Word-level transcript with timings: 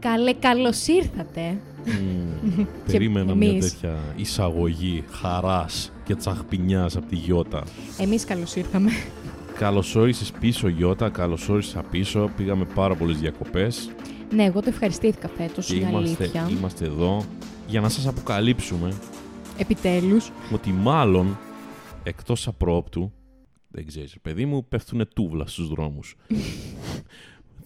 Καλέ, 0.00 0.32
καλώς 0.32 0.86
ήρθατε. 0.86 1.58
Μμμ, 1.86 2.64
Περίμενα 2.86 3.34
μια 3.34 3.60
τέτοια 3.60 3.98
εισαγωγή 4.16 5.04
χαράς 5.10 5.92
και 6.04 6.14
τσαχπινιάς 6.14 6.96
από 6.96 7.06
τη 7.06 7.16
Γιώτα. 7.16 7.64
Εμείς 7.98 8.24
καλώς 8.24 8.56
ήρθαμε. 8.56 8.90
Καλώς 9.58 9.96
όρισες 9.96 10.32
πίσω 10.40 10.68
Γιώτα, 10.68 11.08
καλώς 11.08 11.48
όρισα 11.48 11.82
πίσω. 11.82 12.30
Πήγαμε 12.36 12.64
πάρα 12.74 12.94
πολλές 12.94 13.18
διακοπές 13.18 13.90
ναι, 14.34 14.44
εγώ 14.44 14.60
το 14.60 14.68
ευχαριστήθηκα 14.68 15.28
φέτος, 15.28 15.66
και 15.66 15.74
είναι 15.74 15.88
είμαστε, 15.88 16.22
αλήθεια. 16.22 16.48
είμαστε 16.50 16.84
εδώ 16.84 17.24
για 17.66 17.80
να 17.80 17.88
σας 17.88 18.06
αποκαλύψουμε 18.06 18.92
Επιτέλους. 19.58 20.32
ότι 20.52 20.70
μάλλον 20.70 21.38
εκτός 22.02 22.46
απρόπτου, 22.46 23.12
δεν 23.68 23.86
ξέρεις, 23.86 24.16
παιδί 24.22 24.46
μου, 24.46 24.68
πέφτουνε 24.68 25.04
τούβλα 25.04 25.46
στους 25.46 25.68
δρόμους. 25.68 26.16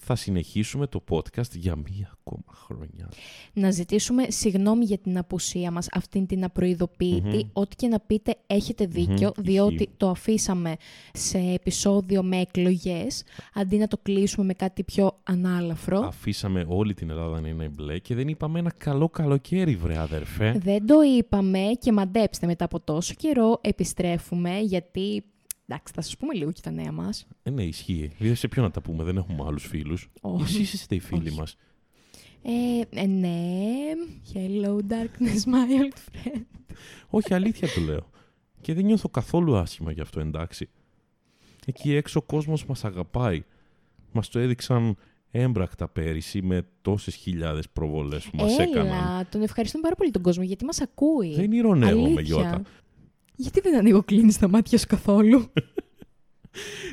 Θα 0.07 0.15
συνεχίσουμε 0.15 0.87
το 0.87 1.05
podcast 1.11 1.51
για 1.53 1.77
μία 1.77 2.11
ακόμα 2.19 2.45
χρονιά. 2.53 3.09
Να 3.53 3.71
ζητήσουμε 3.71 4.25
συγγνώμη 4.29 4.85
για 4.85 4.99
την 4.99 5.19
απουσία 5.19 5.71
μας, 5.71 5.89
αυτήν 5.93 6.27
την 6.27 6.45
απροειδοποιητη 6.45 7.37
Μμμ. 7.37 7.51
Ό,τι 7.53 7.77
και 7.77 7.89
να 7.89 8.01
πείτε 8.01 8.37
έχετε 8.47 8.87
δίκιο, 8.87 9.33
Μμμ, 9.37 9.45
διότι 9.45 9.75
ισχύει. 9.75 9.91
το 9.97 10.09
αφήσαμε 10.09 10.77
σε 11.13 11.39
επεισόδιο 11.39 12.23
με 12.23 12.37
εκλογές, 12.41 13.25
αντί 13.55 13.77
να 13.77 13.87
το 13.87 13.99
κλείσουμε 14.03 14.47
με 14.47 14.55
κάτι 14.55 14.83
πιο 14.83 15.19
ανάλαφρο. 15.23 15.99
Αφήσαμε 15.99 16.65
όλη 16.69 16.95
την 16.95 17.11
Ελλάδα 17.11 17.41
να 17.41 17.49
είναι 17.49 17.69
μπλε 17.69 17.99
και 17.99 18.15
δεν 18.15 18.29
είπαμε 18.29 18.59
ένα 18.59 18.73
καλό 18.79 19.09
καλοκαίρι, 19.09 19.77
βρε 19.77 19.99
αδερφέ. 19.99 20.61
Δεν 20.63 20.87
το 20.87 21.01
είπαμε 21.19 21.71
και 21.79 21.93
μαντέψτε 21.93 22.47
μετά 22.47 22.65
από 22.65 22.81
τόσο 22.81 23.15
καιρό 23.15 23.59
επιστρέφουμε 23.61 24.59
γιατί... 24.59 25.25
Εντάξει, 25.69 25.93
θα 25.97 26.01
σας 26.01 26.17
πούμε 26.17 26.35
λίγο 26.35 26.53
και 26.53 26.61
τα 26.61 26.71
νέα 26.71 26.93
μας. 26.93 27.27
Ε, 27.43 27.51
ναι, 27.51 27.63
ισχύει. 27.63 28.13
Δηλαδή, 28.19 28.37
σε 28.37 28.49
ποιον 28.49 28.65
να 28.65 28.71
τα 28.71 28.81
πούμε, 28.81 29.05
δεν 29.05 29.17
έχουμε 29.17 29.45
άλλους 29.47 29.67
φίλους. 29.67 30.11
Όχι. 30.21 30.43
Εσείς 30.43 30.73
είστε 30.73 30.95
οι 30.95 31.01
φίλοι 31.01 31.29
Όχι. 31.29 31.39
μας. 31.39 31.57
Ε, 32.43 33.01
ε, 33.01 33.07
ναι. 33.07 33.51
Hello 34.35 34.77
darkness, 34.77 35.45
my 35.45 35.83
old 35.83 35.99
friend. 36.11 36.43
Όχι, 37.09 37.35
αλήθεια 37.35 37.69
το 37.75 37.81
λέω. 37.81 38.11
Και 38.61 38.75
δεν 38.75 38.85
νιώθω 38.85 39.09
καθόλου 39.09 39.57
άσχημα 39.57 39.93
γι' 39.93 40.01
αυτό, 40.01 40.21
εντάξει. 40.21 40.69
Εκεί 41.67 41.95
έξω 41.95 42.19
ο 42.19 42.23
κόσμος 42.23 42.67
μας 42.67 42.85
αγαπάει. 42.85 43.45
Μας 44.13 44.29
το 44.29 44.39
έδειξαν 44.39 44.97
έμπρακτα 45.31 45.89
πέρυσι 45.89 46.43
με 46.43 46.67
τόσες 46.83 47.15
χιλιάδες 47.15 47.69
προβολές 47.69 48.25
που 48.25 48.37
μας 48.37 48.59
έκαναν. 48.59 48.87
Έλα, 48.87 49.27
τον 49.31 49.43
ευχαριστούμε 49.43 49.83
πάρα 49.83 49.95
πολύ 49.95 50.11
τον 50.11 50.23
κόσμο 50.23 50.43
γιατί 50.43 50.65
μας 50.65 50.81
ακούει. 50.81 51.35
Δεν 51.35 51.53
ηρωνεύομαι, 51.53 52.07
Αλήθεια. 52.07 52.23
Γιώτα. 52.23 52.63
Γιατί 53.37 53.61
δεν 53.61 53.77
ανοίγω 53.77 54.03
κλείνεις 54.03 54.39
τα 54.39 54.49
μάτια 54.49 54.79
σου 54.79 54.87
καθόλου; 54.87 55.45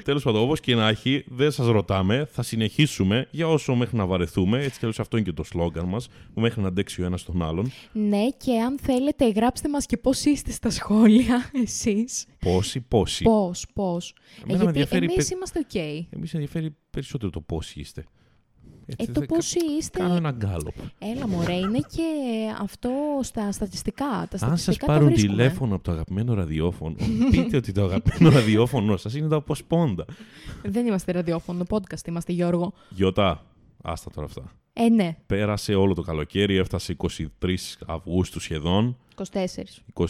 Τέλος 0.03 0.23
πάντων, 0.23 0.41
όπως 0.41 0.59
και 0.59 0.75
να 0.75 0.87
έχει, 0.87 1.23
δεν 1.27 1.51
σας 1.51 1.67
ρωτάμε. 1.67 2.27
Θα 2.31 2.41
συνεχίσουμε 2.43 3.27
για 3.31 3.47
όσο 3.47 3.75
μέχρι 3.75 3.97
να 3.97 4.05
βαρεθούμε. 4.05 4.57
Έτσι 4.57 4.71
κι 4.71 4.77
αλλιώς 4.81 4.99
αυτό 4.99 5.17
είναι 5.17 5.25
και 5.25 5.31
το 5.33 5.43
σλόγγαν 5.43 5.85
μας. 5.85 6.07
Που 6.33 6.41
μέχρι 6.41 6.61
να 6.61 6.67
αντέξει 6.67 7.01
ο 7.01 7.05
ένας 7.05 7.23
τον 7.23 7.41
άλλον. 7.41 7.71
ναι, 7.91 8.29
και 8.37 8.59
αν 8.59 8.79
θέλετε 8.81 9.29
γράψτε 9.29 9.69
μας 9.69 9.85
και 9.85 9.97
πώς 9.97 10.23
είστε 10.25 10.51
στα 10.51 10.69
σχόλια 10.69 11.49
εσείς. 11.63 12.25
Πόσοι, 12.39 12.79
πόσοι. 12.81 13.23
Πώς, 13.23 13.65
πώς. 13.73 14.09
Ε, 14.09 14.41
Εμένα 14.43 14.47
με 14.47 14.53
γιατί 14.53 14.67
ενδιαφέρει 14.67 15.05
εμείς 15.05 15.15
πε- 15.27 15.35
είμαστε 15.35 15.59
οκ. 15.59 15.75
Εμείς 16.09 16.33
ενδιαφέρει 16.33 16.75
περισσότερο 16.89 17.31
το 17.31 17.41
πόσοι 17.41 17.79
είστε. 17.79 18.05
Ε, 18.85 18.91
Έτσι, 18.97 19.11
το 19.11 19.19
δεν- 19.19 19.27
πόσοι 19.29 19.57
είστε... 19.79 19.99
Κάνω 19.99 20.15
ένα 20.15 20.31
γκάλοπ. 20.31 20.75
Έλα 20.99 21.27
μωρέ, 21.27 21.53
είναι 21.53 21.77
και 21.79 22.03
αυτό 22.61 22.89
στα 23.21 23.51
στατιστικά. 23.51 24.05
Τα 24.05 24.13
Αν 24.15 24.27
σας 24.29 24.39
στατιστικά 24.39 24.85
τα 24.85 24.91
πάρουν 24.93 25.07
βρίσκουμε. 25.07 25.35
τηλέφωνο 25.35 25.75
από 25.75 25.83
το 25.83 25.91
αγαπημένο 25.91 26.33
ραδιόφωνο, 26.33 26.95
πείτε 27.31 27.57
ότι 27.57 27.71
το 27.71 27.83
αγαπημένο 27.83 28.35
ραδιόφωνο 28.35 28.97
σας 28.97 29.15
είναι 29.15 29.27
το 29.27 29.35
αποσπόντα. 29.35 30.05
Δεν 30.63 30.85
είμαστε 30.85 31.11
ραδιόφωνο, 31.11 31.63
podcast 31.69 32.07
είμαστε 32.07 32.31
Γιώργο. 32.31 32.73
Γιώτα, 32.89 33.45
άστα 33.83 34.09
τώρα 34.09 34.27
αυτά. 34.27 34.51
Ε, 34.73 34.89
ναι, 34.89 35.17
Πέρασε 35.25 35.73
όλο 35.75 35.93
το 35.93 36.01
καλοκαίρι, 36.01 36.55
έφτασε 36.57 36.95
23 37.43 37.55
Αυγούστου 37.87 38.39
σχεδόν. 38.39 38.97
24. 39.33 39.45
24, 39.93 40.07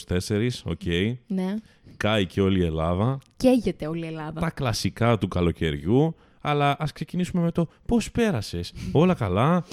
οκ. 0.63 0.81
Ναι. 1.27 1.55
Κάει 1.97 2.25
και 2.25 2.41
όλη 2.41 2.59
η 2.59 2.63
Ελλάδα. 2.65 3.17
Καίγεται 3.37 3.87
όλη 3.87 4.03
η 4.03 4.07
Ελλάδα. 4.07 4.39
Τα 4.41 4.49
κλασικά 4.49 5.17
του 5.17 5.27
καλοκαιριού. 5.27 6.15
Αλλά 6.41 6.75
ας 6.79 6.91
ξεκινήσουμε 6.91 7.41
με 7.43 7.51
το 7.51 7.67
πώς 7.85 8.11
πέρασες. 8.11 8.73
Όλα 8.91 9.13
καλά. 9.13 9.63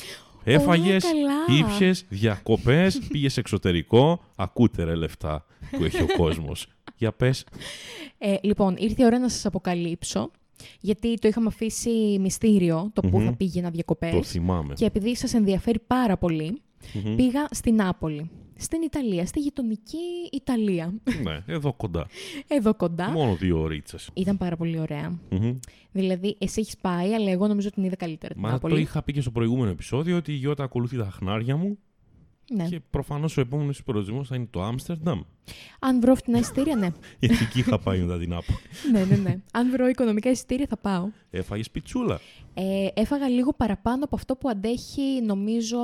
Έφαγες, 0.45 1.05
καλά. 1.05 1.59
ήπιες, 1.59 2.05
διακοπές, 2.09 2.99
πήγες 3.13 3.37
εξωτερικό. 3.37 4.21
Ακούτε 4.37 4.85
ρε 4.85 4.95
λεφτά 4.95 5.45
που 5.71 5.85
έχει 5.85 6.03
ο 6.03 6.07
κόσμος. 6.17 6.67
Για 6.97 7.13
πες. 7.13 7.45
Ε, 8.19 8.35
λοιπόν, 8.43 8.77
ήρθε 8.79 9.03
η 9.03 9.05
ώρα 9.05 9.19
να 9.19 9.29
σας 9.29 9.47
αποκαλύψω, 9.47 10.31
γιατί 10.81 11.15
το 11.19 11.29
είχαμε 11.29 11.47
αφήσει 11.47 12.19
μυστήριο, 12.21 12.91
το 12.93 13.01
που 13.01 13.19
Μμμ. 13.19 13.25
θα 13.25 13.33
πήγαινα 13.37 13.71
διακοπές. 13.71 14.13
Το 14.13 14.23
θυμάμαι. 14.23 14.75
Και 14.75 14.85
επειδή 14.85 15.17
σας 15.17 15.35
ενδιαφέρει 15.35 15.79
πάρα 15.87 16.17
πολύ, 16.17 16.63
Μμμ. 16.93 17.17
πήγα 17.17 17.47
στην 17.51 17.75
Νάπολη. 17.75 18.31
Στην 18.61 18.83
Ιταλία, 18.83 19.27
στη 19.27 19.41
γειτονική 19.41 19.97
Ιταλία. 20.33 20.95
Ναι, 21.23 21.43
εδώ 21.47 21.73
κοντά. 21.73 22.07
Εδώ 22.49 22.75
κοντά. 22.75 23.11
Μόνο 23.11 23.35
δύο 23.35 23.61
ωρίτσες. 23.61 24.11
Ήταν 24.15 24.37
πάρα 24.37 24.57
πολύ 24.57 24.79
ωραία. 24.79 25.19
Μμμ. 25.31 25.59
Δηλαδή, 25.93 26.37
εσύ 26.39 26.61
έχεις 26.61 26.77
πάει, 26.81 27.15
αλλά 27.15 27.31
εγώ 27.31 27.47
νομίζω 27.47 27.71
την 27.71 27.85
είδα 27.85 27.97
καλύτερα 27.97 28.33
την 28.35 28.43
Μα 28.43 28.51
Νάπολη. 28.51 28.75
το 28.75 28.81
είχα 28.81 29.03
πει 29.03 29.13
και 29.13 29.21
στο 29.21 29.31
προηγούμενο 29.31 29.71
επεισόδιο 29.71 30.17
ότι 30.17 30.33
η 30.33 30.35
Γιώτα 30.35 30.65
ακολουθεί 30.65 30.97
τα 30.97 31.11
χνάρια 31.11 31.57
μου 31.57 31.79
Ναι. 32.55 32.69
και 32.69 32.81
προφανώς 32.91 33.37
ο 33.37 33.41
επόμενος 33.41 33.83
προορισμός 33.83 34.29
θα 34.29 34.37
είναι 34.37 34.47
το 34.51 34.63
Άμστερνταμ. 34.63 35.21
Αν 35.79 36.01
βρω 36.01 36.15
φτηνά 36.15 36.39
εισιτήρια, 36.39 36.77
ναι. 36.77 36.89
Γιατί 37.19 37.37
εκεί 37.43 37.59
είχα 37.59 37.79
πάει 37.79 38.01
μετά 38.01 38.19
την 38.19 38.33
Άπολη. 38.33 38.59
ναι, 38.93 39.05
ναι, 39.05 39.17
ναι. 39.17 39.41
Αν 39.53 39.71
βρω 39.71 39.87
οικονομικά 39.89 40.31
εισιτήρια, 40.31 40.67
θα 40.69 40.77
πάω. 40.77 41.09
Έφαγες 41.31 41.71
πιτσούλα. 41.71 42.21
Ε, 42.55 42.87
έφαγα 42.95 43.29
λίγο 43.29 43.53
παραπάνω 43.53 44.05
από 44.05 44.17
αυτό 44.17 44.37
που 44.37 44.49
αντέχει, 44.49 45.23
νομίζω, 45.23 45.79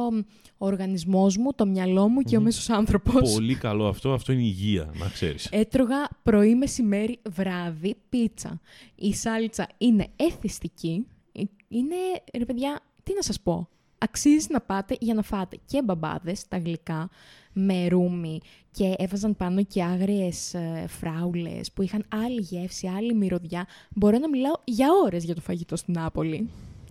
ο 0.59 0.67
οργανισμός 0.67 1.37
μου, 1.37 1.55
το 1.55 1.67
μυαλό 1.67 2.09
μου 2.09 2.21
και 2.21 2.37
ο 2.37 2.41
μέσος 2.41 2.69
άνθρωπος. 2.71 3.33
Πολύ 3.33 3.55
καλό 3.55 3.87
αυτό. 3.87 4.13
Αυτό 4.13 4.33
είναι 4.33 4.43
υγεία, 4.43 4.91
να 4.99 5.09
ξέρεις. 5.09 5.49
Έτρωγα 5.51 6.09
πρωί, 6.23 6.55
μεσημέρι, 6.55 7.19
βράδυ 7.31 7.95
πίτσα. 8.09 8.61
Η 8.95 9.15
σάλτσα 9.15 9.69
είναι 9.79 10.07
εθιστική. 10.17 11.07
Ε, 11.33 11.43
Είναι, 11.69 11.97
ρε 12.39 12.45
παιδιά, 12.45 12.81
τι 13.03 13.15
να 13.15 13.23
σας 13.23 13.41
πω. 13.41 13.69
Αξίζει 14.05 14.47
να 14.51 14.61
πάτε 14.61 14.97
για 15.01 15.15
να 15.15 15.23
φάτε 15.23 15.59
και 15.67 15.83
μπαμπάδες, 15.83 16.49
τα 16.49 16.59
γλυκά, 16.59 17.11
με 17.53 17.89
ρούμι 17.89 18.41
και 18.71 18.95
έβαζαν 18.97 19.37
πάνω 19.37 19.65
και 19.65 19.83
άγριες 19.83 20.55
ε, 20.55 20.85
φράουλες 20.89 21.73
που 21.73 21.83
είχαν 21.83 22.05
άλλη 22.09 22.41
γεύση, 22.41 22.87
άλλη 22.87 23.15
μυρωδιά. 23.15 23.67
Μπορώ 23.91 24.19
να 24.19 24.29
μιλάω 24.29 24.53
για 24.65 24.87
ώρες 25.05 25.25
για 25.25 25.35
το 25.35 25.41
φαγητό 25.41 25.77
στην 25.77 25.95
Νάπολη. 25.95 26.49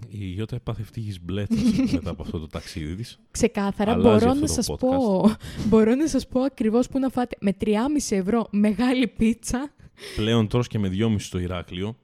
Η 0.10 0.26
Γιώτα 0.26 0.56
έπαθε 0.56 0.82
ευτύχης 0.82 1.22
μπλέτσας 1.24 1.62
μετά 1.94 2.10
από 2.10 2.22
αυτό 2.22 2.40
το 2.40 2.48
ταξίδι 2.48 2.96
της. 2.96 3.20
Ξεκάθαρα 3.32 3.92
Αλλάζει 3.92 4.08
μπορώ 4.08 4.32
αυτό 4.32 4.40
να, 4.40 4.48
το 4.48 4.54
σας 4.54 4.72
podcast. 4.72 4.78
πω, 4.78 5.32
μπορώ 5.68 5.96
να 5.96 6.08
σας 6.08 6.28
πω 6.28 6.42
ακριβώς 6.42 6.88
που 6.88 7.00
να 7.00 7.10
φάτε 7.10 7.36
με 7.40 7.56
3,5 7.62 7.72
ευρώ 8.10 8.48
μεγάλη 8.50 9.08
πίτσα. 9.08 9.74
Πλέον 10.16 10.48
τρως 10.48 10.68
και 10.68 10.80
με 10.80 10.90
2,5 10.90 11.16
στο 11.18 11.40
Ηράκλειο. 11.40 11.96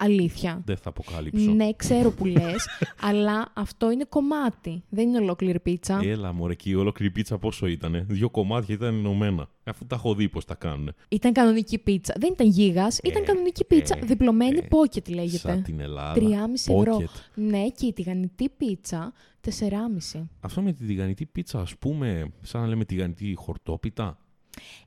Αλήθεια. 0.00 0.62
Δεν 0.64 0.76
θα 0.76 0.88
αποκαλύψω. 0.88 1.50
Ναι, 1.50 1.68
ξέρω 1.76 2.10
που 2.10 2.24
λες, 2.24 2.66
αλλά 3.08 3.50
αυτό 3.54 3.90
είναι 3.90 4.04
κομμάτι. 4.08 4.82
Δεν 4.88 5.08
είναι 5.08 5.18
ολόκληρη 5.18 5.60
πίτσα. 5.60 6.00
Έλα, 6.04 6.32
μωρέ, 6.32 6.54
και 6.54 6.70
η 6.70 6.74
ολόκληρη 6.74 7.12
πίτσα 7.12 7.38
πόσο 7.38 7.66
ήτανε; 7.66 8.04
Δύο 8.08 8.30
κομμάτια 8.30 8.74
ήταν 8.74 8.94
ενωμένα. 8.94 9.48
Αφού 9.64 9.86
τα 9.86 9.94
έχω 9.96 10.14
δει 10.14 10.28
πώς 10.28 10.44
τα 10.44 10.54
κάνουν. 10.54 10.94
Ήταν 11.08 11.32
κανονική 11.32 11.78
πίτσα. 11.78 12.14
Δεν 12.18 12.30
ήταν 12.32 12.46
γίγας, 12.48 12.98
ήταν 13.02 13.22
Ε, 13.22 13.24
κανονική 13.24 13.64
πίτσα. 13.64 13.98
ε, 13.98 14.04
διπλωμένη 14.04 14.58
ε, 14.58 14.66
pocket 14.70 15.10
λέγεται. 15.10 15.36
Σαν 15.38 15.62
την 15.62 15.80
Ελλάδα. 15.80 16.14
3,5 16.14 16.24
ευρώ. 16.54 16.96
Pocket. 16.98 17.20
Ναι, 17.34 17.68
και 17.68 17.86
η 17.86 17.92
τηγανιτή 17.92 18.48
πίτσα 18.56 19.12
4,5. 19.44 20.26
Αυτό 20.40 20.62
με 20.62 20.72
τη 20.72 20.84
τηγανιτή 20.86 21.26
πίτσα, 21.26 21.60
ας 21.60 21.76
πούμε, 21.76 22.32
σαν 22.42 22.60
να 22.60 22.66
λέμε 22.66 22.84
τηγανιτή 22.84 23.34
χορτόπιτα; 23.36 24.18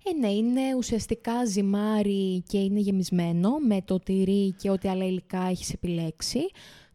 Ε, 0.04 0.14
ναι, 0.20 0.28
είναι 0.32 0.62
ουσιαστικά 0.78 1.46
ζυμάρι 1.46 2.44
και 2.48 2.58
είναι 2.58 2.80
γεμισμένο 2.80 3.50
με 3.68 3.82
το 3.86 4.00
τυρί 4.00 4.52
και 4.58 4.70
ό,τι 4.70 4.88
άλλα 4.90 5.06
υλικά 5.06 5.42
έχεις 5.44 5.74
επιλέξει. 5.74 6.40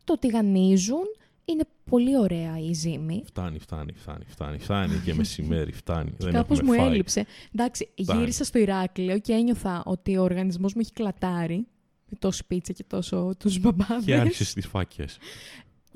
Το 0.05 0.19
τηγανίζουν. 0.19 1.05
Είναι 1.44 1.62
πολύ 1.90 2.19
ωραία 2.19 2.58
η 2.58 2.73
ζύμη. 2.73 3.23
Φτάνει, 3.26 3.58
φτάνει, 3.58 3.93
φτάνει, 3.93 4.25
φτάνει. 4.28 4.58
Φτάνει 4.58 5.00
και 5.05 5.14
μεσημέρι, 5.14 5.73
φτάνει. 5.73 6.11
Δεν 6.19 6.32
Κάπως 6.32 6.61
μου 6.61 6.73
έχουμε 6.73 6.84
φάει. 6.84 6.93
έλειψε. 6.94 7.26
Εντάξει, 7.55 7.88
Φτάνει. 8.02 8.20
γύρισα 8.20 8.44
στο 8.44 8.58
Ηράκλειο 8.58 9.19
και 9.19 9.32
ένιωθα 9.32 9.82
ότι 9.84 10.17
ο 10.17 10.23
οργανισμός 10.23 10.75
μου 10.75 10.81
έχει 10.81 10.93
κλατάρει 10.93 11.67
με 12.11 12.17
τόση 12.19 12.46
πίτσα 12.46 12.73
και 12.73 12.84
τόσο 12.87 13.34
τους 13.38 13.58
μπαμπάδες. 13.58 14.05
Και 14.05 14.14
άρχισε 14.14 14.44
στις 14.44 14.67
φάκες. 14.67 15.19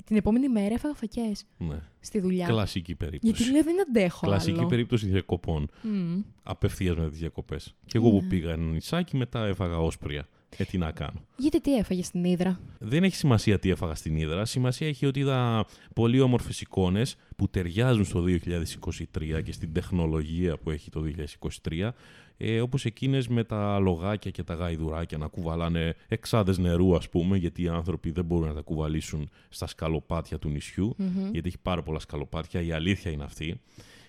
Την 0.05 0.15
επόμενη 0.15 0.49
μέρα 0.49 0.73
έφαγα 0.73 0.93
φακές 0.93 1.43
Ναι. 1.57 1.79
στη 1.99 2.19
δουλειά. 2.19 2.47
Κλασική 2.47 2.95
περίπτωση. 2.95 3.33
Γιατί 3.33 3.51
λέω 3.51 3.63
δεν 3.63 3.81
αντέχω 3.81 4.27
Κλασική 4.27 4.59
άλλο. 4.59 4.67
περίπτωση 4.67 5.07
διακοπών. 5.07 5.69
Μμ. 5.81 6.19
Απευθείας 6.43 6.95
με 6.97 7.09
τις 7.09 7.19
διακοπές. 7.19 7.75
Και 7.85 7.97
εγώ 7.97 8.09
που 8.09 8.21
Ναι. 8.21 8.27
πήγα 8.27 8.51
ένα 8.51 8.63
νησάκι, 8.63 9.17
μετά 9.17 9.45
έφαγα 9.45 9.77
όσπρια. 9.77 10.27
Ε, 10.57 10.63
τι 10.63 10.77
να 10.77 10.91
κάνω. 10.91 11.25
Γιατί 11.37 11.61
τι 11.61 11.75
έφαγες 11.75 12.05
στην 12.05 12.23
Ήδρα; 12.23 12.59
Δεν 12.79 13.03
έχει 13.03 13.15
σημασία 13.15 13.59
τι 13.59 13.69
έφαγα 13.69 13.95
στην 13.95 14.15
Ήδρα. 14.15 14.45
Σημασία 14.45 14.87
έχει 14.87 15.05
ότι 15.05 15.19
είδα 15.19 15.65
πολύ 15.95 16.19
όμορφες 16.19 16.61
εικόνες 16.61 17.15
που 17.35 17.49
ταιριάζουν 17.49 18.05
στο 18.05 18.21
2023 18.21 19.41
και 19.41 19.51
στην 19.51 19.73
τεχνολογία 19.73 20.57
που 20.57 20.69
έχει 20.69 20.89
το 20.89 21.01
2023. 21.01 21.93
Ε, 22.43 22.61
όπως 22.61 22.85
εκείνες 22.85 23.27
με 23.27 23.43
τα 23.43 23.79
λογάκια 23.79 24.31
και 24.31 24.43
τα 24.43 24.53
γαϊδουράκια 24.53 25.17
να 25.17 25.27
κουβαλάνε 25.27 25.95
εξάδες 26.07 26.57
νερού 26.57 26.95
ας 26.95 27.09
πούμε 27.09 27.37
γιατί 27.37 27.63
οι 27.63 27.67
άνθρωποι 27.67 28.11
δεν 28.11 28.25
μπορούν 28.25 28.47
να 28.47 28.53
τα 28.53 28.61
κουβαλήσουν 28.61 29.29
στα 29.49 29.67
σκαλοπάτια 29.67 30.39
του 30.39 30.49
νησιου 30.49 30.95
γιατί 31.31 31.47
έχει 31.47 31.57
πάρα 31.61 31.83
πολλά 31.83 31.99
σκαλοπάτια, 31.99 32.61
η 32.61 32.71
αλήθεια 32.71 33.11
είναι 33.11 33.23
αυτή. 33.23 33.61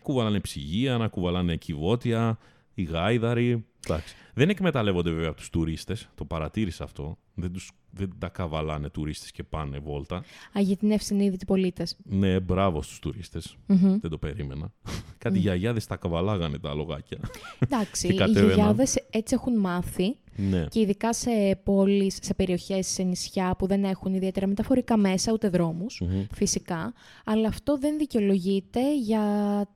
Κουβαλάνε 0.03 0.41
ψυγεία, 0.41 0.97
να 0.97 1.09
κουβαλάνε 1.09 1.57
κυβότια, 1.57 2.39
οι 2.75 2.83
γάιδαροι. 2.83 3.65
Εντάξει. 3.87 4.15
Δεν 4.35 4.49
εκμεταλλεύονται 4.49 5.11
βέβαια 5.11 5.29
από 5.29 5.37
τους 5.37 5.51
τουρίστες. 5.51 6.09
Το 6.15 6.25
παρατήρησα 6.25 6.85
αυτό. 6.85 7.19
Δεν, 7.35 7.53
τους, 7.53 7.71
δεν 7.93 8.13
τα 8.19 8.29
καβαλάνε 8.29 8.89
τουρίστες 8.91 9.31
και 9.31 9.43
πάνε 9.43 9.79
βόλτα. 9.79 10.17
Α, 10.17 10.61
γιατί 10.61 10.85
είναι 10.85 10.95
ευσυνείδητοι 10.95 11.45
πολίτες. 11.45 11.97
Ναι, 12.05 12.41
μπράβο 12.41 12.83
στους 12.83 12.99
τουριστε 12.99 13.41
Δεν 14.01 14.11
το 14.11 14.19
περίμενα. 14.19 14.73
Κάτι 15.19 15.39
γιαγιάδες 15.39 15.87
τα 15.87 15.97
καβαλάγανε 15.97 16.59
τα 16.59 16.75
λογάκια. 16.75 17.19
Εντάξει, 17.59 18.07
Και 18.09 18.13
οι 18.13 18.17
κατέβαιναν. 18.17 18.47
γιαγιάδες 18.55 18.97
έτσι 19.11 19.35
έχουν 19.35 19.59
μάθει. 19.59 20.17
ναι. 20.37 20.65
Και 20.71 20.81
ειδικά 20.81 21.13
σε 21.13 21.31
πόλεις, 21.65 22.19
σε 22.23 22.35
περιοχές, 22.35 22.87
σε 22.87 23.03
νησιά 23.03 23.55
που 23.59 23.67
δεν 23.67 23.85
έχουν 23.85 24.15
ιδιαίτερα 24.15 24.47
μεταφορικά 24.47 24.97
μέσα, 24.97 25.33
ούτε 25.33 25.49
δρόμους, 25.49 26.01
Μμμ. 26.01 26.25
φυσικά. 26.35 26.93
Αλλά 27.25 27.49
αυτό 27.49 27.79
δεν 27.79 27.99
δικαιολογείται 27.99 28.97
για, 28.97 29.21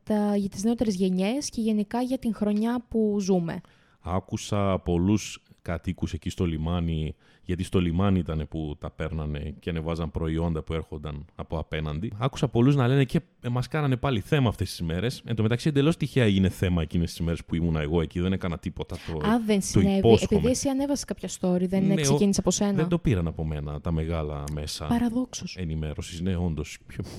τα, 0.03 0.37
για 0.37 0.49
τις 0.49 0.63
νεότερες 0.65 0.95
γενιές 0.95 1.49
και 1.51 1.61
γενικά 1.61 2.01
για 2.01 2.19
την 2.19 2.35
χρονιά 2.35 2.85
που 2.89 3.17
ζούμε. 3.21 3.61
Άκουσα 4.01 4.79
πολλούς 4.79 5.43
κατοίκους 5.67 6.13
εκεί 6.13 6.31
στο 6.31 6.45
λιμάνι, 6.45 7.15
γιατί 7.43 7.65
στο 7.65 7.81
λιμάνι 7.81 8.19
ήταν 8.19 8.47
που 8.51 8.77
τα 8.81 8.91
παίρνανε 8.91 9.55
και 9.61 9.71
ανεβάζαν 9.71 10.11
προϊόντα 10.11 10.63
που 10.63 10.73
έρχονταν 10.73 11.25
από 11.35 11.59
απέναντι. 11.59 12.13
Άκουσα 12.19 12.49
πολλούς 12.49 12.75
να 12.77 12.89
λένε 12.89 13.05
και 13.05 13.21
ε, 13.41 13.49
μας 13.49 13.69
κάνανε 13.69 13.97
πάλι 13.97 14.21
θέμα 14.21 14.49
αυτές 14.49 14.71
τις 14.71 14.83
μέρες. 14.83 15.23
Εν 15.25 15.35
τω 15.37 15.43
μεταξύ 15.43 15.69
εντελώς 15.69 15.97
τυχαία 15.97 16.25
έγινε 16.25 16.49
θέμα 16.49 16.83
εκείνες 16.83 17.11
τις 17.11 17.21
μέρες 17.21 17.45
που 17.45 17.55
ήμουνα 17.55 17.81
εγώ 17.81 18.01
εκεί, 18.01 18.21
δεν 18.21 18.33
έκανα 18.33 18.59
τίποτα. 18.59 18.97
Το, 19.07 19.27
Α, 19.29 19.41
δεν 19.47 19.61
το 19.61 19.67
συνέβη. 19.67 19.97
υπόσχομαι. 19.99 20.29
Επειδή 20.31 20.51
εσύ 20.51 20.69
ανέβασε 20.69 21.05
κάποια 21.05 21.29
story, 21.41 21.69
δεν 21.69 21.85
Ναι, 21.87 21.93
ο- 21.93 21.97
ξεκίνησε 21.97 22.41
από 22.41 22.51
σένα. 22.51 22.73
Δεν 22.73 22.89
το 22.89 22.99
πήραν 22.99 23.27
από 23.27 23.45
μένα 23.45 23.81
τα 23.81 23.93
μεγάλα 23.93 24.45
μέσα 24.53 24.87
Παραδόξως. 24.87 25.57
ενημέρωσης. 25.57 26.21
Ναι, 26.21 26.37
όντως. 26.37 26.79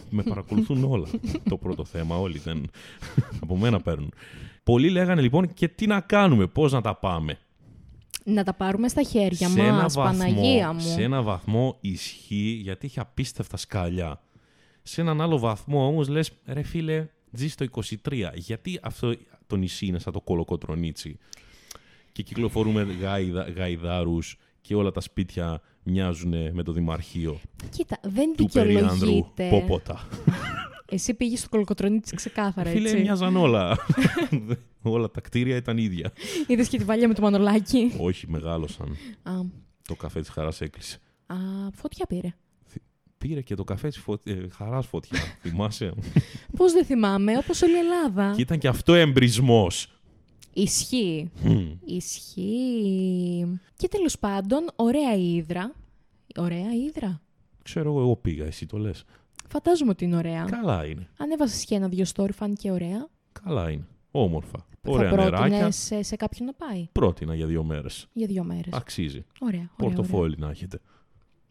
Με 0.10 0.24
παρακολουθούν 0.24 0.84
όλα. 0.84 1.08
το 1.50 1.58
πρώτο 1.58 1.86
θέμα, 1.86 2.16
όλοι 2.18 2.38
δεν. 2.38 2.70
από 3.44 3.58
μένα 3.58 3.80
παίρνουν. 3.82 4.14
Πολλοί 4.64 4.90
λέγανε 4.90 5.22
λοιπόν 5.22 5.54
και 5.54 5.68
τι 5.68 5.88
να 5.88 6.00
κάνουμε, 6.00 6.48
πώς 6.48 6.72
να 6.72 6.82
τα 6.82 6.96
πάμε; 6.96 7.38
Να 8.30 8.44
τα 8.44 8.54
πάρουμε 8.54 8.88
στα 8.88 9.04
χέρια 9.04 9.48
σε 9.50 9.60
ένα 9.60 9.72
μας, 9.72 9.94
βαθμό, 9.94 10.18
Παναγία 10.18 10.74
μου. 10.74 10.80
Σε 10.80 11.04
ένα 11.04 11.22
βαθμό 11.22 11.78
ισχύει 11.82 12.60
γιατί 12.64 12.86
έχει 12.86 13.00
απίστευτα 13.00 13.58
σκαλιά. 13.58 14.22
Σε 14.84 15.02
έναν 15.02 15.22
άλλο 15.22 15.38
βαθμό 15.38 15.88
όμως 15.88 16.08
λες, 16.08 16.32
ρε 16.46 16.62
φίλε, 16.62 17.08
ζει 17.32 17.48
στο 17.50 17.66
23. 18.06 18.32
Γιατί 18.34 18.80
αυτό 18.82 19.16
το 19.48 19.56
νησί 19.56 19.86
είναι 19.86 20.00
σαν 20.00 20.14
το 20.14 20.22
κολοκοτρονίτσι; 20.22 21.18
Και 22.12 22.24
κυκλοφορούμε 22.24 22.88
γάιδα, 23.02 23.50
γαϊδάρους 23.56 24.38
και 24.62 24.76
όλα 24.76 24.92
τα 24.92 25.02
σπίτια 25.02 25.62
μοιάζουν 25.84 26.34
με 26.52 26.64
το 26.64 26.72
Δημαρχείο 26.72 27.40
Κοίτα, 27.70 28.00
δεν 28.02 28.36
του 28.36 28.50
Περιάνδρου 28.54 28.94
δικαιολογείται. 28.96 29.50
Πόποτα. 29.50 30.08
Εσύ 30.90 31.14
πήγες 31.14 31.40
στο 31.40 31.50
κολοκοτρονίτσι 31.50 32.16
ξεκάθαρα, 32.16 32.70
Φίλε, 32.70 32.90
έτσι. 32.90 33.02
μοιάζαν 33.02 33.36
όλα. 33.36 33.78
όλα 34.82 35.12
τα 35.12 35.22
κτίρια 35.22 35.56
ήταν 35.56 35.78
ίδια. 35.78 36.12
Είδες 36.48 36.68
και 36.68 36.78
τη 36.78 36.84
βαλιά 36.84 37.08
με 37.08 37.14
το 37.14 37.22
μανολάκι. 37.22 37.92
Όχι, 38.00 38.30
μεγάλωσαν. 38.30 38.98
Α, 39.24 39.32
Το 39.88 39.96
καφέ 39.96 40.20
της 40.20 40.30
Χαράς 40.30 40.62
έκλεισε. 40.62 41.00
α, 41.28 41.36
φωτιά 41.74 42.06
πήρε. 42.06 42.34
Πήρε 43.18 43.42
και 43.42 43.56
το 43.56 43.64
καφέ 43.64 43.88
της 43.88 43.98
φω... 43.98 44.18
ε, 44.24 44.36
Χαράς 44.52 44.86
φωτιά. 44.88 45.20
Θυμάσαι; 45.42 45.94
Πώς 46.56 46.72
δεν 46.74 46.86
θυμάμαι, 46.86 47.38
όπως 47.38 47.62
όλη 47.62 47.74
η 47.76 47.78
Ελλάδα. 47.78 48.34
και 48.36 48.42
ήταν 48.42 48.58
και 48.60 48.68
αυτό 48.68 48.94
εμπρισμός. 48.94 49.92
Ισχύει. 50.54 51.32
Μμμ. 51.44 51.72
Ισχύει. 51.86 53.60
Και 53.76 53.88
τέλος 53.88 54.20
πάντων, 54.20 54.66
ωραία 54.76 55.16
η 55.16 55.36
Ήδρα. 55.36 55.74
Ωραία 56.38 56.74
η 56.76 56.84
Ήδρα. 56.88 57.22
Ξέρω 57.64 57.90
εγώ, 57.90 58.00
εγώ 58.00 58.16
πήγα, 58.16 58.46
εσύ 58.46 58.66
το 58.66 58.78
λες. 58.78 59.04
Φαντάζομαι 59.48 59.92
ότι 59.92 60.06
είναι 60.06 60.16
ωραία. 60.16 60.44
Καλά 60.44 60.86
είναι. 60.86 61.10
Ανέβασες 61.18 61.66
και 61.66 61.76
ένα-δυο 61.76 62.06
story, 62.16 62.30
φάνηκε 62.34 62.72
ωραία. 62.72 63.08
Καλά 63.44 63.72
είναι. 63.72 63.88
Όμορφα. 64.12 64.66
Ωραία 64.86 65.10
θα 65.10 65.16
νεράκια. 65.16 65.38
πρότεινες 65.38 65.76
σε, 65.76 66.02
σε 66.04 66.16
κάποιον 66.16 66.48
να 66.48 66.54
πάει; 66.54 66.88
Πρότεινα 66.92 67.36
για 67.36 67.46
δύο 67.46 67.64
μέρες. 67.64 68.08
για 68.14 68.28
δύο 68.28 68.44
μέρες. 68.44 68.74
Αξίζει. 68.74 69.26
Ωραία, 69.40 69.60
ωραία, 69.60 69.70
ωραία. 69.78 69.96
Πορτοφόλι 69.96 70.36
να 70.38 70.50
έχετε. 70.50 70.80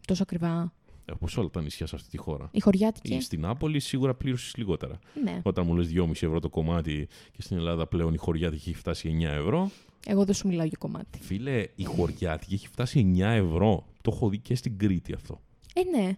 Τόσο 0.07 0.23
ακριβά. 0.23 0.73
Όπως 1.13 1.37
όλα 1.37 1.49
τα 1.49 1.61
νησιά 1.61 1.87
σε 1.87 1.95
αυτή 1.95 2.09
τη 2.09 2.17
χώρα. 2.17 2.49
Η 2.51 2.59
χωριάτικη. 2.59 3.13
Ή 3.15 3.21
στην 3.21 3.41
Νάπολη 3.41 3.79
σίγουρα 3.79 4.13
πλήρωσες 4.15 4.55
λιγότερα. 4.55 4.99
Ναι. 5.23 5.41
Όταν 5.43 5.65
μου 5.65 5.75
λες 5.75 5.91
2,5 5.93 6.09
ευρώ 6.11 6.39
το 6.39 6.49
κομμάτι 6.49 7.07
και 7.31 7.41
στην 7.41 7.57
Ελλάδα 7.57 7.87
πλέον 7.87 8.13
η 8.13 8.17
χωριάτικη 8.17 8.69
έχει 8.69 8.77
φτάσει 8.77 9.17
9 9.21 9.23
ευρώ. 9.23 9.71
Εγώ 10.07 10.25
δεν 10.25 10.33
σου 10.33 10.47
μιλάω 10.47 10.65
για 10.65 10.77
κομμάτι. 10.79 11.19
Φίλε, 11.21 11.67
η 11.75 11.83
χωριάτικη 11.83 12.53
έχει 12.53 12.67
φτάσει 12.67 13.13
9 13.17 13.19
ευρώ. 13.19 13.85
Το 14.01 14.11
έχω 14.15 14.29
δει 14.29 14.37
και 14.37 14.55
στην 14.55 14.77
Κρήτη 14.77 15.13
αυτό. 15.13 15.41
Ε, 15.73 15.97
ναι. 15.97 16.17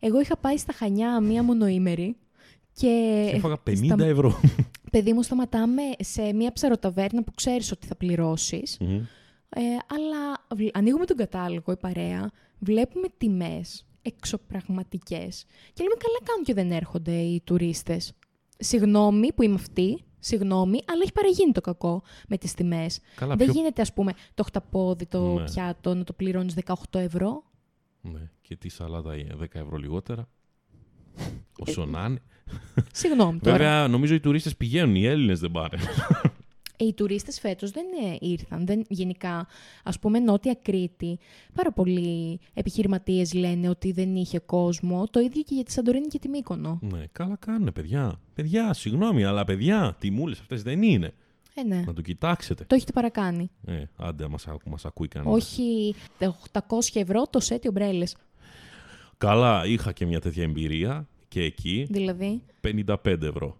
Εγώ 0.00 0.20
είχα 0.20 0.36
πάει 0.36 0.56
στα 0.56 0.72
Χανιά 0.72 1.20
μία 1.20 1.42
μονοήμερη 1.42 2.16
και 2.72 3.26
Και 3.30 3.36
έφαγα 3.36 3.56
50 3.70 3.84
στα- 3.84 4.04
ευρώ. 4.04 4.40
παιδί 4.92 5.12
μου 5.12 5.22
σταματάμε 5.22 5.82
σε 5.98 6.32
μία 6.32 6.52
ψαροταβέρνα 6.52 7.22
που 7.22 7.32
ξέρεις 7.34 7.72
ότι 7.72 7.86
θα 7.86 7.96
πληρώσεις. 7.96 8.76
Μμμ. 8.80 9.00
Ε, 9.48 9.60
αλλά 9.94 10.44
βλ- 10.56 10.76
ανοίγουμε 10.76 11.04
τον 11.04 11.16
κατάλογο, 11.16 11.72
η 11.72 11.76
παρέα, 11.76 12.30
βλέπουμε 12.58 13.06
τιμές 13.18 13.84
εξωπραγματικές 14.02 15.44
και 15.72 15.82
λέμε 15.82 15.94
καλά 15.98 16.18
κάνουν 16.24 16.44
και 16.44 16.54
δεν 16.54 16.70
έρχονται 16.72 17.12
οι 17.16 17.40
τουρίστες. 17.44 18.12
Συγγνώμη 18.58 19.32
που 19.32 19.42
είμαι 19.42 19.54
αυτή, 19.54 20.04
συγγνώμη, 20.18 20.80
αλλά 20.86 21.00
έχει 21.02 21.12
παραγίνει 21.12 21.52
το 21.52 21.60
κακό 21.60 22.02
με 22.28 22.36
τις 22.38 22.54
τιμές. 22.54 23.00
Καλά, 23.16 23.36
δεν 23.36 23.46
πιο... 23.46 23.54
γίνεται, 23.60 23.82
ας 23.82 23.92
πούμε, 23.92 24.12
το 24.34 24.42
χταπόδι, 24.42 25.06
το 25.06 25.32
Ναι. 25.34 25.44
πιάτο 25.44 25.94
να 25.94 26.04
το 26.04 26.12
πληρώνεις 26.12 26.54
18 26.54 26.98
ευρώ. 26.98 27.42
Ναι. 28.00 28.30
Και 28.40 28.56
τι 28.56 28.68
σαλάτα 28.68 29.16
είναι, 29.16 29.34
10 29.40 29.44
ευρώ 29.52 29.76
λιγότερα. 29.76 30.28
Όσο 31.58 31.84
να 31.86 32.04
είναι. 32.04 32.22
Συγγνώμη 32.92 33.38
τώρα. 33.38 33.56
Βέβαια, 33.56 33.88
νομίζω 33.88 34.14
οι 34.14 34.20
τουρίστες 34.20 34.56
πηγαίνουν, 34.56 34.94
οι 34.94 35.04
Έλληνες 35.04 35.40
δεν 35.40 35.50
πάνε. 35.50 35.78
Ε, 36.76 36.84
οι 36.84 36.92
τουρίστες 36.94 37.40
φέτος 37.40 37.70
δεν 37.70 37.84
ε, 38.12 38.16
ήρθαν. 38.20 38.66
Δεν, 38.66 38.84
γενικά, 38.88 39.46
ας 39.84 39.98
πούμε, 39.98 40.18
Νότια 40.18 40.58
Κρήτη, 40.62 41.18
πάρα 41.54 41.72
πολλοί 41.72 42.40
επιχειρηματίες 42.54 43.32
λένε 43.34 43.68
ότι 43.68 43.92
δεν 43.92 44.16
είχε 44.16 44.38
κόσμο. 44.38 45.06
Το 45.10 45.20
ίδιο 45.20 45.42
και 45.42 45.54
για 45.54 45.64
τη 45.64 45.72
Σαντορίνη 45.72 46.06
και 46.06 46.18
τη 46.18 46.28
Μύκονο. 46.28 46.78
ναι, 46.82 47.04
καλά 47.12 47.36
κάνουν, 47.36 47.72
παιδιά. 47.72 48.20
Παιδιά, 48.34 48.72
συγγνώμη, 48.72 49.24
αλλά 49.24 49.44
παιδιά, 49.44 49.96
τιμούλες 50.00 50.40
αυτές 50.40 50.62
δεν 50.62 50.82
είναι. 50.82 51.12
Ε, 51.54 51.62
ναι. 51.62 51.82
Να 51.86 51.92
το 51.92 52.00
κοιτάξετε. 52.00 52.64
Το 52.64 52.74
έχετε 52.74 52.92
παρακάνει. 52.92 53.50
Ε, 53.66 53.82
άντε, 53.96 54.28
μας, 54.28 54.46
ακού- 54.48 54.68
μας 54.68 54.84
ακούει 54.84 55.08
κανένα. 55.08 55.32
Όχι 55.34 55.94
τα 56.18 56.36
800 56.52 57.00
ευρώ 57.00 57.22
το 57.30 57.40
σετ 57.40 57.64
οι 57.64 57.68
ομπρέλες. 57.68 58.16
Καλά, 59.18 59.66
είχα 59.66 59.92
και 59.92 60.06
μια 60.06 60.20
τέτοια 60.20 60.42
εμπειρία 60.42 61.08
και 61.28 61.42
εκεί 61.42 61.86
Δηλαδή, 61.90 62.42
55 62.60 63.22
ευρώ. 63.22 63.56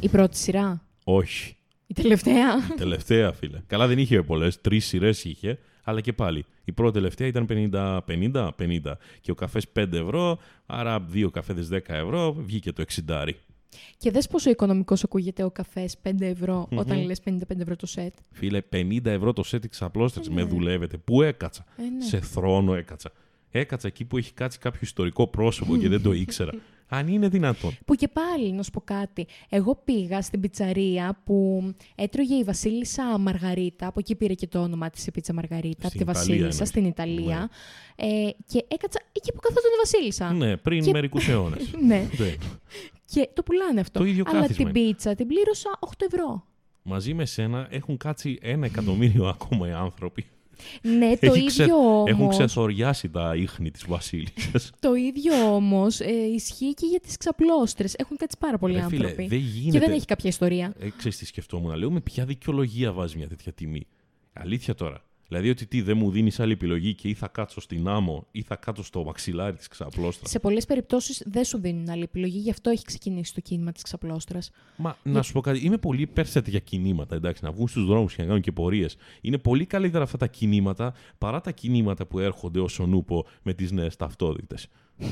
η 0.00 0.08
πρώτη 0.08 0.36
σειρά; 0.36 0.82
Όχι. 1.04 1.56
Η 1.86 1.94
τελευταία; 1.94 2.56
Η 2.56 2.74
τελευταία, 2.76 3.32
φίλε. 3.32 3.60
Καλά, 3.66 3.86
δεν 3.86 3.98
είχε 3.98 4.22
πολλές. 4.22 4.60
Τρεις 4.60 4.86
σειρές 4.86 5.24
είχε, 5.24 5.58
αλλά 5.84 6.00
και 6.00 6.12
πάλι. 6.12 6.44
Η 6.64 6.72
πρώτη 6.72 6.92
τελευταία 6.92 7.26
ήταν 7.28 7.46
50, 7.48 8.00
50, 8.06 8.50
50. 8.58 8.92
Και 9.20 9.30
ο 9.30 9.34
καφές 9.34 9.68
5 9.68 9.92
ευρώ, 9.92 10.38
άρα 10.66 11.00
δύο 11.00 11.30
καφέδες 11.30 11.68
10 11.68 11.94
ευρώ, 11.94 12.32
βγήκε 12.32 12.72
το 12.72 12.82
60. 12.82 13.24
Και 13.98 14.10
δες 14.10 14.26
πόσο 14.26 14.50
οικονομικός 14.50 15.04
ακούγεται 15.04 15.42
ο 15.42 15.50
καφές 15.50 15.96
5 16.02 16.10
ευρώ 16.20 16.68
όταν 16.74 17.04
λες 17.04 17.20
55 17.24 17.34
ευρώ 17.58 17.76
το 17.76 17.86
σετ; 17.86 18.14
Φίλε, 18.30 18.60
50 18.72 19.04
ευρώ 19.04 19.32
το 19.32 19.42
σετ 19.42 19.64
εξαπλώστρες. 19.64 20.28
Με 20.28 20.42
ναι. 20.42 20.48
δουλεύετε. 20.48 20.96
Πού 20.96 21.22
έκατσα; 21.22 21.64
Ε, 21.76 21.82
ναι. 21.82 22.04
Σε 22.04 22.20
θρόνο 22.20 22.74
έκατσα. 22.74 23.10
Έκατσα 23.50 23.86
εκεί 23.86 24.04
που 24.04 24.16
έχει 24.16 24.32
κάτσει 24.32 24.58
κάποιο 24.58 24.80
ιστορικό 24.82 25.26
πρόσωπο 25.26 25.76
και 25.76 25.88
δεν 25.88 26.02
το 26.02 26.12
ήξερα. 26.12 26.52
Αν 26.94 27.08
είναι 27.08 27.28
δυνατόν. 27.28 27.76
Που 27.84 27.94
και 27.94 28.08
πάλι, 28.08 28.52
να 28.52 28.62
σου 28.62 28.70
πω 28.70 28.80
κάτι. 28.80 29.26
Εγώ 29.48 29.80
πήγα 29.84 30.22
στην 30.22 30.40
πιτσαρία 30.40 31.20
που 31.24 31.62
έτρωγε 31.94 32.34
η 32.34 32.42
Βασίλισσα 32.44 33.18
Μαργαρίτα. 33.18 33.86
Από 33.86 33.98
εκεί 33.98 34.14
πήρε 34.14 34.34
και 34.34 34.46
το 34.46 34.62
όνομα 34.62 34.90
της 34.90 35.06
η 35.06 35.10
πίτσα 35.10 35.32
Μαργαρίτα. 35.32 35.88
Στην 35.88 36.02
από 36.02 36.12
τη 36.12 36.18
Ιταλία 36.18 36.44
Βασίλισσα, 36.44 36.48
εννοείς. 36.48 36.68
στην 36.68 36.84
Ιταλία. 36.84 37.50
Ε, 37.96 38.06
και 38.46 38.64
έκατσα 38.68 39.00
εκεί 39.12 39.32
που 39.32 39.40
καθόταν 39.40 39.70
η 39.74 39.78
Βασίλισσα. 39.84 40.32
ναι, 40.32 40.56
πριν 40.56 40.82
Και- 40.84 40.90
μερικούς 40.90 41.28
αιώνες. 41.28 41.70
ναι. 41.88 42.08
Και 43.14 43.28
το 43.32 43.42
πουλάνε 43.42 43.80
αυτό. 43.80 43.98
Το 43.98 44.04
ίδιο 44.04 44.24
Αλλά 44.26 44.40
κάθισμα 44.40 44.70
την 44.70 44.76
είναι. 44.76 44.88
πίτσα 44.88 45.14
την 45.14 45.26
πλήρωσα 45.26 45.70
8 45.80 45.86
ευρώ. 46.12 46.46
Μαζί 46.82 47.14
με 47.14 47.24
σένα 47.24 47.66
έχουν 47.70 47.96
κάτσει 47.96 48.38
ένα 48.42 48.66
εκατομμύριο 48.66 49.26
ακόμα 49.34 49.68
οι 49.68 49.72
άνθρωποι. 49.72 50.26
Ναι, 50.82 51.16
το 51.16 51.32
Έχει 51.32 51.46
ξε- 51.46 51.66
ίδιο 51.66 52.04
Έχουν 52.06 52.22
όμως, 52.22 52.36
ξεθοριάσει 52.36 53.08
τα 53.08 53.34
ίχνη 53.36 53.70
της 53.70 53.84
βασίλισσας. 53.86 54.70
το 54.80 54.94
ίδιο 54.94 55.54
όμως 55.54 56.00
ε, 56.00 56.10
ισχύει 56.34 56.74
και 56.74 56.86
για 56.86 57.00
τις 57.00 57.16
ξαπλώστρες. 57.16 57.94
Έχουν 57.94 58.16
κάτσει 58.16 58.36
πάρα 58.38 58.58
πολλοί 58.58 58.74
Ρε 58.74 58.82
φίλε, 58.88 59.04
άνθρωποι. 59.04 59.26
δεν 59.28 59.38
Και 59.38 59.44
γίνεται. 59.44 59.78
δεν 59.86 59.92
έχει 59.94 60.04
κάποια 60.04 60.28
ιστορία. 60.28 60.74
Ε, 60.78 60.88
ξέρεις 60.96 61.18
τι 61.18 61.26
σκεφτόμουν. 61.26 61.74
Λέω 61.74 61.90
με 61.90 62.00
ποια 62.00 62.24
δικαιολογία 62.24 62.92
βάζει 62.92 63.16
μια 63.16 63.28
τέτοια 63.28 63.52
τιμή. 63.52 63.86
Αλήθεια 64.32 64.74
τώρα. 64.74 65.04
Δηλαδή 65.32 65.50
ότι 65.50 65.66
τι 65.66 65.82
δεν 65.82 65.96
μου 65.96 66.10
δίνεις 66.10 66.40
άλλη 66.40 66.52
επιλογή 66.52 66.94
και 66.94 67.08
ή 67.08 67.14
θα 67.14 67.28
κάτσω 67.28 67.60
στην 67.60 67.88
άμμο 67.88 68.26
ή 68.30 68.42
θα 68.42 68.56
κάτσω 68.56 68.84
στο 68.84 69.04
μαξιλάρι 69.04 69.56
της 69.56 69.68
ξαπλώστρας. 69.68 70.30
Σε 70.30 70.38
πολλές 70.38 70.66
περιπτώσεις 70.66 71.22
δεν 71.26 71.44
σου 71.44 71.58
δίνουν 71.58 71.88
άλλη 71.88 72.02
επιλογή, 72.02 72.38
γι' 72.38 72.50
αυτό 72.50 72.70
έχει 72.70 72.84
ξεκινήσει 72.84 73.34
το 73.34 73.40
κίνημα 73.40 73.72
της 73.72 73.82
ξαπλώστρας. 73.82 74.50
Μα 74.76 74.96
να 75.02 75.22
σου 75.22 75.32
πω 75.32 75.40
κάτι, 75.40 75.58
είμαι 75.58 75.78
πολύ 75.78 76.02
υπέρ 76.02 76.26
σε 76.26 76.42
τέτοια 76.42 76.58
κινήματα. 76.58 77.14
Εντάξει, 77.14 77.44
να 77.44 77.52
βγουν 77.52 77.68
στους 77.68 77.86
δρόμους 77.86 78.14
και 78.14 78.20
να 78.20 78.26
κάνουν 78.26 78.42
και 78.42 78.52
πορείες. 78.52 78.96
Είναι 79.20 79.38
πολύ 79.38 79.66
καλύτερα 79.66 80.04
αυτά 80.04 80.16
τα 80.16 80.26
κινήματα 80.26 80.94
παρά 81.18 81.40
τα 81.40 81.50
κινήματα 81.50 82.06
που 82.06 82.18
έρχονται 82.18 82.60
ως 82.60 82.78
ο 82.78 82.86
νούπο 82.86 83.26
με 83.42 83.54
τις 83.54 83.72
νέες 83.72 83.96
ταυτότητες. 83.96 84.68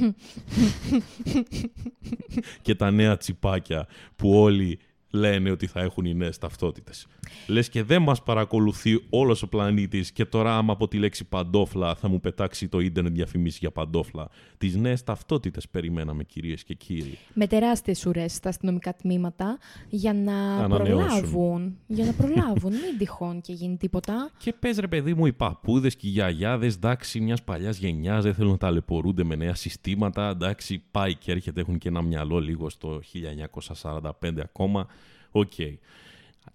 και 2.63 2.75
τα 2.75 2.91
νέα 2.91 3.17
τσιπάκια 3.17 3.87
που 4.17 4.35
όλοι 4.35 4.79
λένε 5.11 5.51
ότι 5.51 5.67
θα 5.67 5.81
έχουν 5.81 6.05
οι 6.05 6.15
νέες 6.15 6.39
ταυτότητες. 6.39 7.07
Λες 7.47 7.69
και 7.69 7.83
δεν 7.83 8.03
μας 8.03 8.23
παρακολουθεί 8.23 9.03
όλος 9.11 9.43
ο 9.43 9.49
πλανήτης 9.49 10.13
και 10.13 10.25
τώρα, 10.25 10.57
άμα 10.57 10.73
από 10.73 10.89
τη 10.89 10.99
λέξη 10.99 11.25
παντόφλα 11.25 11.95
θα 11.95 12.09
μου 12.09 12.21
πετάξει 12.21 12.69
το 12.69 12.79
ίντερνετ 12.81 13.13
διαφημίσεις 13.13 13.59
για 13.59 13.71
παντόφλα. 13.71 14.29
Τις 14.59 14.77
νέες 14.77 15.05
ταυτότητες 15.05 15.69
περιμέναμε, 15.69 16.25
κυρίες 16.25 16.65
και 16.65 16.75
κύριοι. 16.75 17.19
Με 17.35 17.47
τεράστιες 17.47 18.07
ουρές 18.07 18.33
στα 18.33 18.49
αστυνομικά 18.49 18.95
τμήματα 18.95 19.59
για 19.89 20.13
να 20.15 20.55
Ανανεώσουν. 20.57 20.85
προλάβουν. 20.85 21.77
Για 21.87 22.05
να 22.05 22.13
προλάβουν, 22.13 22.71
μην 22.73 22.99
τυχόν 22.99 23.41
και 23.41 23.53
γίνει 23.53 23.77
τίποτα. 23.77 24.31
Και 24.39 24.53
πες 24.53 24.79
ρε 24.79 24.89
παιδί 24.89 25.15
μου, 25.15 25.27
οι 25.27 25.33
παππούδες 25.33 25.97
και 25.97 26.07
οι 26.07 26.11
γιαγιάδες, 26.11 26.75
εντάξει, 26.75 27.21
μιας 27.21 27.43
παλιάς 27.43 27.79
γενιάς 27.79 28.23
δεν 28.25 28.35
θέλουν 28.35 28.51
να 28.51 28.57
ταλαιπωρούνται 28.59 29.25
με 29.25 29.35
νέα 29.35 29.55
συστήματα. 29.55 30.29
Εντάξει, 30.29 30.83
πάει 30.91 31.15
και 31.15 31.33
έρχεται, 31.33 31.61
έχουν 31.61 31.79
και 31.79 31.89
ένα 31.89 32.03
μυαλό 32.03 32.39
λίγο 32.39 32.69
στο 32.71 33.01
1945 33.03 34.43
ακόμα. 34.43 34.87
Οκ. 35.31 35.59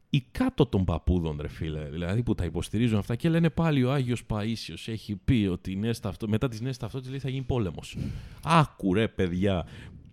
Οι 0.09 0.23
κάτω 0.31 0.65
των 0.65 0.85
παππούδων, 0.85 1.37
ρε 1.41 1.47
φίλε, 1.47 1.89
δηλαδή 1.89 2.23
που 2.23 2.35
τα 2.35 2.45
υποστηρίζουν 2.45 2.97
αυτά 2.97 3.15
και 3.15 3.29
λένε 3.29 3.49
πάλι 3.49 3.83
ο 3.83 3.91
Άγιος 3.91 4.23
Παΐσιος 4.29 4.87
έχει 4.87 5.15
πει 5.15 5.47
ότι 5.51 5.71
οι 5.71 5.75
νέες 5.75 5.99
ταυτο... 5.99 6.27
μετά 6.27 6.47
τις 6.47 6.61
νέες 6.61 6.77
ταυτότητες 6.77 7.11
λέει, 7.11 7.21
θα 7.21 7.29
γίνει 7.29 7.43
πόλεμος. 7.43 7.97
Άκου 8.43 8.93
ρε 8.93 9.07
παιδιά, 9.07 9.65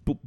που... 0.03 0.21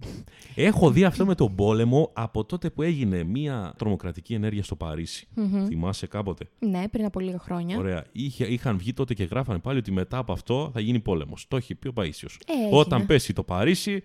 Έχω 0.55 0.91
δει 0.91 1.03
αυτό 1.03 1.25
με 1.25 1.35
τον 1.35 1.55
πόλεμο 1.55 2.09
από 2.13 2.45
τότε 2.45 2.69
που 2.69 2.81
έγινε 2.81 3.23
μια 3.23 3.73
τρομοκρατική 3.77 4.33
ενέργεια 4.33 4.63
στο 4.63 4.75
Παρίσι. 4.75 5.27
Θυμάσαι 5.67 6.07
κάποτε; 6.07 6.49
Ναι, 6.59 6.87
πριν 6.87 7.05
από 7.05 7.19
λίγα 7.19 7.39
χρόνια. 7.39 7.77
Ωραία. 7.77 8.05
Είχε, 8.11 8.45
είχαν 8.45 8.77
βγει 8.77 8.93
τότε 8.93 9.13
και 9.13 9.23
γράφανε 9.23 9.59
πάλι 9.59 9.77
ότι 9.77 9.91
μετά 9.91 10.17
από 10.17 10.31
αυτό 10.31 10.69
θα 10.73 10.79
γίνει 10.79 10.99
πόλεμος. 10.99 11.45
Το 11.47 11.57
έχει 11.57 11.75
πει 11.75 11.87
ο 11.87 11.93
Παΐσιος. 11.95 12.35
Ε, 12.45 12.53
έγινε. 12.53 12.69
Όταν 12.71 13.05
πέσει 13.05 13.33
το 13.33 13.43
Παρίσι, 13.43 14.03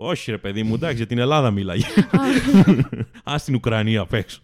όχι 0.00 0.30
ρε 0.30 0.38
παιδί 0.38 0.62
μου, 0.62 0.74
εντάξει, 0.74 0.96
για 0.96 1.06
την 1.06 1.18
Ελλάδα 1.18 1.50
μιλάει. 1.50 1.80
Α 3.24 3.34
την 3.44 3.54
Ουκρανία 3.54 4.00
απ' 4.00 4.12
έξω. 4.12 4.40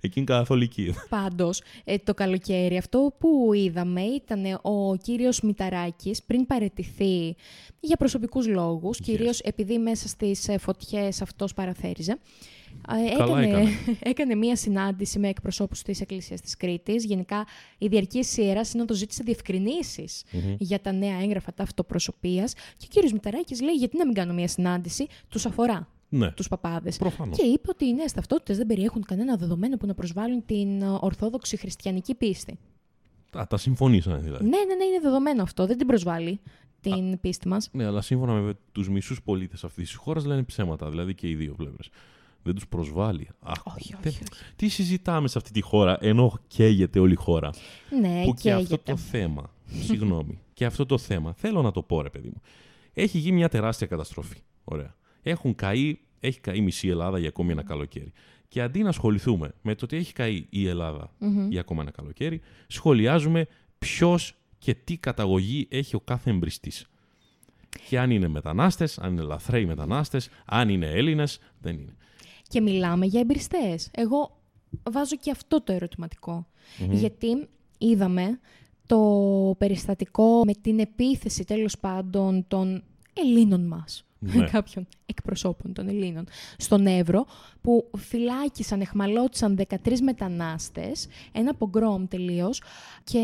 Εκείνη 0.00 0.26
καθολική. 0.26 0.94
Πάντως, 1.08 1.62
ε, 1.84 1.96
το 1.98 2.14
καλοκαίρι 2.14 2.76
αυτό 2.76 3.14
που 3.18 3.50
είδαμε 3.54 4.00
ήταν 4.00 4.58
ο 4.62 4.96
κύριος 4.96 5.40
Μηταράκης 5.40 6.22
πριν 6.22 6.46
παρετηθεί 6.46 7.34
για 7.80 7.96
προσωπικούς 7.96 8.46
λόγους, 8.46 8.98
κυρίως 8.98 9.40
επειδή 9.40 9.78
μέσα 9.78 10.08
στις 10.08 10.48
ε, 10.48 10.58
φωτιές 10.58 11.22
αυτός 11.22 11.54
παραθέριζε. 11.54 12.18
Ε, 13.10 13.16
Καλά 13.16 13.40
Έκανε, 13.40 13.46
έκανε. 13.46 13.70
έκανε 14.12 14.34
μία 14.34 14.56
συνάντηση 14.56 15.18
με 15.18 15.28
εκπροσώπους 15.28 15.82
της 15.82 16.00
Εκκλησίας 16.00 16.40
της 16.40 16.56
Κρήτης. 16.56 17.04
Γενικά, 17.04 17.46
η 17.78 17.86
Διαρκής 17.86 18.36
Ιερά 18.36 18.64
Σύνοδος 18.64 18.96
ζήτησε 18.96 19.22
διευκρινήσεις 19.24 20.22
για 20.58 20.80
τα 20.80 20.92
νέα 20.92 21.20
έγγραφα 21.22 21.54
ταυτοπροσωπείας 21.54 22.52
και 22.52 22.84
ο 22.84 22.88
κύριος 22.90 23.12
Μηταράκης 23.12 23.60
λέει 23.62 23.74
γιατί 23.74 23.96
να 23.96 24.04
μην 24.06 24.14
κάνω 24.14 24.32
μία 24.32 24.48
συνάντηση, 24.48 25.06
τους 25.28 25.46
αφορά 25.46 25.88
Ναι, 26.08 26.30
τους 26.30 26.48
παπάδες. 26.48 26.96
προφανώς. 26.96 27.38
Και 27.38 27.46
είπε 27.46 27.68
ότι 27.70 27.86
οι 27.86 27.94
νέες 27.94 28.12
ταυτότητες 28.12 28.56
δεν 28.56 28.66
περιέχουν 28.66 29.04
κανένα 29.04 29.36
δεδομένο 29.36 29.76
που 29.76 29.86
να 29.86 29.94
προσβάλλουν 29.94 30.44
την 30.46 30.82
ε, 30.82 30.96
ορθόδοξη 31.00 31.56
χριστιανική 31.56 32.14
πίστη. 32.14 32.58
Α, 33.38 33.46
τα 33.48 33.56
συμφωνήσανε 33.56 34.18
δηλαδή. 34.18 34.44
Ναι, 34.44 34.50
ναι, 34.50 34.74
ναι, 34.74 34.84
είναι 34.84 35.00
δεδομένο 35.02 35.42
αυτό. 35.42 35.66
Δεν 35.66 35.78
την 35.78 35.86
προσβάλλει 35.86 36.40
την 36.80 37.20
πίστη 37.20 37.48
μας. 37.48 37.68
Ναι, 37.72 37.84
αλλά 37.86 38.00
σύμφωνα 38.00 38.32
με 38.32 38.54
τους 38.72 38.88
μισούς 38.88 39.22
πολίτες 39.22 39.64
αυτής 39.64 39.88
της 39.88 39.96
χώρας 39.96 40.24
λένε 40.24 40.42
ψέματα. 40.42 40.90
Δηλαδή 40.90 41.14
και 41.14 41.28
οι 41.28 41.34
δύο 41.34 41.54
πλευρές. 41.54 41.88
Δεν 42.42 42.54
τους 42.54 42.66
προσβάλλει. 42.68 43.28
Αχ, 43.40 43.66
Όχι, 43.66 43.94
τε- 44.02 44.06
όχι, 44.12 44.22
όχι. 44.32 44.42
Τι 44.56 44.68
συζητάμε 44.68 45.28
σε 45.28 45.38
αυτή 45.38 45.50
τη 45.52 45.60
χώρα, 45.60 45.96
ενώ 46.00 46.38
καίγεται 46.46 46.98
όλη 46.98 47.12
η 47.12 47.16
χώρα; 47.16 47.50
Ναι, 48.00 48.22
που 48.24 48.34
και 48.34 48.52
αυτό 48.52 48.64
καίγεται. 48.66 48.90
το 48.92 48.96
θέμα. 48.96 49.54
Συγγνώμη. 49.66 50.38
και 50.54 50.64
αυτό 50.64 50.86
το 50.86 50.98
θέμα. 50.98 51.32
Θέλω 51.32 51.62
να 51.62 51.70
το 51.70 51.82
πω, 51.82 52.02
ρε 52.02 52.10
παιδί 52.10 52.28
μου. 52.28 52.40
Έχει 52.94 53.18
γίνει 53.18 53.36
μια 53.36 53.48
τεράστια 53.48 53.86
καταστροφή. 53.86 54.36
Ωραία. 54.64 54.94
Έχουν 55.22 55.54
καεί, 55.54 55.98
έχει 56.20 56.40
καεί 56.40 56.60
μισή 56.60 56.88
Ελλάδα 56.88 57.18
για 57.18 57.28
ακόμη 57.28 57.52
ένα 57.52 57.62
καλοκαίρι. 57.62 58.12
Και 58.48 58.62
αντί 58.62 58.82
να 58.82 58.88
ασχοληθούμε 58.88 59.54
με 59.62 59.74
το 59.74 59.84
ότι 59.84 59.96
έχει 59.96 60.12
καεί 60.12 60.46
η 60.50 60.68
ελλαδα 60.68 61.10
για 61.48 61.60
ακόμα 61.60 61.82
ένα 61.82 61.90
καλοκαίρι, 61.90 62.40
σχολιάζουμε 62.66 63.46
ποιος 63.78 64.34
και 64.58 64.74
τι 64.74 64.96
καταγωγή 64.96 65.66
έχει 65.70 65.96
ο 65.96 66.00
κάθε 66.00 66.30
εμπριστής. 66.30 66.86
Και 67.88 67.98
αν 67.98 68.10
είναι 68.10 68.28
μετανάστες, 68.28 68.98
αν 68.98 69.12
είναι 69.12 69.22
λαθρέοι 69.22 69.66
μετανάστες, 69.66 70.28
αν 70.44 70.68
είναι 70.68 70.86
Έλληνες, 70.90 71.38
δεν 71.60 71.74
είναι. 71.78 71.96
Και 72.52 72.60
μιλάμε 72.60 73.06
για 73.06 73.20
εμπειριστές. 73.20 73.88
Εγώ 73.92 74.40
βάζω 74.90 75.16
και 75.16 75.30
αυτό 75.30 75.62
το 75.62 75.72
ερωτηματικο 75.72 76.46
Γιατί 76.90 77.48
είδαμε 77.78 78.40
το 78.86 79.00
περιστατικό 79.58 80.44
με 80.44 80.52
την 80.54 80.78
επίθεση 80.78 81.44
τέλος 81.44 81.78
πάντων 81.78 82.44
των 82.48 82.82
Ελλήνων 83.12 83.66
μας. 83.66 84.04
Ναι. 84.22 84.44
κάποιων 84.52 84.86
εκπροσώπων 85.06 85.72
των 85.72 85.88
Ελλήνων 85.88 86.24
στον 86.56 86.86
Εύρο 86.86 87.26
που 87.60 87.90
φυλάκισαν, 87.96 88.80
εχμαλώτισαν 88.80 89.58
13 89.84 89.98
μετανάστες, 90.02 91.06
ένα 91.32 91.54
πογκρόμ 91.54 92.04
τελείως 92.08 92.62
και 93.04 93.18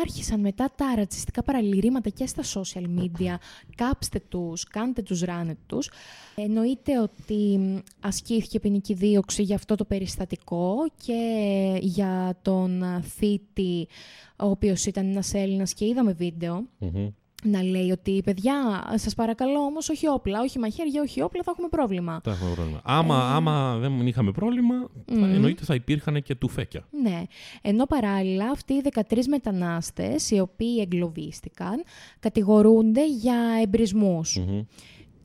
άρχισαν 0.00 0.40
μετά 0.40 0.72
τα 0.76 0.94
ρατσιστικά 0.96 1.42
παραλυρήματα 1.42 2.08
και 2.10 2.26
στα 2.26 2.42
social 2.42 2.84
media 3.00 3.34
κάψτε 3.74 4.20
τους, 4.28 4.64
κάντε 4.64 5.02
τους, 5.02 5.20
ράνε 5.20 5.56
τους. 5.66 5.90
Εννοείται 6.34 7.00
ότι 7.00 7.60
ασκήθηκε 8.00 8.60
ποινική 8.60 8.94
δίωξη 8.94 9.42
για 9.42 9.54
αυτό 9.54 9.74
το 9.74 9.84
περιστατικό 9.84 10.74
και 11.04 11.78
για 11.80 12.38
τον 12.42 12.84
θήτη 13.02 13.88
ο 14.36 14.46
οποίος 14.46 14.86
ήταν 14.86 15.06
ένας 15.06 15.34
Έλληνας 15.34 15.74
και 15.74 15.86
είδαμε 15.86 16.12
βίντεο 16.12 16.66
Μμμ. 16.78 17.08
Να 17.44 17.62
λέει 17.62 17.90
ότι 17.90 18.22
παιδιά, 18.24 18.84
σας 18.94 19.14
παρακαλώ 19.14 19.58
όμως 19.60 19.88
όχι 19.88 20.08
όπλα, 20.08 20.40
όχι 20.40 20.58
μαχαίρια, 20.58 21.02
όχι 21.02 21.22
όπλα, 21.22 21.42
θα 21.42 21.50
έχουμε 21.50 21.68
πρόβλημα. 21.68 22.20
Τα 22.24 22.30
έχουμε 22.30 22.50
πρόβλημα. 22.54 22.80
Άμα, 22.84 23.34
άμα 23.34 23.78
δεν 23.78 24.06
είχαμε 24.06 24.32
πρόβλημα, 24.32 24.74
θα, 25.06 25.26
εννοείται 25.26 25.64
θα 25.64 25.74
υπήρχαν 25.74 26.22
και 26.22 26.34
τουφέκια. 26.34 26.86
Ναι. 27.02 27.22
Ενώ 27.62 27.84
παράλληλα 27.84 28.50
αυτοί 28.50 28.72
οι 28.72 28.82
13 29.10 29.18
μετανάστες 29.28 30.30
οι 30.30 30.40
οποίοι 30.40 30.78
εγκλωβίστηκαν 30.80 31.82
κατηγορούνται 32.20 33.06
για 33.08 33.38
εμπρισμούς. 33.62 34.36
Μμμ. 34.36 34.60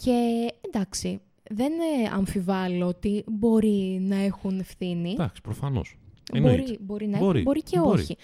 Και 0.04 0.48
εντάξει, 0.62 1.22
δεν 1.52 1.72
ε, 1.72 2.10
αμφιβάλλω 2.14 2.88
ότι 2.88 3.24
μπορεί 3.28 4.00
να 4.02 4.16
έχουν 4.16 4.60
ευθύνη. 4.60 5.12
Εντάξει, 5.12 5.42
προφανώς. 5.42 5.96
Μπορεί, 6.42 6.78
μπορεί 6.82 7.08
να 7.08 7.18
Μπορεί, 7.18 7.30
έχουν, 7.32 7.42
μπορεί 7.42 7.62
και 7.64 7.80
μπορεί. 7.80 8.02
όχι. 8.02 8.18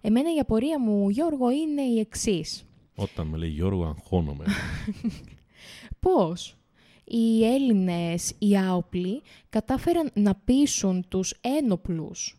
Εμένα 0.00 0.34
η 0.34 0.38
απορία 0.38 0.80
μου, 0.80 1.08
Γιώργο, 1.10 1.50
είναι 1.50 1.82
η 1.82 1.98
εξής. 1.98 2.64
Όταν 2.94 3.26
με 3.26 3.36
λέει 3.36 3.48
Γιώργο, 3.48 3.84
αγχώνομαι. 3.84 4.44
Πώς; 6.00 6.56
Οι 7.04 7.44
Έλληνες, 7.44 8.34
οι 8.38 8.56
άοπλοι, 8.56 9.22
κατάφεραν 9.48 10.10
να 10.14 10.34
πείσουν 10.34 11.04
τους 11.08 11.34
ένοπλους 11.40 12.36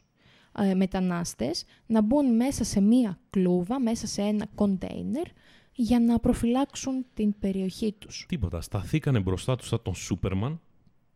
ε, 0.58 0.74
μετανάστες 0.74 1.66
να 1.86 2.02
μπουν 2.02 2.36
μέσα 2.36 2.64
σε 2.64 2.82
μία 2.82 3.20
κλούβα, 3.30 3.80
μέσα 3.80 4.08
σε 4.08 4.22
ένα 4.22 4.48
κοντέινερ, 4.56 5.28
για 5.76 6.00
να 6.00 6.20
προφυλάξουν 6.20 7.06
την 7.14 7.40
περιοχή 7.40 7.92
τους. 7.92 8.26
τίποτα. 8.28 8.62
Σταθήκανε 8.62 9.20
μπροστά 9.20 9.56
τους 9.56 9.68
σαν 9.68 9.82
τον 9.82 9.96
Σούπερμαν, 9.96 10.62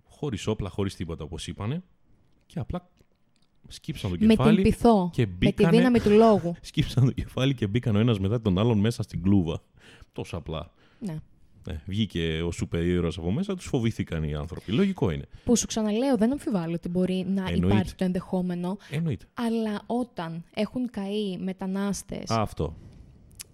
χωρίς 0.04 0.48
όπλα, 0.48 0.70
χωρίς 0.70 0.96
τίποτα 0.96 1.24
όπως 1.24 1.48
είπανε, 1.48 1.84
και 2.46 2.60
απλά 2.60 2.90
σκύψαν 3.68 4.12
το 4.12 4.18
Με 4.20 4.36
κεφάλι. 4.36 4.56
την 4.62 4.64
πυθό, 4.72 5.10
και 5.14 5.22
με 5.22 5.28
τη 5.28 5.36
μπήκανε- 5.46 5.78
δύναμη 5.78 6.00
του 6.00 6.10
λόγου. 6.10 6.56
Σκύψαν 6.62 7.06
το 7.06 7.12
κεφάλι 7.12 7.54
και 7.54 7.68
μπήκαν 7.68 7.96
ο 7.96 8.00
ένας 8.00 8.20
μετά 8.20 8.42
τον 8.42 8.58
άλλον 8.58 8.78
μέσα 8.80 9.04
στην 9.04 9.22
κλούβα. 9.22 9.62
Τόσο 10.12 10.38
απλά. 10.38 10.72
ναι. 11.00 11.16
Ε, 11.70 11.76
βγήκε 11.86 12.42
ο 12.46 12.52
σούπερ 12.52 12.86
ήρωας 12.86 13.18
από 13.18 13.32
μέσα, 13.32 13.56
τους 13.56 13.66
φοβήθηκαν 13.66 14.24
οι 14.24 14.36
άνθρωποι. 14.36 14.72
Λογικό 14.72 15.12
είναι. 15.12 15.26
Που 15.44 15.56
σου 15.58 15.66
ξαναλέω, 15.68 16.18
δεν 16.18 16.32
αμφιβάλλω 16.32 16.74
ότι 16.74 16.90
μπορεί 16.90 17.26
να 17.28 17.42
Εννοείται. 17.48 17.66
υπάρχει 17.66 17.96
το 17.96 18.04
ενδεχόμενο, 18.04 18.78
Εννοείται. 18.90 19.26
αλλά 19.34 19.82
όταν 19.86 20.44
έχουν 20.54 20.90
καεί 20.90 21.38
μετανάστες 21.38 22.30
Α, 22.32 22.42
αυτό. 22.42 22.76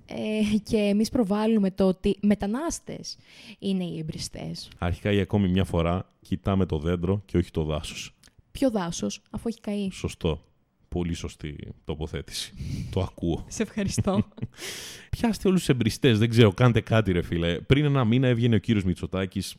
ε, 0.06 0.58
και 0.64 0.78
εμείς 0.78 1.10
προβάλλουμε 1.10 1.72
το 1.72 1.88
ότι 1.88 2.18
μετανάστες 2.22 3.18
είναι 3.60 3.84
οι 3.84 3.98
εμπριστές. 4.00 4.70
Αρχικά 4.78 5.12
για 5.12 5.22
ακόμη 5.22 5.48
μια 5.48 5.64
φορά 5.64 6.10
κοιτάμε 6.22 6.66
το 6.66 6.78
δέντρο 6.78 7.22
και 7.26 7.38
όχι 7.38 7.52
το 7.52 7.64
δάσος. 7.64 8.16
Ποιο 8.60 8.70
δάσος, 8.70 9.22
αφού 9.30 9.48
έχει 9.48 9.60
καεί. 9.60 9.90
Σωστό. 9.92 10.42
Πολύ 10.88 11.14
σωστή 11.14 11.56
τοποθέτηση. 11.86 12.54
το 12.92 13.02
ακούω. 13.02 13.46
Σε 13.48 13.64
ευχαριστώ. 13.64 14.28
Πιάστε 15.10 15.48
όλους 15.48 15.60
τους 15.60 15.70
εμπριστές, 15.70 16.20
δεν 16.20 16.30
ξέρω, 16.30 16.54
κάντε 16.54 16.82
κάτι, 16.82 17.12
ρε 17.12 17.22
φίλε. 17.22 17.60
Πριν 17.60 17.86
ένα 17.86 18.06
μήνα 18.06 18.28
έβγαινε 18.28 18.56
ο 18.56 18.60
κύριος 18.60 18.84
Μητσοτάκης. 18.84 19.56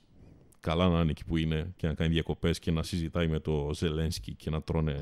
Καλά 0.61 0.89
να 0.89 1.01
είναι 1.01 1.11
εκεί 1.11 1.25
που 1.25 1.37
είναι 1.37 1.73
και 1.77 1.87
να 1.87 1.95
κάνει 1.95 2.13
διακοπές 2.13 2.59
και 2.59 2.71
να 2.71 2.83
συζητάει 2.83 3.29
με 3.29 3.39
το 3.39 3.71
Ζελένσκι 3.75 4.35
και 4.35 4.51
να 4.51 4.63
τρώνε 4.63 5.01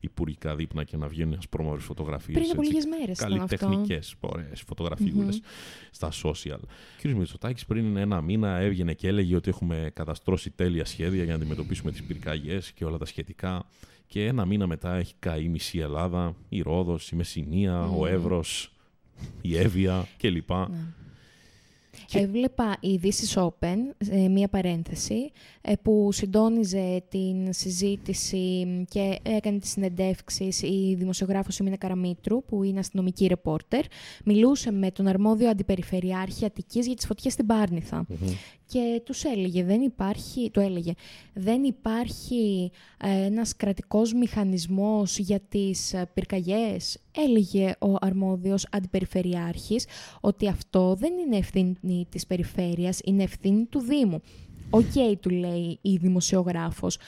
υπουργικά 0.00 0.56
δείπνα 0.56 0.84
και 0.84 0.96
να 0.96 1.08
βγαίνουν 1.08 1.34
ασπρόμαυρε 1.38 1.80
φωτογραφίες. 1.80 2.38
Πριν 2.38 2.50
από 2.50 2.62
λίγες 2.62 2.84
μέρες. 2.86 3.18
Καλλιτεχνικές 3.18 4.14
ωραίες 4.20 4.60
φωτογραφιούλες 4.60 5.40
στα 5.90 6.10
social. 6.22 6.58
Ο 6.58 7.00
κ. 7.02 7.04
Μητσοτάκης 7.04 7.66
πριν 7.66 7.96
ένα 7.96 8.20
μήνα 8.20 8.56
έβγαινε 8.56 8.94
και 8.94 9.08
έλεγε 9.08 9.36
ότι 9.36 9.48
έχουμε 9.48 9.90
καταστρώσει 9.94 10.50
τέλεια 10.50 10.84
σχέδια 10.84 11.24
για 11.24 11.32
να 11.32 11.38
αντιμετωπίσουμε 11.38 11.90
τις 11.90 12.02
πυρκαγιές 12.02 12.72
και 12.72 12.84
όλα 12.84 12.98
τα 12.98 13.04
σχετικά. 13.04 13.64
Και 14.06 14.26
ένα 14.26 14.44
μήνα 14.44 14.66
μετά 14.66 14.94
έχει 14.94 15.14
καεί 15.18 15.44
η 15.44 15.48
μισή 15.48 15.78
Ελλάδα, 15.78 16.34
η 16.48 16.60
Ρόδος, 16.60 17.10
η 17.10 17.16
Μεσσηνία, 17.16 17.84
ο 17.84 18.06
Εύρος, 18.06 18.72
η 19.40 19.56
Εύβοια 19.56 20.06
κλπ. 20.16 20.50
Ναι. 22.14 22.20
Έβλεπα 22.20 22.76
η 22.80 23.00
This 23.02 23.42
Open, 23.42 23.76
μία 24.30 24.48
παρένθεση, 24.48 25.30
ε, 25.60 25.72
που 25.82 26.08
συντόνιζε 26.12 27.02
την 27.08 27.52
συζήτηση 27.52 28.66
και 28.90 29.18
έκανε 29.22 29.58
τις 29.58 29.70
συνεντεύξεις 29.70 30.62
η 30.62 30.94
δημοσιογράφος 30.98 31.58
η 31.58 31.62
Μίνα 31.62 31.76
Καραμίτρου, 31.76 32.44
που 32.44 32.62
είναι 32.62 32.78
αστυνομική 32.78 33.26
ρεπόρτερ. 33.26 33.84
Μιλούσε 34.24 34.70
με 34.70 34.90
τον 34.90 35.06
αρμόδιο 35.06 35.48
αντιπεριφερειάρχη 35.48 36.44
Αττικής 36.44 36.86
για 36.86 36.96
τις 36.96 37.06
φωτιές 37.06 37.32
στην 37.32 37.46
παρνηθα 37.46 38.06
Και 38.72 39.02
τους 39.04 39.24
έλεγε, 39.24 39.64
δεν 39.64 39.80
υπάρχει, 39.80 40.50
το 40.50 40.60
έλεγε, 40.60 40.92
δεν 41.34 41.62
υπάρχει 41.62 42.70
ε, 43.00 43.24
ένας 43.24 43.56
κρατικός 43.56 44.12
μηχανισμός 44.12 45.18
για 45.18 45.40
τις 45.48 45.92
ε, 45.92 46.10
πυρκαγιές. 46.14 46.98
Έλεγε 47.16 47.74
ο 47.78 47.94
αρμόδιος 48.00 48.66
αντιπεριφερειάρχης 48.70 49.86
ότι 50.20 50.48
αυτό 50.48 50.94
δεν 50.94 51.12
είναι 51.18 51.36
ευθύνη 51.36 52.06
της 52.08 52.26
περιφέρειας, 52.26 53.00
είναι 53.04 53.22
ευθύνη 53.22 53.64
του 53.64 53.80
Δήμου. 53.80 54.20
OK, 54.70 54.82
okay, 54.94 55.14
του 55.20 55.30
λέει 55.30 55.78
η 55.80 55.96
δημοσιογράφος. 55.96 56.98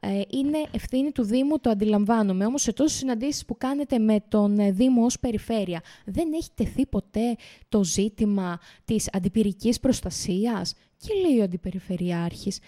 Ε, 0.00 0.20
είναι 0.28 0.58
ευθύνη 0.70 1.12
του 1.12 1.22
Δήμου, 1.22 1.60
το 1.60 1.70
αντιλαμβάνομαι. 1.70 2.46
Όμως 2.46 2.62
σε 2.62 2.72
τόσες 2.72 2.98
συναντήσεις 2.98 3.44
που 3.44 3.56
κάνετε 3.58 3.98
με 3.98 4.20
τον 4.28 4.58
ε, 4.58 4.70
Δήμο 4.70 5.04
ως 5.04 5.18
περιφέρεια, 5.18 5.82
δεν 6.04 6.32
έχει 6.32 6.48
τεθεί 6.54 6.86
ποτέ 6.86 7.36
το 7.68 7.84
ζήτημα 7.84 8.58
της 8.84 9.08
αντιπυρικής 9.12 9.80
προστασίας; 9.80 10.74
Και 10.96 11.14
λέει 11.14 11.38
ο 11.40 11.42
Αντιπεριφερειάρχης, 11.42 12.58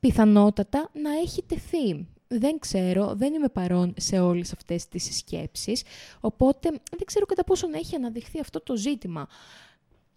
πιθανότατα 0.00 0.90
να 0.92 1.10
έχει 1.22 1.42
τεθεί. 1.42 2.06
Δεν 2.28 2.58
ξέρω, 2.58 3.14
δεν 3.14 3.34
είμαι 3.34 3.48
παρόν 3.48 3.94
σε 3.96 4.18
όλες 4.18 4.52
αυτές 4.52 4.88
τις 4.88 5.16
σκέψεις, 5.16 5.82
οπότε 6.20 6.68
δεν 6.70 7.04
ξέρω 7.04 7.26
κατά 7.26 7.44
πόσο 7.44 7.66
να 7.66 7.78
έχει 7.78 7.96
αναδειχθεί 7.96 8.40
αυτό 8.40 8.60
το 8.60 8.76
ζήτημα. 8.76 9.28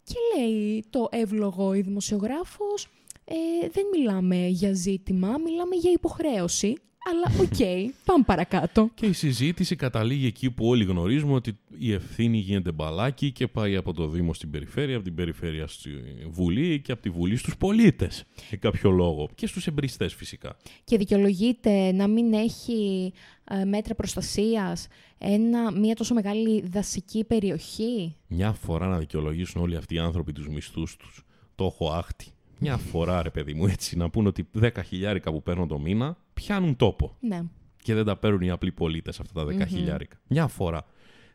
Και 0.04 0.16
λέει 0.38 0.84
το 0.90 1.08
εύλογο 1.12 1.74
η 1.74 1.82
δημοσιογράφος, 1.82 2.88
ε, 3.26 3.68
δεν 3.72 3.84
μιλάμε 3.96 4.48
για 4.48 4.74
ζήτημα, 4.74 5.28
μιλάμε 5.28 5.76
για 5.76 5.92
υποχρέωση. 5.92 6.76
Αλλά 7.06 7.42
OK, 7.42 7.54
okay, 7.60 7.86
πάμε 8.06 8.24
παρακάτω. 8.24 8.90
Και 8.94 9.06
η 9.06 9.14
συζήτηση 9.14 9.76
καταλήγει 9.76 10.26
εκεί 10.26 10.52
που 10.52 10.68
όλοι 10.68 10.84
γνωρίζουμε 10.84 11.34
ότι 11.34 11.58
η 11.78 11.94
ευθύνη 11.94 12.38
γίνεται 12.38 12.72
μπαλάκι 12.72 13.32
και 13.32 13.48
πάει 13.48 13.76
από 13.76 13.94
το 13.94 14.08
Δήμο 14.08 14.34
στην 14.34 14.50
περιφέρεια, 14.50 14.96
από 14.96 15.04
την 15.04 15.16
περιφέρεια 15.16 15.68
στη 15.68 15.90
Βουλή 16.30 16.82
και 16.82 16.92
από 16.92 17.02
τη 17.02 17.10
Βουλή 17.10 17.36
στους 17.36 17.58
πολίτες, 17.58 18.24
για 18.50 18.58
κάποιο 18.58 18.90
λόγο. 18.90 19.30
Και 19.36 19.48
στους 19.48 19.68
εμπρηστές 19.68 20.14
φυσικά. 20.14 20.56
Και 20.84 20.98
δικαιολογείται 20.98 21.92
να 21.92 22.08
μην 22.08 22.34
έχει 22.34 23.14
ε, 23.44 23.66
μέτρα 23.66 23.96
προστασίας 23.96 24.88
ένα, 25.18 25.72
μια 25.72 25.96
τόσο 25.96 26.14
μεγάλη 26.14 26.64
δασική 26.68 27.24
περιοχή; 27.24 28.16
Μια 28.28 28.52
φορά 28.52 28.88
να 28.88 28.98
δικαιολογήσουν 28.98 29.62
όλοι 29.62 29.76
αυτοί 29.76 29.96
οι 29.96 30.00
άνθρωποι 30.00 30.32
τους 30.32 30.48
μισθούς 30.48 30.96
τους. 30.96 31.26
Το 31.56 31.66
έχω 31.66 31.92
άχτη 31.92 32.34
μια 32.64 32.78
φορά, 32.78 33.22
ρε 33.22 33.30
παιδί 33.30 33.54
μου, 33.54 33.66
έτσι, 33.66 33.98
να 33.98 34.10
πούνε 34.10 34.28
ότι 34.28 34.50
10 34.62 34.70
χιλιάρικα 34.86 35.32
που 35.32 35.44
παίρνουν 35.44 35.68
το 35.68 35.80
μήνα 35.80 36.18
πιάνουν 36.34 36.76
τόπο. 36.76 37.18
Ναι. 37.20 37.42
Και 37.84 37.94
δεν 37.94 38.06
τα 38.06 38.16
παίρνουν 38.16 38.42
οι 38.42 38.50
απλοί 38.50 38.72
πολίτες 38.72 39.20
αυτά 39.20 39.46
τα 39.46 39.66
10 39.66 39.68
χιλιάρικα. 39.68 40.18
Μια 40.28 40.48
φορά. 40.48 40.86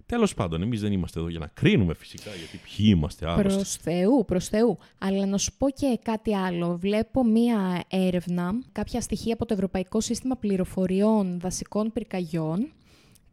Τέλος 0.07 0.35
πάντων, 0.35 0.63
εμείς 0.63 0.81
δεν 0.81 0.93
είμαστε 0.93 1.19
εδώ 1.21 1.29
για 1.29 1.39
να 1.39 1.47
κρίνουμε 1.47 1.95
φυσικά, 1.95 2.31
γιατί 2.31 2.61
ποιοι 2.65 2.87
είμαστε 2.97 3.31
άρρωστοι. 3.31 3.59
Προς 3.59 3.77
Θεού, 3.77 4.25
προς 4.27 4.49
Θεού. 4.49 4.79
Αλλά 4.99 5.27
να 5.27 5.39
σου 5.39 5.53
πω 5.59 5.71
και 5.71 5.99
κάτι 6.03 6.35
άλλο. 6.35 6.77
Βλέπω 6.77 7.25
μία 7.25 7.85
έρευνα, 7.89 8.53
κάποια 8.73 9.01
στοιχεία 9.01 9.35
από 9.35 9.47
το 9.47 9.55
Ευρωπαϊκό 9.55 10.01
Σύστημα 10.01 10.37
Πληροφοριών 10.37 11.41
Δασικών 11.41 11.93
Πυρκαγιών, 11.93 12.73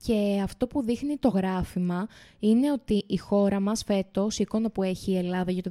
και 0.05 0.41
αυτό 0.43 0.67
που 0.67 0.83
δείχνει 0.83 1.17
το 1.17 1.27
γράφημα 1.27 2.07
είναι 2.39 2.71
ότι 2.71 3.03
η 3.07 3.17
χώρα 3.17 3.59
μας 3.59 3.83
φέτος, 3.83 4.37
η 4.37 4.41
εικόνα 4.41 4.69
που 4.69 4.83
έχει 4.83 5.11
η 5.11 5.17
Ελλάδα 5.17 5.51
για 5.51 5.63
το 5.63 5.69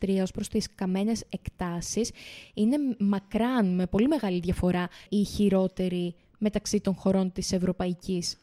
2023 0.00 0.18
ως 0.22 0.30
προς 0.30 0.48
τις 0.48 0.74
καμένες 0.74 1.24
εκτάσεις, 1.28 2.10
είναι 2.54 2.76
μακράν, 2.98 3.74
με 3.74 3.86
πολύ 3.86 4.08
μεγάλη 4.08 4.40
διαφορά, 4.40 4.88
η 5.08 5.24
χειρότερη 5.24 6.14
μεταξύ 6.38 6.80
των 6.80 6.94
χωρών 6.94 7.32
της 7.32 7.52
Ευρωπαϊκής 7.52 8.36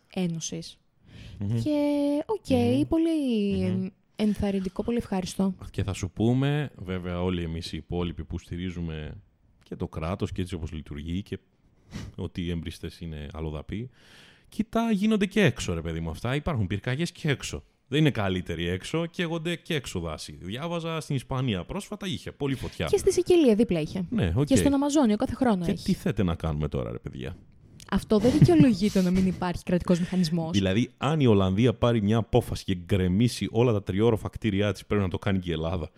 Και, 1.64 2.24
οκ, 2.26 2.88
πολύ 2.88 3.92
ενθαρρυντικό, 4.16 4.84
πολύ 4.84 4.98
ευχαριστώ. 4.98 5.54
Και 5.72 5.84
θα 5.84 5.94
σου 5.94 6.12
πούμε, 6.12 6.72
βέβαια 6.76 7.22
όλοι 7.22 7.44
εμείς 7.44 7.74
οι 7.74 7.78
υπόλοιποι 7.78 8.24
που 8.24 8.40
στηρίζουμε 8.40 9.22
και 9.64 9.76
το 9.76 9.88
κράτος 9.88 10.32
και 10.32 10.42
έτσι 10.42 10.56
όπως 10.56 10.72
λειτουργεί 10.72 11.22
και 11.22 11.40
ότι 12.16 12.42
οι 12.42 12.50
εμπριστές 12.50 13.00
είναι 13.00 13.28
αλλοδαποί, 13.34 13.90
Κοίτα, 14.54 14.92
γίνονται 14.92 15.26
και 15.26 15.42
έξω, 15.44 15.74
ρε 15.74 15.82
παιδί 15.82 16.00
μου 16.00 16.10
αυτά. 16.10 16.36
Υπάρχουν 16.36 16.68
πυρκαγιές 16.68 17.12
και 17.12 17.30
έξω. 17.30 17.64
Δεν 17.88 18.00
είναι 18.00 18.12
καλύτεροι 18.12 18.68
έξω, 18.68 19.06
καίγονται 19.06 19.56
και 19.56 19.76
έξω 19.76 20.00
δάση. 20.00 20.38
Διάβαζα 20.42 21.00
στην 21.00 21.16
Ισπανία 21.16 21.64
πρόσφατα, 21.64 22.08
είχε 22.08 22.32
πολύ 22.32 22.56
φωτιά. 22.56 22.86
Και 22.86 22.98
στη 22.98 23.12
Σικελία 23.12 23.56
δίπλα 23.56 23.80
είχε. 23.80 24.06
Ναι, 24.10 24.34
okay. 24.38 24.46
Και 24.46 24.56
στον 24.56 24.74
Αμαζόνιο 24.74 25.16
κάθε 25.16 25.36
χρόνο 25.36 25.66
και 25.66 25.72
έχει. 25.72 25.84
τι 25.84 25.94
θέτε 25.94 26.24
να 26.24 26.36
κάνουμε 26.36 26.68
τώρα, 26.68 26.92
ρε 26.92 26.98
παιδιά. 26.98 27.36
Αυτό 27.92 28.18
δεν 28.18 28.32
δικαιολογείται 28.32 29.02
να 29.02 29.12
μην 29.12 29.28
υπάρχει 29.28 29.64
κρατικός 29.64 30.00
μηχανισμός. 30.00 30.52
Δηλαδή, 30.52 30.92
αν 30.98 31.20
η 31.20 31.28
Ολλανδία 31.28 31.74
πάρει 31.74 32.02
μια 32.02 32.18
απόφαση 32.18 32.64
και 32.64 32.76
γκρεμίσει 32.76 33.48
όλα 33.52 33.72
τα 33.72 33.84
τριώροφα 33.84 34.30
κτίρια 34.30 34.72
της, 34.72 34.86
πρέπει 34.86 35.04
να 35.04 35.10
το 35.10 35.20
κάνει 35.20 35.40
και 35.40 35.50
η 35.50 35.54
Ελλάδα. 35.54 35.90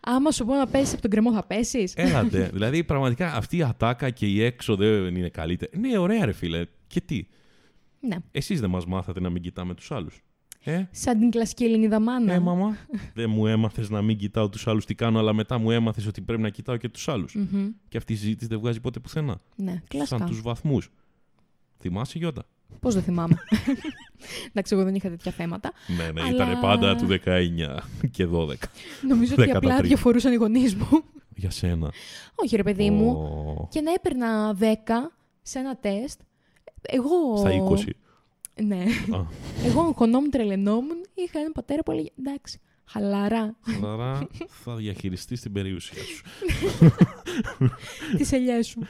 Άμα 0.00 0.30
σου 0.30 0.44
πω 0.44 0.54
να 0.54 0.66
πέσεις 0.66 0.92
από 0.92 1.02
τον 1.02 1.10
κρεμό, 1.10 1.32
θα 1.32 1.44
πέσεις; 1.44 1.92
Έλατε. 1.96 2.50
δηλαδή, 2.52 2.84
πραγματικά 2.84 3.34
αυτή 3.34 3.56
η 3.56 3.62
ατάκα 3.62 4.10
και 4.10 4.26
η 4.26 4.42
έξω 4.42 4.76
δεν 4.76 5.16
είναι 5.16 5.28
καλύτερη. 5.28 5.78
Ναι, 5.78 5.98
ωραία, 5.98 6.24
ρε 6.24 6.32
φίλε. 6.32 6.64
Και 6.86 7.00
τι; 7.00 7.26
Ναι. 8.06 8.16
Εσείς 8.30 8.60
δεν 8.60 8.70
μας 8.70 8.86
μάθατε 8.86 9.20
να 9.20 9.30
μην 9.30 9.42
κοιτάμε 9.42 9.74
τους 9.74 9.90
άλλους. 9.90 10.22
Ε; 10.64 10.84
Σαν 10.90 11.18
την 11.18 11.30
κλασική 11.30 11.64
Ελληνίδα 11.64 12.00
μάνα. 12.00 12.32
Ε, 12.32 12.38
μαμά. 12.38 12.76
δεν 13.14 13.30
μου 13.30 13.46
έμαθες 13.46 13.90
να 13.90 14.02
μην 14.02 14.16
κοιτάω 14.16 14.48
τους 14.48 14.66
άλλους 14.66 14.84
τι 14.84 14.94
κάνω, 14.94 15.18
αλλά 15.18 15.32
μετά 15.32 15.58
μου 15.58 15.70
έμαθες 15.70 16.06
ότι 16.06 16.20
πρέπει 16.20 16.42
να 16.42 16.48
κοιτάω 16.48 16.76
και 16.76 16.88
τους 16.88 17.08
άλλους. 17.08 17.36
Και 17.88 17.96
αυτή 17.96 18.12
η 18.12 18.16
συζήτηση 18.16 18.46
δεν 18.46 18.58
βγάζει 18.58 18.80
ποτέ 18.80 19.00
πουθενά. 19.00 19.40
Ναι, 19.56 19.82
κλασικά. 19.88 20.18
Σαν 20.18 20.28
τους 20.28 20.40
βαθμούς. 20.42 20.90
Θυμάσαι, 21.78 22.18
Γιώτα; 22.18 22.46
Πώς 22.80 22.94
δεν 22.94 23.02
θυμάμαι. 23.02 23.34
Εντάξει, 24.48 24.74
εγώ 24.74 24.84
δεν 24.84 24.94
είχα 24.94 25.08
τέτοια 25.08 25.32
θέματα. 25.32 25.72
Ναι, 25.96 26.10
ναι, 26.10 26.20
αλλά... 26.20 26.30
ήταν 26.34 26.60
πάντα 26.60 26.96
του 26.96 27.06
19 27.08 27.18
και 28.10 28.28
12. 28.32 28.54
Νομίζω 29.08 29.34
ότι 29.38 29.50
απλά 29.50 29.80
διαφορούσαν 29.80 30.32
οι 30.32 30.36
γονείς 30.36 30.74
μου. 30.74 31.02
Για 31.34 31.50
σένα. 31.50 31.92
Όχι, 32.34 32.56
ρε 32.56 32.62
παιδί 32.62 32.90
μου. 32.90 33.68
Και 33.70 33.80
να 33.80 33.92
έπαιρνα 33.92 34.56
10 34.60 34.64
σε 35.42 35.58
ένα 35.58 35.76
τεστ 35.76 36.20
εγώ... 36.88 37.36
Στα 37.36 37.50
20. 37.68 37.90
Ναι. 38.62 38.84
Εγώ 39.64 39.92
χωνόμουν, 39.96 40.30
τρελαινόμουν, 40.30 41.06
είχα 41.14 41.38
έναν 41.38 41.52
πατέρα 41.52 41.82
που 41.82 41.90
έλεγε 41.90 42.08
εντάξει, 42.18 42.60
χαλαρά. 42.84 43.56
Χαλαρά 43.60 44.28
θα 44.64 44.74
διαχειριστείς 44.74 45.40
την 45.40 45.52
περιουσία 45.52 46.02
σου. 46.02 46.24
Τις 48.16 48.32
ελιές 48.32 48.66
σου. 48.66 48.80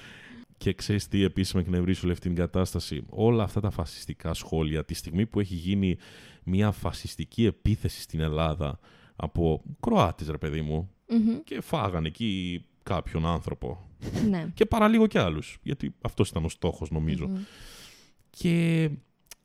Και 0.57 0.73
ξέρεις 0.73 1.09
τι 1.09 1.23
επίση 1.23 1.57
με 1.57 1.63
εκνευρίζει 1.63 2.01
όλη 2.03 2.13
αυτή 2.13 2.27
την 2.27 2.37
κατάσταση; 2.37 3.05
Όλα 3.09 3.43
αυτά 3.43 3.61
τα 3.61 3.71
φασιστικά 3.71 4.35
σχόλια, 4.35 4.85
τη 4.85 4.95
στιγμή 4.95 5.27
που 5.27 5.41
έχει 5.41 5.55
γίνει 5.55 5.97
μια 6.45 6.71
φασιστική 6.71 7.45
επίθεση 7.45 8.01
στην 8.01 8.21
Ελλάδα 8.21 8.79
από 9.17 9.63
Κροάτες, 9.81 10.29
ρε 10.29 10.39
παιδί 10.39 10.61
μου, 10.61 10.91
και 11.45 11.61
φάγανε 11.61 12.07
εκεί 12.07 12.65
κάποιον 12.83 13.27
άνθρωπο. 13.27 13.89
Ναι. 14.29 14.47
Και 14.55 14.67
παραλίγο 14.67 15.07
κι 15.07 15.19
άλλους, 15.19 15.59
γιατί 15.63 15.95
αυτός 16.01 16.29
ήταν 16.29 16.45
ο 16.45 16.49
στόχος 16.49 16.91
και 18.37 18.91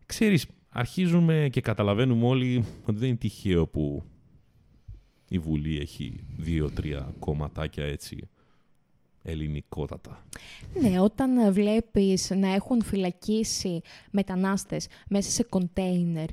ξέρεις, 0.05 0.45
αρχίζουμε 0.69 1.47
και 1.51 1.61
καταλαβαίνουμε 1.61 2.25
όλοι 2.25 2.65
ότι 2.85 2.97
δεν 2.97 3.07
είναι 3.07 3.17
τυχαίο 3.17 3.67
που 3.67 4.03
η 5.27 5.39
Βουλή 5.39 5.79
έχει 5.79 6.23
δύο-τρία 6.37 7.13
κομματάκια 7.19 7.83
έτσι 7.85 8.29
ελληνικότατα. 9.21 10.25
Ναι, 10.81 10.99
όταν 10.99 11.53
βλέπεις 11.53 12.29
να 12.29 12.53
έχουν 12.53 12.83
φυλακίσει 12.83 13.81
μετανάστες 14.11 14.87
μέσα 15.09 15.29
σε 15.29 15.43
κοντέινερ, 15.43 16.27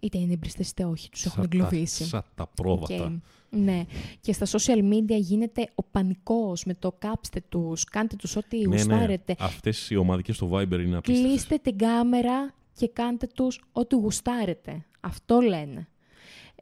είτε 0.00 0.18
είναι 0.18 0.32
εμπριστές 0.32 0.70
είτε 0.70 0.84
όχι, 0.84 1.08
τους 1.10 1.24
έχουν 1.24 1.42
εγκλωβίσει. 1.42 2.04
Σαν 2.04 2.24
τα 2.34 2.46
πρόβατα. 2.46 3.20
Ναι, 3.50 3.84
και 4.20 4.32
στα 4.32 4.46
social 4.46 4.78
media 4.92 5.18
γίνεται 5.18 5.70
ο 5.74 5.82
πανικός 5.82 6.64
με 6.64 6.74
το 6.74 6.92
κάψτε 6.98 7.42
τους, 7.48 7.84
κάντε 7.84 8.16
τους 8.16 8.36
ό,τι 8.36 8.58
ναι, 8.58 8.66
ναι. 8.66 8.74
γουστάρετε. 8.76 9.36
Ναι. 9.38 9.46
Αυτές 9.46 9.90
οι 9.90 9.96
ομαδικές 9.96 10.36
στο 10.36 10.50
Viber 10.52 10.80
είναι 10.80 10.96
απίστευτες. 10.96 11.30
Κλείστε 11.30 11.56
την 11.56 11.78
κάμερα 11.78 12.54
και 12.72 12.88
κάντε 12.88 13.26
τους 13.34 13.60
ό,τι 13.72 13.94
γουστάρετε. 13.94 14.84
Αυτό 15.00 15.40
λένε. 15.40 15.88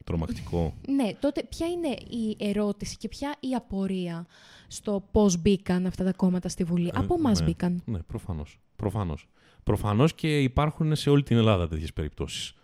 Τρομακτικό. 0.04 0.74
Ναι, 0.88 1.10
τότε 1.20 1.42
ποια 1.48 1.66
είναι 1.66 1.88
η 1.88 2.36
ερώτηση 2.38 2.96
και 2.96 3.08
ποια 3.08 3.34
η 3.40 3.54
απορία 3.54 4.26
στο 4.68 5.04
πώς 5.10 5.40
μπήκαν 5.40 5.86
αυτά 5.86 6.04
τα 6.04 6.12
κόμματα 6.12 6.48
στη 6.48 6.64
Βουλή; 6.64 6.86
Ε, 6.86 6.90
Από 6.94 7.14
εμάς 7.18 7.40
ναι, 7.40 7.46
μπήκαν. 7.46 7.82
Ναι, 7.84 7.98
προφανώς. 7.98 8.60
προφανώς. 8.76 9.28
Προφανώς 9.64 10.14
και 10.14 10.42
υπάρχουν 10.42 10.96
σε 10.96 11.10
όλη 11.10 11.22
την 11.22 11.36
Ελλάδα 11.36 11.68
τέτοιες 11.68 11.92
περιπτώσεις. 11.92 12.54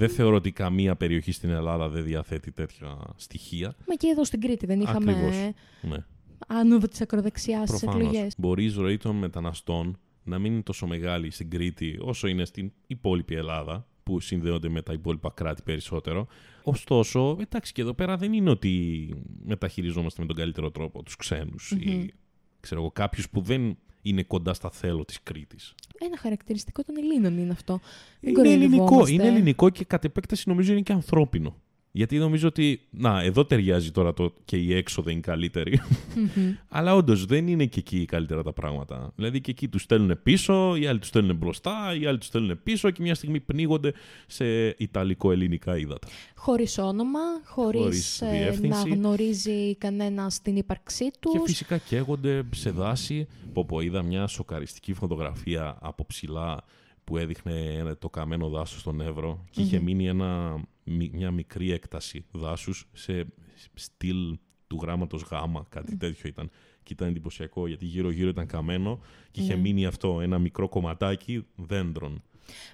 Δεν 0.00 0.08
θεωρώ 0.08 0.36
ότι 0.36 0.52
καμία 0.52 0.96
περιοχή 0.96 1.32
στην 1.32 1.50
Ελλάδα 1.50 1.88
δεν 1.88 2.04
διαθέτει 2.04 2.52
τέτοια 2.52 2.98
στοιχεία. 3.16 3.74
Μα 3.88 3.94
και 3.94 4.06
εδώ 4.06 4.24
στην 4.24 4.40
Κρήτη 4.40 4.66
δεν 4.66 4.80
είχαμε 4.80 5.10
Ακριβώς. 5.12 5.36
Ναι. 5.80 6.04
άνοδο 6.46 6.88
της 6.88 7.00
ακροδεξιάς 7.00 7.68
στι 7.68 7.78
Προφανώς. 7.78 8.06
εκλογές. 8.06 8.34
Μπορείς 8.38 8.74
η 8.74 8.78
ροή 8.80 8.96
των 8.96 9.16
μεταναστών 9.16 9.98
να 10.22 10.38
μην 10.38 10.52
είναι 10.52 10.62
τόσο 10.62 10.86
μεγάλη 10.86 11.30
στην 11.30 11.50
Κρήτη 11.50 11.98
όσο 12.00 12.28
είναι 12.28 12.44
στην 12.44 12.72
υπόλοιπη 12.86 13.34
Ελλάδα, 13.34 13.86
που 14.02 14.20
συνδέονται 14.20 14.68
με 14.68 14.82
τα 14.82 14.92
υπόλοιπα 14.92 15.30
κράτη 15.34 15.62
περισσότερο. 15.62 16.26
Ωστόσο, 16.62 17.36
εντάξει, 17.40 17.72
και 17.72 17.82
εδώ 17.82 17.94
πέρα 17.94 18.16
δεν 18.16 18.32
είναι 18.32 18.50
ότι 18.50 19.08
μεταχειριζόμαστε 19.44 20.20
με 20.20 20.26
τον 20.26 20.36
καλύτερο 20.36 20.70
τρόπο 20.70 21.02
τους 21.02 21.16
ξενους 21.16 21.70
ή 21.70 22.12
ξέρω 22.60 22.80
εγώ, 22.80 22.90
κάποιους 22.90 23.30
που 23.30 23.40
δεν 23.40 23.76
είναι 24.02 24.22
κοντά 24.22 24.54
στα 24.54 24.70
θέλω 24.70 25.04
της 25.04 25.22
Κρήτης. 25.22 25.74
Ένα 25.98 26.18
χαρακτηριστικό 26.18 26.82
των 26.82 26.96
Ελλήνων 26.96 27.38
είναι 27.38 27.52
αυτό. 27.52 27.80
Δεν 28.20 28.32
Είναι 28.32 28.48
ελληνικό, 28.48 28.84
κοροϊδευόμαστε. 28.84 29.12
είναι 29.14 29.26
ελληνικό 29.26 29.70
και 29.70 29.84
κατ' 29.84 30.04
επέκταση 30.04 30.48
νομίζω 30.48 30.72
είναι 30.72 30.80
και 30.80 30.92
ανθρώπινο. 30.92 31.56
Γιατί 31.92 32.18
νομίζω 32.18 32.48
ότι, 32.48 32.80
να, 32.90 33.22
εδώ 33.22 33.44
ταιριάζει 33.44 33.90
τώρα 33.90 34.14
το 34.14 34.34
και 34.44 34.56
η 34.56 34.74
έξοδο 34.74 35.10
είναι 35.10 35.20
καλύτερη. 35.20 35.80
Μμμ. 36.16 36.52
Αλλά 36.68 36.94
όντως 36.94 37.24
δεν 37.24 37.48
είναι 37.48 37.66
και 37.66 37.78
εκεί 37.78 38.04
καλύτερα 38.04 38.42
τα 38.42 38.52
πράγματα. 38.52 39.12
Δηλαδή 39.16 39.40
και 39.40 39.50
εκεί 39.50 39.68
τους 39.68 39.82
στέλνουν 39.82 40.20
πίσω, 40.22 40.76
οι 40.76 40.86
άλλοι 40.86 40.98
τους 40.98 41.08
στέλνουν 41.08 41.36
μπροστά, 41.36 41.96
οι 42.00 42.06
άλλοι 42.06 42.18
τους 42.18 42.26
στέλνουν 42.26 42.60
πίσω 42.62 42.90
και 42.90 43.02
μια 43.02 43.14
στιγμή 43.14 43.40
πνίγονται 43.40 43.92
σε 44.26 44.68
Ιταλικό-ελληνικά 44.68 45.76
ύδατα. 45.78 46.08
Χωρίς 46.34 46.78
όνομα, 46.78 47.18
χωρίς, 47.44 47.80
Χωρίς 47.82 48.20
ε, 48.20 48.24
να 48.24 48.30
διεύθυνση. 48.32 48.88
γνωρίζει 48.88 49.76
κανένας 49.76 50.42
την 50.42 50.56
ύπαρξή 50.56 51.10
τους. 51.20 51.32
Και 51.32 51.40
φυσικά 51.44 51.78
καίγονται 51.78 52.42
σε 52.54 52.70
δάση. 52.70 53.26
Πω, 53.52 53.64
πω, 53.64 53.80
είδα 53.80 54.02
μια 54.02 54.26
σοκαριστική 54.26 54.92
φωτογραφία 54.92 55.78
από 55.80 56.06
ψηλά 56.06 56.64
που 57.04 57.16
έδειχνε 57.16 57.52
ένα- 57.78 57.96
το 57.96 58.08
καμένο 58.10 58.48
δάσος 58.48 58.80
στον 58.80 59.00
Εύρο 59.00 59.44
και 59.50 59.62
είχε 59.62 59.78
μείνει 59.80 60.08
ένα, 60.08 60.54
μι- 60.56 60.62
μια 60.84 61.30
μικρή 61.30 61.70
έκταση 61.72 62.24
δάσους 62.30 62.88
σε 62.92 63.26
στυλ 63.74 64.38
του 64.66 64.78
γράμματος 64.82 65.22
γάμα, 65.22 65.66
κάτι 65.68 65.96
τέτοιο 65.96 66.28
ήταν. 66.28 66.50
Και 66.82 66.92
ήταν 66.92 67.08
εντυπωσιακό 67.08 67.66
γιατί 67.66 67.84
γύρω-γύρω 67.84 68.28
ήταν 68.28 68.46
καμένο 68.46 69.00
και 69.30 69.40
είχε 69.40 69.54
Ναι. 69.54 69.60
μείνει 69.60 69.86
αυτό, 69.86 70.20
ένα 70.20 70.38
μικρό 70.38 70.68
κομματάκι 70.68 71.46
δέντρων. 71.56 72.22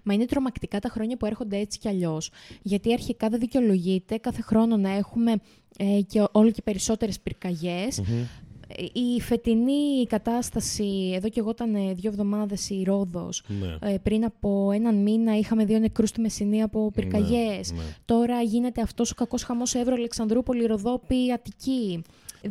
Μα 0.03 0.15
είναι 0.15 0.25
τρομακτικά 0.25 0.79
τα 0.81 0.89
χρόνια 0.89 1.17
που 1.17 1.27
έρχονται 1.27 1.59
έτσι 1.59 1.79
κι 1.79 1.89
αλλιώς. 1.89 2.31
Γιατί 2.63 2.93
αρχικά 2.93 3.29
δεν 3.29 3.41
δικαιολογείται 3.41 4.17
κάθε 4.17 4.43
χρόνο 4.43 4.77
να 4.77 4.91
έχουμε 4.91 5.33
ε, 5.77 6.01
και 6.07 6.25
όλο 6.33 6.51
και 6.51 6.63
περισσότερες 6.63 7.21
πυρκαγιές. 7.21 8.03
Η 8.93 9.21
φετινή 9.21 10.07
κατάσταση, 10.09 11.13
εδώ 11.15 11.29
και 11.29 11.41
εγώ 11.41 11.51
ήταν 11.51 11.75
ε, 11.75 11.93
δύο 11.93 12.11
εβδομάδες 12.11 12.71
η 12.71 12.83
Ρόδος, 12.87 13.43
Ναι. 13.61 13.93
ε, 13.93 13.99
πριν 14.03 14.25
από 14.25 14.71
έναν 14.75 14.95
μήνα 15.03 15.39
είχαμε 15.39 15.65
δύο 15.65 15.79
νεκρούς 15.79 16.09
στη 16.09 16.21
Μεσσηνία 16.21 16.65
από 16.65 16.91
πυρκαγιές. 16.95 17.73
ναι. 17.73 17.83
Τώρα 18.05 18.41
γίνεται 18.43 18.81
αυτός 18.83 19.11
ο 19.11 19.15
κακός 19.15 19.43
χαμός 19.43 19.75
Εύρο, 19.75 19.95
Αλεξανδρούπολη, 19.95 20.65
Ροδόπη, 20.67 21.33
Αττική. 21.33 22.03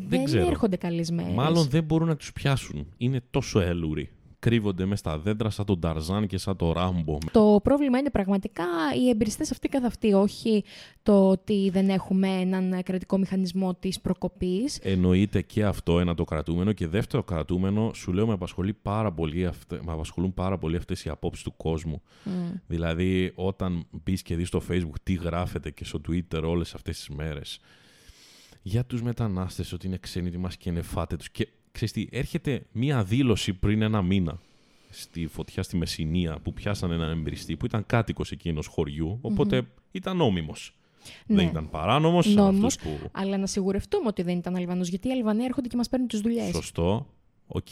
Δεν, 0.08 0.23
ξέρω. 0.23 0.47
έρχονται 0.47 0.75
καλές 0.75 1.12
μέρες. 1.12 1.34
Μάλλον 1.34 1.67
δεν 1.69 1.84
μπορούν 1.84 2.08
να 2.08 2.15
τους 2.15 2.34
πιάσουν. 2.34 2.88
Είναι 2.97 3.21
τόσο 3.32 3.60
έλουροι. 3.60 4.10
Κρύβονται 4.45 4.86
μέσα 4.86 4.95
στα 4.95 5.17
δέντρα 5.17 5.49
σαν 5.49 5.65
τον 5.65 5.79
Ταρζάν 5.79 6.27
και 6.27 6.38
σαν 6.38 6.55
τον 6.55 6.71
Ράμπο. 6.71 7.17
Το 7.31 7.60
πρόβλημα 7.63 7.97
είναι 7.97 8.10
πραγματικά 8.10 8.65
οι 8.99 9.10
εμπειριστές 9.10 9.51
αυτοί 9.51 9.67
καθ' 9.67 9.86
αυτοί, 9.86 10.13
όχι 10.13 10.63
το 11.03 11.29
ότι 11.29 11.69
δεν 11.69 11.89
έχουμε 11.89 12.27
έναν 12.27 12.84
κρατικό 12.84 13.17
μηχανισμό 13.17 13.75
της 13.75 14.01
προκοπής. 14.01 14.79
Εννοείται 14.84 15.41
και 15.41 15.65
αυτό 15.65 15.99
ένα 15.99 16.15
το 16.15 16.23
κρατούμενο. 16.23 16.71
Και 16.71 16.88
δεύτερο 16.88 17.23
κρατούμενο, 17.23 17.93
σου 17.93 18.13
λέω, 18.13 18.27
με, 18.27 18.34
απασχολεί 18.34 18.73
πάρα 18.73 19.12
πολύ 19.12 19.45
αυτε, 19.45 19.79
με 19.86 19.91
απασχολούν 19.91 20.34
πάρα 20.34 20.58
πολύ 20.58 20.75
αυτές 20.75 21.05
οι 21.05 21.10
απόψεις 21.10 21.43
του 21.43 21.53
κόσμου. 21.58 22.01
Δηλαδή, 22.67 23.31
όταν 23.36 23.86
μπεις 23.91 24.21
και 24.21 24.36
δεις 24.36 24.47
στο 24.47 24.62
Facebook 24.69 24.99
τι 25.03 25.13
γράφεται 25.13 25.71
και 25.71 25.86
στο 25.86 26.01
Twitter 26.10 26.41
όλες 26.43 26.73
αυτές 26.73 26.97
τις 26.97 27.10
μέρες 27.10 27.60
για 28.67 28.86
τους 28.86 29.01
μετανάστες, 29.01 29.73
ότι 29.73 29.88
είναι 29.88 29.97
ξένοι, 29.97 30.27
ότι 30.27 30.38
μας 30.38 30.58
κενεφάτε 30.58 31.15
τους. 31.15 31.29
Και 31.29 31.47
ξέρεις 31.75 31.93
τι, 31.93 32.07
έρχεται 32.17 32.65
μία 32.71 33.03
δήλωση 33.03 33.53
πριν 33.53 33.81
ένα 33.81 34.01
μήνα 34.01 34.39
στη 34.89 35.27
φωτιά 35.27 35.63
στη 35.63 35.77
Μεσσηνία 35.77 36.39
που 36.43 36.53
πιάσαν 36.53 36.91
έναν 36.91 37.09
εμπρηστή 37.09 37.57
που 37.57 37.65
ήταν 37.65 37.85
κάτοικος 37.85 38.31
εκείνου 38.31 38.67
χωριού, 38.67 39.17
οπότε 39.21 39.67
ήταν 39.91 40.17
νόμιμος. 40.17 40.75
Ναι. 41.25 41.35
Δεν 41.35 41.47
ήταν 41.47 41.69
παράνομος. 41.69 42.25
σαν 42.25 42.33
Νόμιμος, 42.33 42.75
αυτούς 42.75 42.99
που... 42.99 43.09
Αλλά 43.11 43.38
να 43.38 43.45
σιγουρευτούμε 43.45 44.07
ότι 44.07 44.21
δεν 44.21 44.38
ήταν 44.38 44.55
Αλβανός, 44.55 44.88
γιατί 44.88 45.07
οι 45.07 45.11
Αλβανοί 45.11 45.43
έρχονται 45.43 45.67
και 45.67 45.75
μας 45.77 45.89
παίρνουν 45.89 46.07
τις 46.07 46.19
δουλειές. 46.19 46.55
Σωστό. 46.55 47.07
Οκ. 47.47 47.67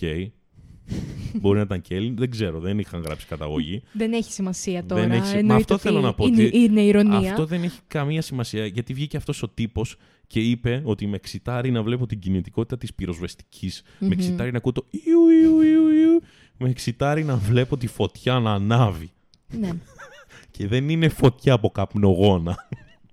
Μπορεί 1.33 1.57
να 1.57 1.63
ήταν 1.63 1.81
και 1.81 1.95
Έλληνες. 1.95 2.17
Δεν 2.19 2.29
ξέρω. 2.29 2.59
Δεν 2.59 2.79
είχαν 2.79 3.01
γράψει 3.01 3.25
καταγωγή. 3.25 3.83
Δεν 3.91 4.13
έχει 4.13 4.31
σημασία 4.31 4.85
τώρα. 4.85 5.01
Δεν 5.01 5.11
έχει... 5.11 5.21
Μα 5.21 5.37
Εννοείται 5.37 5.53
αυτό 5.55 5.73
ότι 5.73 5.83
θέλω 5.83 6.01
να 6.01 6.13
πω. 6.13 6.25
Είναι, 6.25 6.43
ότι 6.43 6.57
είναι 6.57 6.81
ειρωνεία. 6.81 7.17
Αυτό 7.29 7.45
δεν 7.45 7.63
έχει 7.63 7.79
καμία 7.87 8.21
σημασία. 8.21 8.65
Γιατί 8.65 8.93
βγήκε 8.93 9.17
αυτός 9.17 9.43
ο 9.43 9.49
τύπος 9.49 9.97
και 10.27 10.39
είπε 10.39 10.81
ότι 10.85 11.07
με 11.07 11.15
εξιτάρει 11.15 11.71
να 11.71 11.83
βλέπω 11.83 12.05
την 12.05 12.19
κινητικότητα 12.19 12.77
της 12.77 12.93
πυροσβεστικής. 12.93 13.83
Με 13.99 14.09
εξιτάρει 14.11 14.51
να 14.51 14.57
ακούω 14.57 14.71
το 14.71 14.85
ιου, 14.89 15.29
ιου, 15.29 15.61
ιου, 15.61 15.87
ιου. 15.87 16.21
Με 16.57 16.69
εξητάρει 16.69 17.23
να 17.23 17.35
βλέπω 17.35 17.77
τη 17.77 17.87
φωτιά 17.87 18.39
να 18.39 18.53
ανάβει. 18.53 19.11
Ναι. 19.59 19.69
Και 20.51 20.67
δεν 20.67 20.89
είναι 20.89 21.09
φωτιά 21.09 21.53
από 21.53 21.69
καπνογόνα. 21.69 22.67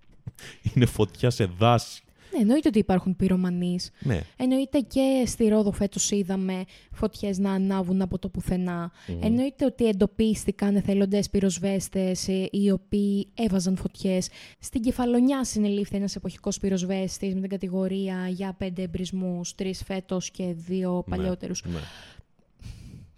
είναι 0.75 0.87
φωτιά 0.87 1.31
σε 1.31 1.45
δάση. 1.59 2.03
Ναι, 2.33 2.41
εννοείται 2.41 2.69
ότι 2.69 2.79
υπάρχουν 2.79 3.17
πυρομανείς. 3.17 3.91
Ναι. 4.01 4.21
Εννοείται 4.37 4.81
και 4.81 5.23
στη 5.27 5.49
Ρόδο 5.49 5.73
φέτος 5.73 6.11
είδαμε 6.11 6.65
φωτιές 6.93 7.39
να 7.39 7.53
ανάβουν 7.53 8.03
από 8.03 8.19
το 8.19 8.29
πουθενά. 8.29 8.93
Εννοείται 9.21 9.65
ότι 9.65 9.89
εντοπίστηκαν 9.89 10.77
εθελοντές 10.77 11.31
πυροσβέστες 11.31 12.29
ε, 12.29 12.49
οι 12.51 12.71
οποίοι 12.71 13.29
έβαζαν 13.35 13.77
φωτιές. 13.77 14.29
Στην 14.59 14.81
Κεφαλονιά 14.81 15.45
συνελήφθη 15.45 15.97
ένας 15.97 16.17
εποχικός 16.17 16.59
πυροσβέστης 16.59 17.35
με 17.35 17.41
την 17.41 17.51
κατηγορία 17.51 18.29
για 18.29 18.55
πέντε 18.59 18.83
εμπρισμούς, 18.83 19.55
τρεις 19.55 19.83
φέτος 19.85 20.31
και 20.31 20.55
δύο 20.57 21.05
παλιότερους. 21.11 21.65
Ναι. 21.65 21.81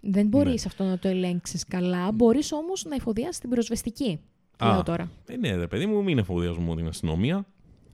Δεν 0.05 0.27
μπορείς 0.27 0.65
αυτό 0.65 0.83
να 0.83 0.99
το 0.99 1.07
ελέγξεις 1.07 1.65
καλά, 1.65 2.11
μπορείς 2.11 2.51
όμως 2.51 2.85
να 2.85 2.95
εφοδιάσεις 2.95 3.39
την 3.39 3.49
πυροσβεστική. 3.49 4.19
Α. 4.57 4.71
Λέω 4.71 4.83
τώρα. 4.83 5.11
Ε, 5.27 5.37
ναι, 5.37 5.55
ρε 5.55 5.67
παιδί 5.67 5.85
μου, 5.85 6.03
μην 6.03 6.17
εφοδιασμό 6.17 6.75
την 6.75 6.87
αστυνομία. 6.87 7.45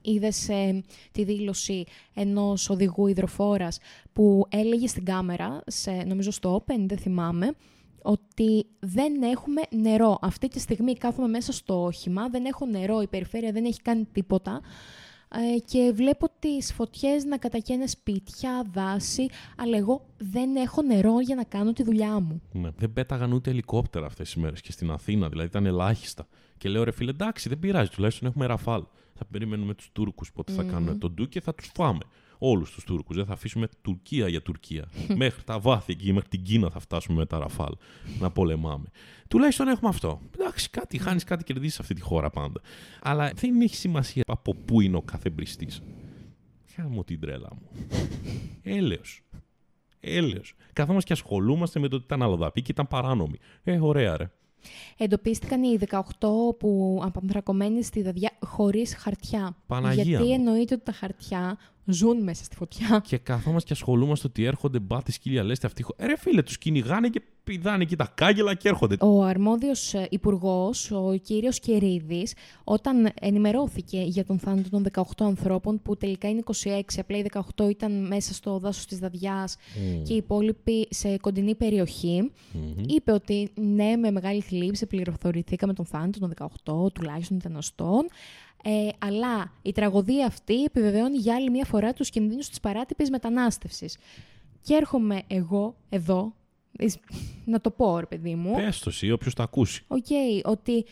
Είδες 0.02 0.48
τη 1.12 1.24
δήλωση 1.24 1.84
ενός 2.14 2.70
οδηγού 2.70 3.06
υδροφόρας 3.06 3.78
που 4.12 4.46
έλεγε 4.48 4.86
στην 4.86 5.04
κάμερα, 5.04 5.62
σε, 5.66 5.90
νομίζω 5.90 6.30
στο 6.30 6.56
Open, 6.56 6.84
δεν 6.86 6.98
θυμάμαι, 6.98 7.54
ότι 8.02 8.66
δεν 8.80 9.22
έχουμε 9.22 9.60
νερό. 9.70 10.18
Αυτή 10.20 10.48
τη 10.48 10.60
στιγμή 10.60 10.94
κάθομαι 10.94 11.28
μέσα 11.28 11.52
στο 11.52 11.84
όχημα, 11.84 12.28
δεν 12.28 12.44
έχω 12.44 12.66
νερό, 12.66 13.00
η 13.00 13.06
περιφέρεια 13.06 13.52
δεν 13.52 13.64
έχει 13.64 13.82
κάνει 13.82 14.06
τίποτα 14.12 14.60
ε, 15.34 15.58
και 15.58 15.92
βλέπω 15.94 16.26
τις 16.38 16.72
φωτιές 16.72 17.24
να 17.24 17.36
κατακαίνε 17.38 17.86
σπίτια, 17.86 18.66
δάση, 18.72 19.26
αλλά 19.56 19.76
εγώ 19.76 20.06
δεν 20.18 20.56
έχω 20.56 20.82
νερό 20.82 21.20
για 21.20 21.34
να 21.34 21.44
κάνω 21.44 21.72
τη 21.72 21.82
δουλειά 21.82 22.20
μου. 22.20 22.42
Ναι. 22.52 22.68
Δεν 22.76 22.92
πέταγαν 22.92 23.32
ούτε 23.32 23.50
ελικόπτερα 23.50 24.06
αυτές 24.06 24.32
τις 24.32 24.42
μέρες 24.42 24.60
και 24.60 24.72
στην 24.72 24.90
Αθήνα, 24.90 25.28
δηλαδή 25.28 25.48
ήταν 25.48 25.66
ελάχιστα. 25.66 26.26
Και 26.58 26.68
λέω 26.68 26.84
ρε 26.84 26.90
φίλε, 26.90 27.10
εντάξει, 27.10 27.48
δεν 27.48 27.58
πειράζει, 27.58 27.90
τουλάχιστον 27.90 28.28
έχουμε 28.28 28.46
ραφάλ. 28.46 28.82
Θα 29.20 29.28
περιμένουμε 29.30 29.74
τους 29.74 29.90
Τούρκους 29.92 30.32
πότε 30.32 30.52
θα 30.52 30.62
κάνουν 30.62 30.98
τον 30.98 31.12
ντου 31.12 31.28
και 31.28 31.40
θα 31.40 31.54
τους 31.54 31.70
φάμε. 31.74 31.98
Όλους 32.38 32.70
τους 32.70 32.84
Τούρκους. 32.84 33.16
Δεν 33.16 33.24
θα 33.24 33.32
αφήσουμε 33.32 33.68
Τουρκία 33.82 34.28
για 34.28 34.42
Τουρκία. 34.42 34.88
μέχρι 35.22 35.42
τα 35.42 35.58
βάθη 35.58 35.92
εκεί, 35.92 36.12
μέχρι 36.12 36.28
την 36.28 36.42
Κίνα 36.42 36.70
θα 36.70 36.78
φτάσουμε 36.78 37.18
με 37.18 37.26
τα 37.26 37.38
ραφάλ 37.38 37.76
να 38.20 38.30
πολεμάμε. 38.30 38.84
Τουλάχιστον 39.28 39.68
έχουμε 39.68 39.88
αυτό. 39.88 40.20
Εντάξει, 40.38 40.70
κάτι 40.70 40.98
χάνεις, 40.98 41.24
κάτι 41.24 41.44
κερδίζεις 41.44 41.80
αυτή 41.80 41.94
τη 41.94 42.00
χώρα 42.00 42.30
πάντα. 42.30 42.60
Αλλά 43.02 43.32
δεν 43.34 43.60
έχει 43.60 43.76
σημασία 43.76 44.22
από 44.26 44.54
πού 44.54 44.80
είναι 44.80 44.96
ο 44.96 45.02
κάθε 45.02 45.30
μπριστή. 45.30 45.68
Χάμω 46.74 47.04
την 47.04 47.20
τρέλα 47.20 47.48
μου. 47.52 47.68
Έλεος. 48.62 49.22
Έλεος. 50.00 50.54
Καθόμαστε 50.72 51.06
και 51.06 51.20
ασχολούμαστε 51.20 51.80
με 51.80 51.88
το 51.88 51.96
ότι 51.96 52.04
ήταν 52.04 52.22
αλλοδαπή 52.22 52.62
και 52.62 52.70
ήταν 52.72 52.88
παράνομη. 52.88 53.38
Ε, 53.62 53.78
ωραία 53.80 54.16
ρε. 54.16 54.30
Εντοπίστηκαν 54.96 55.62
οι 55.62 55.78
18 55.90 56.00
που 56.58 57.00
απανθρακωμένοι 57.04 57.82
στη 57.82 58.02
δαδιά 58.02 58.30
χωρίς 58.40 58.94
χαρτιά. 58.94 59.56
Παναγία 59.66 60.02
Γιατί 60.02 60.24
μου. 60.24 60.32
εννοείται 60.32 60.74
ότι 60.74 60.84
τα 60.84 60.92
χαρτιά 60.92 61.58
ζουν 61.92 62.22
μέσα 62.22 62.44
στη 62.44 62.56
φωτιά. 62.56 63.02
Και 63.06 63.16
καθόμαστε 63.18 63.68
και 63.68 63.72
ασχολούμαστε 63.80 64.26
ότι 64.26 64.44
έρχονται 64.44 64.78
μπάτι 64.78 65.12
σκύλια 65.12 65.44
λέστε 65.44 65.66
αυτοί. 65.66 65.82
χω- 65.82 65.94
Ε, 65.98 66.06
ρε 66.06 66.16
φίλε, 66.18 66.42
τους 66.42 66.58
κυνηγάνε 66.58 67.08
και 67.08 67.22
πηδάνε 67.44 67.82
εκεί 67.82 67.96
τα 67.96 68.12
κάγκελα 68.14 68.54
και 68.54 68.68
έρχονται. 68.68 68.96
Ο 69.00 69.22
αρμόδιος 69.24 69.94
ε, 69.94 70.06
υπουργός, 70.10 70.90
ο 70.90 71.14
κύριος 71.22 71.58
Κερίδης, 71.60 72.34
όταν 72.64 73.08
ενημερώθηκε 73.20 74.00
για 74.00 74.24
τον 74.24 74.38
θάνατο 74.38 74.70
των 74.70 74.82
18 74.82 75.02
ανθρώπων, 75.24 75.82
που 75.82 75.96
τελικά 75.96 76.28
είναι 76.28 76.42
26, 76.64 76.80
απλά 76.98 77.18
οι 77.18 77.24
18 77.56 77.68
ήταν 77.70 78.06
μέσα 78.06 78.34
στο 78.34 78.58
δάσος 78.58 78.86
της 78.86 78.98
Δαδιάς 78.98 79.56
και 80.04 80.12
οι 80.12 80.16
υπόλοιποι 80.16 80.86
σε 80.90 81.16
κοντινή 81.16 81.54
περιοχή, 81.54 82.30
είπε 82.86 83.12
ότι 83.12 83.50
ναι, 83.54 83.96
με 83.96 84.10
μεγάλη 84.10 84.40
θλίψη 84.40 84.86
πληροφορηθήκαμε 84.86 85.72
τον 85.74 85.84
θάνατο 85.84 86.18
των 86.18 86.32
18, 86.86 86.92
τουλάχιστον 86.92 87.36
μεταναστών, 87.36 88.06
ε, 88.64 88.88
αλλά 88.98 89.52
η 89.62 89.72
τραγωδία 89.72 90.26
αυτή 90.26 90.62
επιβεβαιώνει 90.64 91.16
για 91.16 91.34
άλλη 91.34 91.50
μια 91.50 91.64
φορά 91.64 91.92
τους 91.92 92.10
κινδύνους 92.10 92.48
της 92.48 92.60
παράτυπης 92.60 93.10
μετανάστευσης. 93.10 93.96
Και 94.62 94.74
έρχομαι 94.74 95.22
εγώ 95.26 95.76
εδώ 95.88 96.34
Εις- 96.78 96.98
Να 97.44 97.60
το 97.60 97.70
πω, 97.70 97.98
ρε 97.98 98.06
παιδί 98.06 98.34
μου. 98.34 98.54
Πες 98.54 98.78
το 98.78 98.90
εσύ, 98.90 99.10
όποιος 99.10 99.34
τα 99.34 99.42
ακούσει. 99.42 99.84
Οκ, 99.88 100.06
ότι 100.44 100.84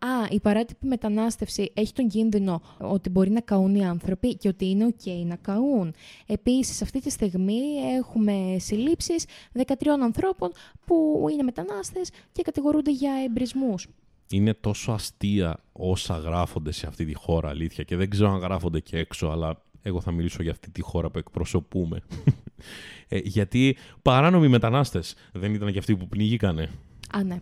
α, 0.00 0.08
η 0.30 0.40
παράτυπη 0.40 0.86
μετανάστευση 0.86 1.70
έχει 1.74 1.92
τον 1.92 2.08
κίνδυνο 2.08 2.60
ότι 2.78 3.08
μπορεί 3.10 3.30
να 3.30 3.40
καούν 3.40 3.74
οι 3.74 3.86
άνθρωποι 3.86 4.36
και 4.36 4.48
ότι 4.48 4.68
είναι 4.70 4.84
οκ 4.84 5.26
να 5.26 5.36
καούν. 5.36 5.94
Επίσης, 6.26 6.82
αυτή 6.82 7.00
τη 7.00 7.10
στιγμή 7.10 7.60
έχουμε 7.96 8.56
συλλήψεις 8.58 9.24
13 9.52 10.00
ανθρώπων 10.02 10.52
που 10.86 11.26
είναι 11.32 11.42
μετανάστες 11.42 12.10
και 12.32 12.42
κατηγορούνται 12.42 12.90
για 12.90 13.12
εμπρησμούς. 13.24 13.86
Είναι 14.30 14.54
τόσο 14.54 14.92
αστεία 14.92 15.58
όσα 15.72 16.16
γράφονται 16.18 16.72
σε 16.72 16.86
αυτή 16.86 17.04
τη 17.04 17.14
χώρα, 17.14 17.48
αλήθεια. 17.48 17.84
Και 17.84 17.96
δεν 17.96 18.10
ξέρω 18.10 18.32
αν 18.32 18.38
γράφονται 18.38 18.80
και 18.80 18.98
έξω, 18.98 19.26
αλλά 19.26 19.62
εγώ 19.82 20.00
θα 20.00 20.10
μιλήσω 20.10 20.42
για 20.42 20.52
αυτή 20.52 20.70
τη 20.70 20.82
χώρα 20.82 21.10
που 21.10 21.18
εκπροσωπούμε. 21.18 22.00
ε, 23.08 23.18
γιατί 23.18 23.76
παράνομοι 24.02 24.48
μετανάστες 24.48 25.14
δεν 25.32 25.54
ήταν 25.54 25.72
και 25.72 25.78
αυτοί 25.78 25.96
που 25.96 26.08
πνιγήκανε. 26.08 26.70
Α, 27.10 27.24
ναι. 27.24 27.40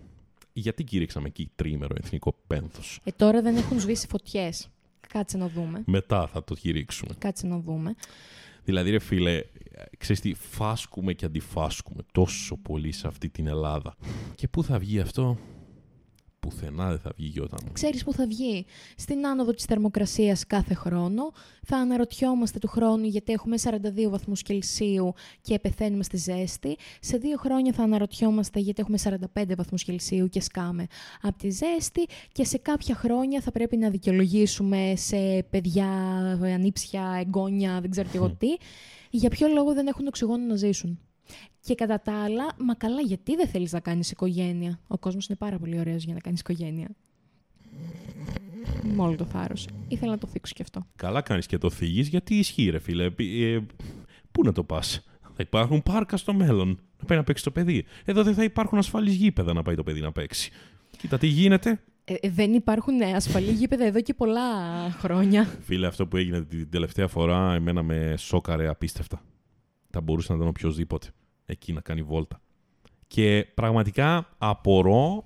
Γιατί 0.53 0.85
κήρυξαμε 0.85 1.27
εκεί 1.27 1.51
τρίμερο 1.55 1.95
εθνικό 2.03 2.35
πένθος; 2.47 3.01
Ε, 3.05 3.11
τώρα 3.11 3.43
δεν 3.43 3.57
έχουν 3.57 3.81
σβήσει 3.81 4.07
φωτιές. 4.07 4.69
Κάτσε 5.09 5.37
να 5.37 5.49
δούμε. 5.49 5.83
Μετά 5.87 6.27
θα 6.27 6.45
το 6.45 6.55
κηρύξουμε. 6.55 7.15
Κάτσε 7.19 7.47
να 7.47 7.59
δούμε. 7.59 7.95
Δηλαδή, 8.65 8.91
ρε 8.91 8.99
φίλε, 8.99 9.43
ξέρεις 9.99 10.21
τι, 10.21 10.35
φάσκουμε 10.35 11.13
και 11.13 11.25
αντιφάσκουμε 11.25 12.03
τόσο 12.13 12.57
πολύ 12.57 12.93
σε 12.93 13.07
αυτή 13.07 13.29
την 13.29 13.47
Ελλάδα. 13.47 13.97
Και 14.35 14.49
πού 14.49 14.65
θα 14.65 14.79
βγει 14.79 15.01
αυτό, 15.01 15.39
πουθενά 16.43 16.89
δεν 16.89 16.99
θα 16.99 17.13
βγει 17.17 17.27
γιώτα 17.27 17.57
μου. 17.65 17.73
Ξέρεις 17.73 18.05
που 18.05 18.13
θα 18.13 18.27
βγει; 18.27 18.67
Στην 18.97 19.27
άνοδο 19.27 19.53
της 19.53 19.65
θερμοκρασίας 19.65 20.47
κάθε 20.47 20.75
χρόνο. 20.75 21.33
Θα 21.63 21.77
αναρωτιόμαστε 21.77 22.59
του 22.59 22.69
χρόνου 22.69 23.05
γιατί 23.05 23.33
έχουμε 23.33 23.57
42 23.63 24.09
βαθμούς 24.09 24.43
Κελσίου 24.43 25.15
και 25.41 25.59
πεθαίνουμε 25.59 26.03
στη 26.03 26.17
ζέστη. 26.17 26.77
Σε 27.01 27.17
δύο 27.17 27.37
χρόνια 27.37 27.73
θα 27.73 27.83
αναρωτιόμαστε 27.83 28.61
γιατί 28.61 28.83
έχουμε 28.83 28.99
45 29.35 29.55
βαθμούς 29.57 29.85
Κελσίου 29.85 30.29
και 30.29 30.41
σκάμε 30.41 30.87
από 31.23 31.39
τη 31.39 31.51
ζέστη. 31.51 32.07
Και 32.33 32.45
σε 32.45 32.59
κάποια 32.59 32.95
χρόνια 32.95 33.41
θα 33.41 33.51
πρέπει 33.51 33.77
να 33.77 33.91
δικαιολογήσουμε 33.91 34.93
σε 34.97 35.47
παιδιά, 35.51 35.89
ανήψια, 36.55 37.25
εγγόνια, 37.27 37.81
δεν 37.81 37.91
ξέρω 37.91 38.09
και 38.09 38.17
εγώ 38.17 38.31
τι, 38.31 38.49
για 39.11 39.31
ποιο 39.31 39.49
λόγο 39.49 39.73
δεν 39.73 39.87
έχουν 39.87 40.07
οξυγόνο 40.07 40.45
να 40.47 40.57
ζήσουν; 40.57 40.99
Και 41.61 41.75
κατά 41.75 42.01
τα 42.01 42.23
άλλα, 42.25 42.47
μα 42.59 42.75
καλά, 42.75 43.01
γιατί 43.01 43.37
δεν 43.37 43.49
θέλεις 43.49 43.73
να 43.73 43.81
κάνεις 43.81 44.11
οικογένεια; 44.11 44.81
Ο 44.87 44.99
κόσμος 44.99 45.27
είναι 45.27 45.39
πάρα 45.39 45.59
πολύ 45.59 45.79
ωραίος 45.79 46.05
για 46.05 46.15
να 46.15 46.21
κάνεις 46.21 46.41
οικογένεια. 46.41 46.89
Με 48.83 49.03
όλο 49.03 49.17
το 49.17 49.25
θάρρος. 49.25 49.67
Ήθελα 49.89 50.11
να 50.11 50.19
το 50.19 50.27
θίξω 50.27 50.53
κι 50.55 50.63
αυτό. 50.63 50.87
Καλά 50.97 51.21
κάνεις 51.21 51.47
και 51.47 51.59
το 51.59 51.71
θίγεις, 51.71 52.09
γιατί 52.09 52.39
ισχύει 52.39 52.71
ρε 52.71 52.79
φίλε. 52.79 53.05
Επί- 53.05 53.43
ε, 53.43 53.67
πού 54.33 54.43
να 54.45 54.53
το 54.53 54.65
πας; 54.65 55.05
Θα 55.23 55.43
υπάρχουν 55.43 55.83
πάρκα 55.83 56.17
στο 56.17 56.35
μέλλον 56.35 56.81
να 57.01 57.05
πάει 57.07 57.19
να 57.19 57.25
παίξει 57.25 57.45
το 57.45 57.51
παιδί. 57.51 57.85
Εδώ 58.05 58.23
δεν 58.23 58.35
θα 58.35 58.45
υπάρχουν 58.45 58.79
ασφαλείς 58.79 59.15
γήπεδα 59.15 59.53
να 59.53 59.63
πάει 59.63 59.75
το 59.75 59.83
παιδί 59.83 60.01
να 60.01 60.13
παίξει. 60.13 60.51
Κοίτα 60.99 61.19
τι 61.19 61.27
γίνεται. 61.27 61.81
Ε, 62.05 62.15
ε, 62.21 62.31
δεν 62.31 62.53
υπάρχουν 62.53 63.01
ε, 63.01 63.13
ασφαλή 63.13 63.51
γήπεδα 63.51 63.85
εδώ 63.85 64.01
και 64.01 64.15
πολλά 64.15 64.41
χρόνια. 64.91 65.59
Φίλε, 65.61 65.87
αυτό 65.87 66.07
που 66.07 66.17
έγινε 66.17 66.43
την 66.43 66.71
τελευταία 66.71 67.09
φορά 67.09 67.55
εμένα 67.55 67.83
με 67.83 68.15
σόκαρε 68.19 68.69
απίστευτα. 68.69 69.23
Θα 69.93 70.01
μπορούσε 70.01 70.33
να 70.33 70.37
ήταν 70.37 70.49
οποιοδήποτε 70.49 71.09
εκεί 71.47 71.73
να 71.73 71.81
κάνει 71.81 72.03
βόλτα. 72.03 72.41
Και 73.07 73.47
πραγματικά 73.55 74.29
απορώ 74.39 75.25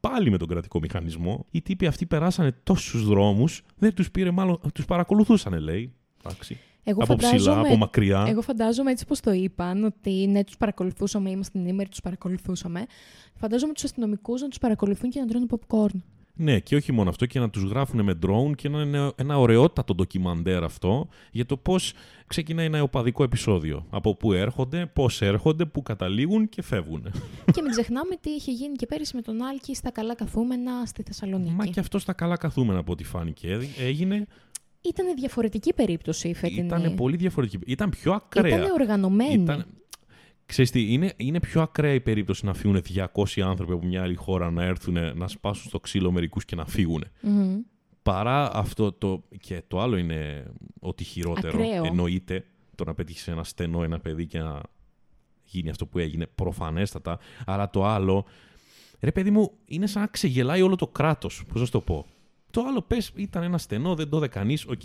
πάλι 0.00 0.30
με 0.30 0.36
τον 0.38 0.48
κρατικό 0.48 0.78
μηχανισμό. 0.80 1.46
Οι 1.50 1.62
τύποι 1.62 1.86
αυτοί 1.86 2.06
περάσανε 2.06 2.52
τόσους 2.62 3.04
δρόμους, 3.04 3.62
δεν 3.76 3.94
τους 3.94 4.10
πήρε 4.10 4.30
μάλλον, 4.30 4.60
τους 4.74 4.84
παρακολουθούσανε 4.84 5.58
λέει. 5.58 5.94
Εντάξει. 6.24 6.58
Εγώ 6.86 7.02
από 7.02 7.14
ψηλά, 7.16 7.30
φαντάζομαι- 7.30 7.68
από 7.68 7.76
μακριά. 7.76 8.24
Εγώ 8.28 8.40
φαντάζομαι 8.42 8.90
έτσι 8.90 9.06
πως 9.06 9.20
το 9.20 9.32
είπαν, 9.32 9.84
ότι 9.84 10.26
ναι, 10.26 10.44
τους 10.44 10.56
παρακολουθούσαμε, 10.56 11.30
είμαστε 11.30 11.58
ενήμεροι, 11.58 11.88
τους 11.88 12.00
παρακολουθούσαμε. 12.00 12.86
Φαντάζομαι 13.34 13.72
τους 13.72 13.84
αστυνομικούς 13.84 14.40
να 14.40 14.48
τους 14.48 14.58
παρακολουθούν 14.58 15.10
και 15.10 15.20
να 15.20 15.26
τρώνε 15.26 15.46
popcorn. 15.50 15.98
Ναι, 16.36 16.58
και 16.58 16.76
όχι 16.76 16.92
μόνο 16.92 17.10
αυτό, 17.10 17.26
και 17.26 17.38
να 17.38 17.50
τους 17.50 17.62
γράφουν 17.62 18.02
με 18.04 18.18
drone 18.26 18.54
και 18.56 18.68
να 18.68 18.80
είναι 18.80 19.12
ένα 19.16 19.38
ωραιότατο 19.38 19.94
ντοκιμαντέρ 19.94 20.64
αυτό 20.64 21.08
για 21.30 21.46
το 21.46 21.56
πώς 21.56 21.92
ξεκινάει 22.26 22.66
ένα 22.66 22.82
οπαδικό 22.82 23.22
επεισόδιο. 23.22 23.86
Από 23.90 24.14
πού 24.16 24.32
έρχονται, 24.32 24.86
πώς 24.86 25.22
έρχονται, 25.22 25.64
πού 25.64 25.82
καταλήγουν 25.82 26.48
και 26.48 26.62
φεύγουν. 26.62 27.02
και 27.52 27.62
μην 27.62 27.70
ξεχνάμε 27.70 28.16
τι 28.20 28.30
είχε 28.30 28.50
γίνει 28.50 28.76
και 28.76 28.86
πέρυσι 28.86 29.16
με 29.16 29.22
τον 29.22 29.42
Άλκη 29.42 29.74
στα 29.74 29.90
καλά 29.90 30.14
καθούμενα 30.14 30.84
στη 30.86 31.02
Θεσσαλονίκη. 31.02 31.54
Μα 31.54 31.66
και 31.66 31.80
αυτό 31.80 31.98
στα 31.98 32.12
καλά 32.12 32.36
καθούμενα 32.36 32.78
από 32.78 32.92
ό,τι 32.92 33.04
φάνηκε. 33.04 33.48
Ε, 33.48 33.84
Έγινε, 33.86 34.26
Ήταν 34.80 35.06
διαφορετική 35.16 35.72
περίπτωση 35.74 36.28
η 36.28 36.34
φετινή. 36.34 36.66
ήταν 36.66 36.94
πολύ 36.94 37.16
διαφορετική. 37.16 37.64
Ήταν 37.66 37.90
πιο 37.90 38.12
ακραία. 38.12 38.56
Ήταν 38.56 38.70
οργανωμένη. 38.70 39.42
Ήταν- 39.42 39.66
Ξέρεις 40.46 40.70
τι, 40.70 40.92
είναι, 40.92 41.12
είναι 41.16 41.40
πιο 41.40 41.62
ακραία 41.62 41.92
η 41.92 42.00
περίπτωση 42.00 42.44
να 42.44 42.54
φύγουν 42.54 42.82
200 43.14 43.40
άνθρωποι 43.40 43.72
από 43.72 43.86
μια 43.86 44.02
άλλη 44.02 44.14
χώρα 44.14 44.50
να 44.50 44.64
έρθουν 44.64 45.16
να 45.16 45.28
σπάσουν 45.28 45.68
στο 45.68 45.80
ξύλο 45.80 46.12
μερικούς 46.12 46.44
και 46.44 46.56
να 46.56 46.66
φύγουν. 46.66 47.04
Μμμ. 47.20 47.58
Παρά 48.02 48.54
αυτό 48.54 48.92
το. 48.92 49.22
Και 49.40 49.62
το 49.68 49.80
άλλο 49.80 49.96
είναι 49.96 50.46
ότι 50.80 51.04
χειρότερο. 51.04 51.62
Ακραίο. 51.62 51.84
Εννοείται 51.84 52.44
το 52.74 52.84
να 52.84 52.94
πετύχει 52.94 53.30
ένα 53.30 53.44
στενό 53.44 53.82
ένα 53.82 53.98
παιδί 53.98 54.26
και 54.26 54.38
να 54.38 54.60
γίνει 55.44 55.70
αυτό 55.70 55.86
που 55.86 55.98
έγινε 55.98 56.26
προφανέστατα. 56.26 57.18
Αλλά 57.46 57.70
το 57.70 57.84
άλλο. 57.84 58.24
Ρε 59.00 59.12
παιδί 59.12 59.30
μου, 59.30 59.52
είναι 59.64 59.86
σαν 59.86 60.02
να 60.02 60.08
ξεγελάει 60.08 60.62
όλο 60.62 60.76
το 60.76 60.86
κράτος. 60.86 61.44
Πώς 61.48 61.60
να 61.60 61.66
σου 61.66 61.72
το 61.72 61.80
πω; 61.80 62.06
Το 62.50 62.62
άλλο 62.68 62.82
πες 62.82 63.12
ήταν 63.14 63.42
ένα 63.42 63.58
στενό, 63.58 63.94
δεν 63.94 64.08
το 64.08 64.16
είδε 64.16 64.28
κανείς. 64.28 64.66
Οκ. 64.66 64.82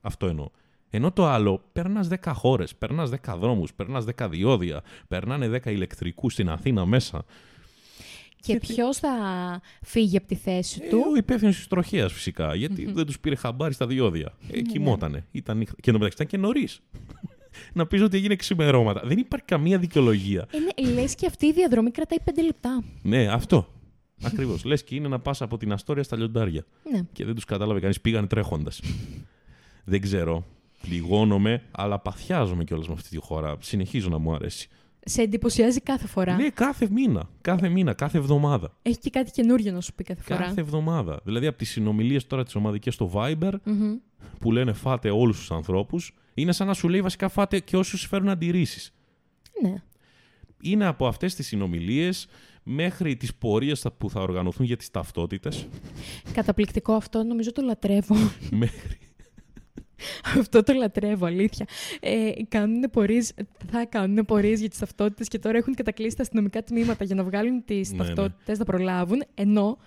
Αυτό 0.00 0.26
εννοώ. 0.26 0.50
Ενώ 0.94 1.12
το 1.12 1.26
άλλο, 1.26 1.62
περνά 1.72 2.06
10 2.24 2.32
χώρες, 2.34 2.74
περνά 2.74 3.06
10 3.06 3.36
δρόμους, 3.38 3.74
περνά 3.74 4.00
10 4.16 4.28
διόδια, 4.28 4.82
περνάνε 5.08 5.48
10 5.48 5.70
ηλεκτρικούς 5.70 6.32
στην 6.32 6.48
Αθήνα 6.48 6.86
μέσα. 6.86 7.24
Και 8.36 8.52
Γιατί- 8.52 8.72
ποιος 8.74 8.96
θα 8.96 9.10
φύγει 9.82 10.16
από 10.16 10.26
τη 10.26 10.34
θέση 10.34 10.80
Ε, 10.84 10.88
του; 10.88 11.02
ο 11.12 11.16
υπεύθυνος 11.16 11.56
της 11.56 11.66
τροχαίας 11.68 12.12
φυσικά. 12.12 12.54
Γιατί 12.54 12.92
δεν 12.92 13.06
τους 13.06 13.20
πήρε 13.20 13.34
χαμπάρι 13.34 13.74
στα 13.74 13.86
διόδια. 13.86 14.34
Ε, 14.50 14.60
κοιμότανε. 14.60 15.26
Ήταν 15.30 15.56
νύχτα. 15.58 15.74
Και 15.80 15.90
εντωμεταξύ 15.90 16.22
ήταν 16.22 16.26
και 16.40 16.46
νωρίς. 16.46 16.80
να 17.78 17.86
πεις 17.86 18.02
ότι 18.02 18.16
έγινε 18.16 18.36
ξημερώματα. 18.36 19.02
Δεν 19.04 19.18
υπάρχει 19.18 19.46
καμία 19.46 19.78
δικαιολογία. 19.78 20.46
Είναι, 20.78 20.90
λες 20.92 21.14
και 21.14 21.26
αυτή 21.26 21.46
η 21.46 21.52
διαδρομή 21.52 21.90
κρατάει 21.90 22.18
5 22.24 22.42
λεπτά. 22.44 22.84
Ναι, 23.02 23.28
αυτό. 23.28 23.68
Ακριβώς. 24.24 24.64
Λες 24.64 24.84
και 24.84 24.94
είναι 24.94 25.08
να 25.08 25.18
πας 25.20 25.42
από 25.42 25.56
την 25.56 25.72
Αστόρια 25.72 26.02
στα 26.02 26.16
λιοντάρια. 26.16 26.64
Ναι. 26.92 27.00
Και 27.12 27.24
δεν 27.24 27.34
τους 27.34 27.44
κατάλαβε 27.44 27.80
κανείς. 27.80 28.00
Πήγαν 28.00 28.26
τρέχοντας. 28.26 28.80
δεν 29.84 30.00
ξέρω. 30.00 30.46
Πληγώνομαι, 30.82 31.62
αλλά 31.70 31.98
παθιάζομαι 31.98 32.64
κιόλας 32.64 32.88
με 32.88 32.94
αυτή 32.94 33.08
τη 33.08 33.16
χώρα. 33.16 33.56
Συνεχίζω 33.60 34.08
να 34.08 34.18
μου 34.18 34.34
αρέσει. 34.34 34.68
Σε 35.04 35.22
εντυπωσιάζει 35.22 35.80
κάθε 35.80 36.06
φορά; 36.06 36.34
Ναι, 36.36 36.50
κάθε 36.50 36.88
μήνα. 36.90 37.28
Κάθε 37.40 37.68
μήνα, 37.68 37.92
κάθε 37.92 38.18
εβδομάδα. 38.18 38.76
Έχει 38.82 38.98
και 38.98 39.10
κάτι 39.10 39.30
καινούριο 39.30 39.72
να 39.72 39.80
σου 39.80 39.94
πει 39.94 40.04
κάθε 40.04 40.22
φορά. 40.22 40.40
Κάθε 40.40 40.60
εβδομάδα. 40.60 41.20
Δηλαδή 41.24 41.46
από 41.46 41.58
τις 41.58 41.70
συνομιλίες 41.70 42.26
τώρα 42.26 42.44
τις 42.44 42.54
ομαδικές 42.54 42.94
στο 42.94 43.10
Viber, 43.14 43.52
Μμμ. 43.64 43.94
που 44.40 44.52
λένε 44.52 44.72
φάτε 44.72 45.10
όλους 45.10 45.38
τους 45.38 45.50
ανθρώπους, 45.50 46.14
είναι 46.34 46.52
σαν 46.52 46.66
να 46.66 46.74
σου 46.74 46.88
λέει 46.88 47.00
βασικά 47.00 47.28
φάτε 47.28 47.58
και 47.60 47.76
όσου 47.76 47.96
φέρουν 47.96 48.28
αντιρρήσεις. 48.28 48.94
Ναι. 49.62 49.74
Είναι 50.60 50.86
από 50.86 51.06
αυτές 51.06 51.34
τις 51.34 51.46
συνομιλίες 51.46 52.26
μέχρι 52.62 53.16
τις 53.16 53.34
πορείες 53.34 53.86
που 53.98 54.10
θα 54.10 54.20
οργανωθούν 54.20 54.66
για 54.66 54.76
τις 54.76 54.90
ταυτότητες. 54.90 55.66
Καταπληκτικό 56.32 56.92
αυτό, 56.92 57.22
νομίζω 57.22 57.52
το 57.52 57.62
λατρεύω. 57.62 58.14
μέχρι. 58.50 58.98
αυτό 60.38 60.62
το 60.62 60.72
λατρεύω, 60.72 61.26
αλήθεια. 61.26 61.66
Ε, 62.00 62.30
κάνουν 62.48 62.90
πορείες, 62.90 63.32
θα 63.70 63.86
κάνουν 63.86 64.24
πορείες 64.24 64.60
για 64.60 64.68
τις 64.68 64.78
ταυτότητες 64.78 65.28
και 65.28 65.38
τώρα 65.38 65.58
έχουν 65.58 65.74
κατακλείσει 65.74 66.16
τα 66.16 66.22
αστυνομικά 66.22 66.62
τμήματα 66.62 67.04
για 67.04 67.14
να 67.14 67.24
βγάλουν 67.24 67.64
τις 67.64 67.90
Ναι, 67.90 67.96
ναι. 67.96 68.04
ταυτότητες, 68.04 68.58
να 68.58 68.64
προλάβουν, 68.64 69.22
ενώ 69.34 69.78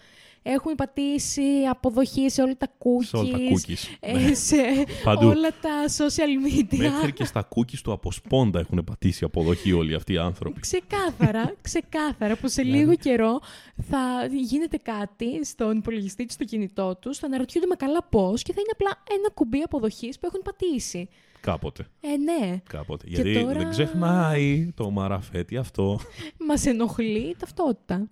έχουν 0.47 0.75
πατήσει 0.75 1.41
αποδοχή 1.69 2.29
σε 2.29 2.41
όλα 2.41 2.57
τα 2.57 2.67
cookies, 2.77 3.05
σε 3.05 3.17
όλα 3.17 3.31
τα 3.31 3.37
cookies. 3.37 3.97
ε, 3.99 4.11
Ναι. 4.13 4.33
σε 4.33 4.55
Παντού. 5.03 5.27
όλα 5.27 5.49
τα 5.61 5.69
social 5.97 6.47
media. 6.73 6.77
Μέχρι 6.77 7.13
και 7.13 7.25
στα 7.25 7.47
cookies 7.55 7.77
του 7.83 7.91
από 7.91 8.11
σπόντα 8.11 8.59
έχουν 8.59 8.83
πατήσει 8.83 9.23
αποδοχή 9.23 9.71
όλοι 9.71 9.93
αυτοί 9.95 10.13
οι 10.13 10.17
άνθρωποι. 10.17 10.59
Ξεκάθαρα, 10.59 11.53
ξεκάθαρα 11.61 12.35
που 12.35 12.47
σε 12.47 12.61
Δηλαδή. 12.61 12.79
λίγο 12.79 12.95
καιρό 12.95 13.39
θα 13.89 14.25
γίνεται 14.31 14.77
κάτι 14.77 15.45
στον 15.45 15.77
υπολογιστή 15.77 16.25
του, 16.25 16.33
στο 16.33 16.43
κινητό 16.43 16.95
του, 16.95 17.15
θα 17.15 17.25
αναρωτιούνται 17.25 17.67
με 17.67 17.75
καλά 17.75 18.03
πώς 18.03 18.41
και 18.41 18.53
θα 18.53 18.59
είναι 18.61 18.71
απλά 18.73 19.03
ένα 19.19 19.29
κουμπί 19.33 19.61
αποδοχής 19.61 20.19
που 20.19 20.25
έχουν 20.25 20.41
πατήσει. 20.43 21.09
Κάποτε. 21.41 21.85
Ε, 22.01 22.07
ναι. 22.17 22.61
Κάποτε. 22.69 23.05
Και 23.07 23.21
Γιατί 23.21 23.41
τώρα- 23.43 23.59
δεν 23.59 23.69
ξεχνάει 23.69 24.71
το 24.75 24.89
μαραφέτη 24.89 25.57
αυτό. 25.57 25.99
Μας 26.47 26.65
ενοχλεί 26.65 27.19
η 27.29 27.35
ταυτότητα. 27.39 28.09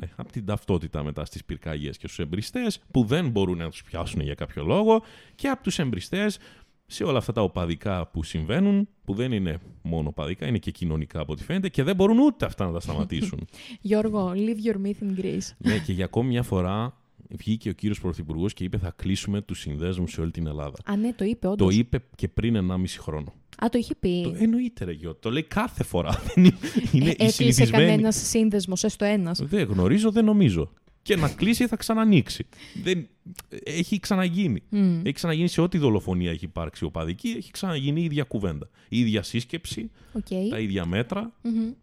Ναι, 0.00 0.08
από 0.16 0.32
την 0.32 0.44
ταυτότητα 0.44 1.02
μετά 1.02 1.24
στις 1.24 1.44
πυρκαγιές 1.44 1.96
και 1.96 2.06
στους 2.06 2.18
εμπριστές 2.18 2.80
που 2.90 3.04
δεν 3.04 3.30
μπορούν 3.30 3.58
να 3.58 3.70
τους 3.70 3.82
πιάσουν 3.82 4.20
για 4.20 4.34
κάποιο 4.34 4.64
λόγο 4.64 5.02
και 5.34 5.48
από 5.48 5.62
τους 5.62 5.78
εμπριστές 5.78 6.38
σε 6.86 7.04
όλα 7.04 7.18
αυτά 7.18 7.32
τα 7.32 7.42
οπαδικά 7.42 8.06
που 8.06 8.22
συμβαίνουν, 8.22 8.88
που 9.04 9.14
δεν 9.14 9.32
είναι 9.32 9.58
μόνο 9.82 10.08
οπαδικά, 10.08 10.46
είναι 10.46 10.58
και 10.58 10.70
κοινωνικά 10.70 11.20
από 11.20 11.32
ό,τι 11.32 11.44
φαίνεται 11.44 11.68
και 11.68 11.82
δεν 11.82 11.96
μπορούν 11.96 12.18
ούτε 12.18 12.44
αυτά 12.44 12.66
να 12.66 12.72
τα 12.72 12.80
σταματήσουν. 12.80 13.46
Γιώργο, 13.80 14.32
leave 14.34 14.68
your 14.68 14.86
myth 14.86 15.02
in 15.02 15.20
Greece. 15.20 15.50
ναι, 15.58 15.78
και 15.78 15.92
για 15.92 16.04
ακόμη 16.04 16.28
μια 16.28 16.42
φορά 16.42 16.94
βγήκε 17.30 17.68
ο 17.68 17.72
κύριος 17.72 18.00
Πρωθυπουργός 18.00 18.52
και 18.52 18.64
είπε 18.64 18.78
θα 18.78 18.92
κλείσουμε 18.96 19.40
τους 19.42 19.58
συνδέσμους 19.60 20.12
σε 20.12 20.20
όλη 20.20 20.30
την 20.30 20.46
Ελλάδα. 20.46 20.76
Α, 20.84 20.96
ναι, 20.96 21.12
το 21.12 21.24
είπε, 21.24 21.46
όντως. 21.46 21.68
Το 21.74 21.78
είπε 21.80 22.02
και 22.16 22.28
πριν 22.28 22.70
1,5 22.70 22.84
χρόνο. 22.98 23.32
Α, 23.64 23.68
το 23.68 23.78
είχε 23.78 23.94
πει. 23.94 24.22
Το 24.22 24.34
εννοείται, 24.38 24.84
ρε 24.84 24.92
γιο. 24.92 25.14
Το 25.14 25.30
λέει 25.30 25.42
κάθε 25.42 25.84
φορά. 25.84 26.10
Δεν 26.34 26.44
είναι 26.44 26.56
είναι 26.92 27.04
Ε, 27.04 27.08
η 27.08 27.10
Έκλεισε 27.10 27.30
συνηθισμένη. 27.32 27.84
κανένας 27.86 28.16
σύνδεσμος, 28.28 28.84
έστω 28.84 29.04
ένας. 29.04 29.40
Δεν 29.42 29.66
γνωρίζω, 29.68 30.10
δεν 30.10 30.24
νομίζω. 30.24 30.72
Και 31.02 31.16
να 31.16 31.28
κλείσει 31.28 31.66
θα 31.66 31.76
ξανανοίξει. 31.76 32.46
Δεν... 32.82 33.08
Έχει 33.64 33.98
ξαναγίνει. 34.00 34.62
Έχει 35.02 35.12
ξαναγίνει 35.12 35.48
σε 35.48 35.60
ό,τι 35.60 35.78
δολοφονία 35.78 36.30
έχει 36.30 36.44
υπάρξει 36.44 36.84
οπαδική, 36.84 37.28
έχει 37.38 37.50
ξαναγίνει 37.50 38.00
η 38.00 38.04
ίδια 38.04 38.22
κουβέντα. 38.24 38.68
Η 38.88 38.98
ίδια 38.98 39.22
σύσκεψη, 39.22 39.90
Οκ. 40.12 40.28
τα 40.50 40.58
ίδια 40.58 40.86
μέτρα, 40.86 41.32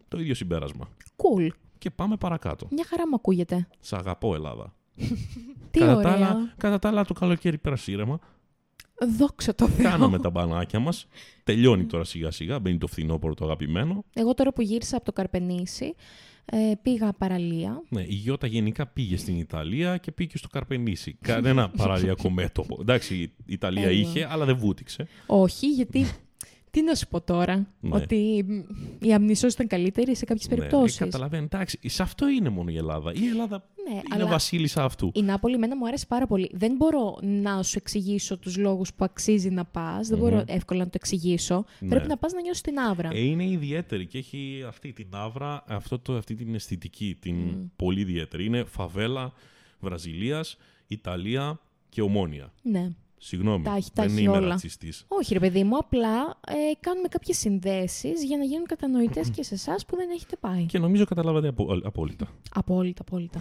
το 0.08 0.20
ίδιο 0.20 0.34
συμπέρασμα. 0.34 0.88
Cool. 1.16 1.48
Και 1.78 1.90
πάμε 1.90 2.16
παρακάτω. 2.16 2.68
Μια 2.70 2.84
χαρά 2.88 3.08
μου 3.08 3.14
ακούγεται. 3.14 3.68
Σ' 3.80 3.92
αγαπώ, 3.92 4.34
Ελλάδα. 4.34 4.74
Τι 5.70 5.78
κατά, 5.78 5.96
ωραία. 5.96 6.02
τα 6.02 6.12
άλλα, 6.12 6.54
κατά 6.56 6.78
τα 6.78 6.88
άλλα, 6.88 7.04
το 7.04 7.14
καλοκαίρι 7.14 7.58
πέρασε 7.58 7.92
ήρεμα. 7.92 8.18
Δόξα 9.18 9.54
τω 9.54 9.68
Θεώ. 9.68 9.90
Κάναμε 9.90 10.18
τα 10.18 10.30
μπανάκια 10.30 10.78
μας. 10.78 11.06
Τελειώνει 11.44 11.84
τώρα 11.84 12.04
σιγά 12.04 12.30
σιγά. 12.30 12.58
Μπαίνει 12.58 12.78
το 12.78 12.86
φθινόπωρο 12.86 13.34
το 13.34 13.44
αγαπημένο. 13.44 14.04
Εγώ 14.14 14.34
τώρα 14.34 14.52
που 14.52 14.62
γύρισα 14.62 14.96
από 14.96 15.04
το 15.04 15.12
Καρπενήσι, 15.12 15.94
ε, 16.44 16.72
πήγα 16.82 17.12
παραλία. 17.12 17.82
Ναι, 17.88 18.00
η 18.00 18.14
Γιώτα 18.14 18.46
γενικά 18.46 18.86
πήγε 18.86 19.16
στην 19.16 19.38
Ιταλία 19.38 19.96
και 19.96 20.12
πήγε 20.12 20.36
στο 20.38 20.48
Καρπενήσι. 20.48 21.16
Κανένα 21.20 21.70
παραλιακό 21.70 22.30
μέτωπο. 22.40 22.78
Εντάξει, 22.80 23.14
η 23.16 23.32
Ιταλία 23.46 23.82
Έλα. 23.82 23.90
είχε, 23.90 24.26
αλλά 24.30 24.44
δεν 24.44 24.56
βούτυξε. 24.56 25.08
Όχι, 25.26 25.66
γιατί. 25.70 26.06
Τι 26.74 26.82
να 26.82 26.94
σου 26.94 27.08
πω 27.08 27.20
τώρα, 27.20 27.66
Ναι. 27.80 27.94
ότι 27.96 28.44
μ, 28.48 29.06
η 29.06 29.12
αμνησός 29.14 29.52
ήταν 29.52 29.66
καλύτερη 29.66 30.16
σε 30.16 30.24
κάποιες 30.24 30.48
Ναι, 30.48 30.54
περιπτώσεις. 30.56 31.00
ε, 31.00 31.04
καταλαβαίνω. 31.04 31.44
Εντάξει, 31.44 31.78
σε 31.88 32.02
αυτό 32.02 32.28
είναι 32.28 32.48
μόνο 32.48 32.70
η 32.70 32.76
Ελλάδα. 32.76 33.12
Η 33.14 33.26
Ελλάδα 33.26 33.68
Ναι, 33.88 33.94
είναι 33.94 34.02
αλλά 34.10 34.26
βασίλισσα 34.26 34.84
αυτού. 34.84 35.10
η 35.14 35.22
Νάπολη 35.22 35.54
εμένα 35.54 35.76
μου 35.76 35.86
άρεσε 35.86 36.06
πάρα 36.06 36.26
πολύ. 36.26 36.50
Δεν 36.52 36.74
μπορώ 36.76 37.18
να 37.22 37.62
σου 37.62 37.74
εξηγήσω 37.78 38.38
τους 38.38 38.56
λόγους 38.56 38.94
που 38.94 39.04
αξίζει 39.04 39.50
να 39.50 39.64
πας. 39.64 40.08
Δεν 40.08 40.18
μπορώ 40.18 40.44
εύκολα 40.46 40.78
να 40.78 40.84
το 40.90 40.92
εξηγήσω. 40.94 41.64
Ναι. 41.80 41.88
Πρέπει 41.88 42.08
να 42.08 42.16
πας 42.16 42.32
να 42.32 42.40
νιώσεις 42.40 42.62
την 42.62 42.78
άβρα. 42.78 43.08
Ε, 43.12 43.20
είναι 43.20 43.44
ιδιαίτερη 43.48 44.06
και 44.06 44.18
έχει 44.18 44.64
αυτή 44.68 44.92
την 44.92 45.06
άβρα, 45.10 45.64
αυτό 45.66 45.98
το, 45.98 46.16
αυτή 46.16 46.34
την 46.34 46.54
αισθητική, 46.54 47.16
την 47.20 47.36
πολύ 47.76 48.00
ιδιαίτερη. 48.00 48.44
Είναι 48.44 48.64
φαβέλα 48.64 49.32
Βραζιλίας, 49.80 50.56
Ιταλία 50.86 51.60
και 51.88 52.02
Ομόνια. 52.02 52.52
Ναι. 52.62 52.90
Συγγνώμη, 53.26 53.64
Τα 53.64 53.74
έχει- 53.76 53.90
τα 53.92 54.02
δεν 54.02 54.12
έχει 54.12 54.22
είμαι 54.22 54.36
όλα. 54.36 54.48
ρατσιστής. 54.48 55.04
Όχι 55.08 55.32
ρε 55.32 55.38
παιδί 55.40 55.64
μου, 55.64 55.76
απλά 55.76 56.38
ε, 56.46 56.54
κάνουμε 56.80 57.08
κάποιες 57.08 57.38
συνδέσεις 57.38 58.24
για 58.24 58.36
να 58.36 58.44
γίνουν 58.44 58.66
κατανοητές 58.66 59.30
και 59.30 59.42
σε 59.42 59.54
εσάς 59.54 59.84
που 59.86 59.96
δεν 59.96 60.10
έχετε 60.10 60.36
πάει. 60.36 60.64
Και 60.66 60.78
νομίζω 60.78 61.04
καταλάβατε 61.04 61.48
απο- 61.48 61.80
απόλυτα. 61.84 62.28
Απόλυτα, 62.54 63.02
απόλυτα. 63.06 63.40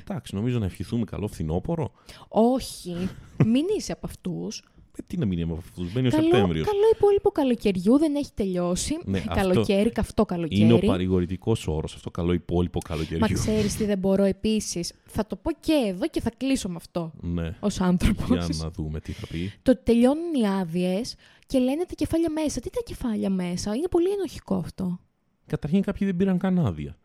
Εντάξει, 0.00 0.34
νομίζω 0.34 0.58
να 0.58 0.64
ευχηθούμε 0.64 1.04
καλό 1.04 1.26
φθινόπωρο. 1.28 1.92
Όχι, 2.28 3.08
μην 3.46 3.64
είσαι 3.76 3.92
από 3.92 4.06
αυτούς. 4.06 4.62
Ε, 4.98 5.02
τι 5.06 5.16
να 5.16 5.26
μην 5.26 5.38
είμαι 5.38 5.52
από 5.52 5.60
αυτούς, 5.60 5.92
μπαίνει 5.92 6.06
ο 6.06 6.10
Καλό, 6.10 6.22
Σεπτέμβριος. 6.22 6.66
καλό 6.66 6.80
υπόλοιπο 6.96 7.30
καλοκαιριού 7.30 7.98
δεν 7.98 8.14
έχει 8.14 8.30
τελειώσει. 8.34 8.98
Ναι, 9.04 9.18
αυτό 9.18 9.34
καλοκαίρι, 9.34 9.90
καυτό 9.90 10.24
καλοκαίρι. 10.24 10.60
Είναι 10.60 10.72
ο 10.72 10.78
παρηγορητικός 10.78 11.66
όρος 11.68 11.94
αυτό, 11.94 12.10
καλό 12.10 12.32
υπόλοιπο 12.32 12.80
Μα 12.88 12.94
καλοκαιριού. 12.96 13.34
ξέρεις 13.34 13.76
τι 13.76 13.84
δεν 13.84 13.98
μπορώ 13.98 14.24
επίσης. 14.24 14.92
Θα 15.06 15.26
το 15.26 15.36
πω 15.36 15.50
και 15.60 15.72
εδώ 15.86 16.08
και 16.08 16.20
θα 16.20 16.30
κλείσω 16.36 16.68
με 16.68 16.74
αυτό 16.76 17.12
Ναι. 17.20 17.56
ως 17.60 17.80
άνθρωπος. 17.80 18.26
Για 18.46 18.64
να 18.64 18.70
δούμε 18.70 19.00
τι 19.00 19.12
θα 19.12 19.26
πει. 19.26 19.52
Το 19.62 19.70
ότι 19.70 19.80
τελειώνουν 19.84 20.34
οι 20.34 20.46
άδειες 20.48 21.14
και 21.46 21.58
λένε 21.58 21.84
τα 21.84 21.94
κεφάλια 21.94 22.30
μέσα. 22.30 22.60
Τι 22.60 22.70
τα 22.70 22.80
κεφάλια 22.84 23.30
μέσα, 23.30 23.74
είναι 23.74 23.88
πολύ 23.88 24.10
ενοχικό 24.10 24.54
αυτό. 24.54 24.98
Καταρχήν 25.46 25.82
κάποιοι 25.82 26.06
δεν 26.06 26.16
πήραν 26.16 26.38
καν 26.38 26.58
άδεια. 26.58 26.96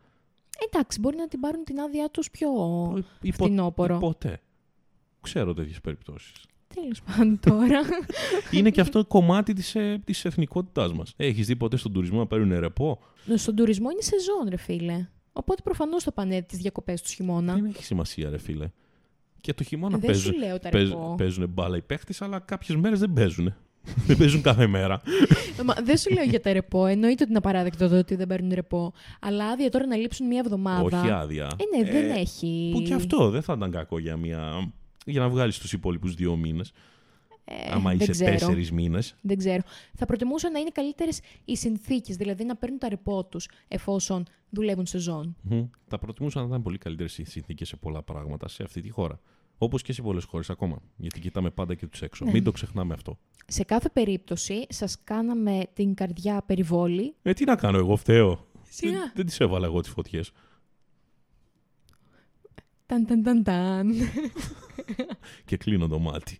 Εντάξει, 0.66 1.00
μπορεί 1.00 1.16
να 1.16 1.28
την 1.28 1.40
πάρουν 1.40 1.64
την 1.64 1.80
άδειά 1.80 2.08
τους 2.10 2.30
πιο 2.30 2.48
Υπο- 3.20 3.44
φθινόπωρο. 3.44 3.98
Ποτέ. 3.98 4.40
Ξέρω 5.20 5.54
τέτοιες 5.54 5.80
περιπτώσεις. 5.80 6.32
Τέλο 6.74 6.92
πάντων 7.06 7.40
τώρα. 7.40 7.80
Είναι 8.50 8.70
και 8.70 8.80
αυτό 8.80 9.04
κομμάτι 9.04 9.52
της 9.52 9.76
της 10.04 10.24
εθνικότητάς 10.24 10.92
μας. 10.92 11.12
Έχεις 11.16 11.46
δει 11.46 11.56
ποτέ 11.56 11.76
στον 11.76 11.92
τουρισμό 11.92 12.18
να 12.18 12.26
παίρνουν 12.26 12.60
ρεπό; 12.60 12.98
Στον 13.34 13.56
τουρισμό 13.56 13.90
είναι 13.90 14.02
σεζόν, 14.02 14.48
ρε 14.48 14.56
φίλε. 14.56 15.08
Οπότε 15.32 15.62
προφανώς 15.62 16.02
θα 16.02 16.12
πάνε 16.12 16.42
τις 16.42 16.58
διακοπές 16.58 17.02
τους 17.02 17.12
χειμώνα. 17.12 17.54
Δεν 17.54 17.64
έχει 17.64 17.84
σημασία, 17.84 18.30
ρε 18.30 18.38
φίλε. 18.38 18.70
Και 19.40 19.54
το 19.54 19.62
χειμώνα 19.62 19.98
Δεν 19.98 20.10
παίζουν, 20.10 20.32
σου 20.32 20.38
λέω 20.38 20.58
τα 20.58 20.68
παίζ- 20.68 20.88
ρεπό. 20.90 21.14
παίζουν 21.18 21.48
μπάλα 21.48 21.76
οι 21.76 21.82
παίχτες, 21.82 22.22
αλλά 22.22 22.38
κάποιες 22.38 22.78
μέρες 22.78 22.98
δεν 22.98 23.12
παίζουν. 23.12 23.54
δεν 24.06 24.16
παίζουν 24.16 24.42
κάθε 24.42 24.66
μέρα. 24.66 25.02
Μα 25.64 25.74
δεν 25.84 25.96
σου 25.96 26.12
λέω 26.12 26.24
για 26.24 26.40
τα 26.40 26.52
ρεπό. 26.52 26.86
Εννοείται 26.86 27.22
ότι 27.22 27.30
είναι 27.30 27.38
απαράδεκτο 27.38 27.88
το 27.88 27.98
ότι 27.98 28.14
δεν 28.14 28.26
παίρνουν 28.26 28.50
ρεπό. 28.54 28.92
Αλλά 29.20 29.46
άδεια 29.46 29.70
τώρα 29.70 29.86
να 29.86 29.96
λείψουν 29.96 30.26
μία 30.26 30.38
εβδομάδα. 30.44 31.00
Όχι 31.00 31.10
άδεια. 31.10 31.50
Ε, 31.56 31.76
ναι, 31.78 31.90
δεν 31.90 32.10
έχει. 32.10 32.70
Που 32.72 32.80
και 32.80 32.94
αυτό 32.94 33.30
δεν 33.30 33.42
θα 33.42 33.52
ήταν 33.56 33.70
κακό 33.70 33.98
για, 33.98 34.16
μια... 34.16 34.72
για 35.06 35.20
να 35.20 35.28
βγάλεις 35.28 35.58
τους 35.58 35.72
υπόλοιπους 35.72 36.14
δύο 36.14 36.36
μήνες. 36.36 36.72
Ε, 37.44 37.70
άμα 37.70 37.90
δεν 37.90 38.00
είσαι 38.00 38.10
ξέρω. 38.10 38.30
τέσσερις 38.30 38.72
μήνες. 38.72 39.16
Δεν 39.20 39.36
ξέρω. 39.36 39.62
Θα 39.94 40.06
προτιμούσα 40.06 40.50
να 40.50 40.58
είναι 40.58 40.70
καλύτερες 40.70 41.20
οι 41.44 41.56
συνθήκες, 41.56 42.16
δηλαδή 42.16 42.44
να 42.44 42.56
παίρνουν 42.56 42.78
τα 42.78 42.88
ρεπό 42.88 43.24
τους 43.24 43.48
εφόσον 43.68 44.24
δουλεύουν 44.50 44.86
σεζόν. 44.86 45.36
Θα 45.86 45.98
προτιμούσα 45.98 46.40
να 46.40 46.46
ήταν 46.46 46.62
πολύ 46.62 46.78
καλύτερες 46.78 47.18
οι 47.18 47.24
συνθήκες 47.24 47.68
σε 47.68 47.76
πολλά 47.76 48.02
πράγματα 48.02 48.48
σε 48.48 48.62
αυτή 48.62 48.80
τη 48.80 48.90
χώρα. 48.90 49.20
Όπως 49.58 49.82
και 49.82 49.92
σε 49.92 50.02
πολλές 50.02 50.24
χώρες 50.24 50.50
ακόμα. 50.50 50.82
Γιατί 50.96 51.20
κοιτάμε 51.20 51.50
πάντα 51.50 51.74
και 51.74 51.86
τους 51.86 52.02
έξω. 52.02 52.24
Ναι. 52.24 52.30
Μην 52.30 52.44
το 52.44 52.50
ξεχνάμε 52.50 52.94
αυτό. 52.94 53.18
Σε 53.46 53.64
κάθε 53.64 53.88
περίπτωση, 53.88 54.66
σας 54.68 54.96
κάναμε 55.04 55.62
την 55.72 55.94
καρδιά 55.94 56.42
περιβόλη. 56.46 57.14
Ε, 57.22 57.32
τι 57.32 57.44
να 57.44 57.56
κάνω 57.56 57.78
εγώ, 57.78 57.96
φταίω. 57.96 58.46
Σιγά. 58.68 58.92
Δεν, 58.92 59.12
δεν 59.14 59.26
τις 59.26 59.40
έβαλα 59.40 59.66
εγώ 59.66 59.80
τις 59.80 59.90
φωτιές. 59.90 60.32
Ταν, 62.92 63.06
ταν, 63.06 63.22
ταν, 63.22 63.42
ταν. 63.42 63.94
Και 65.44 65.56
κλείνω 65.56 65.88
το 65.88 65.98
μάτι. 65.98 66.38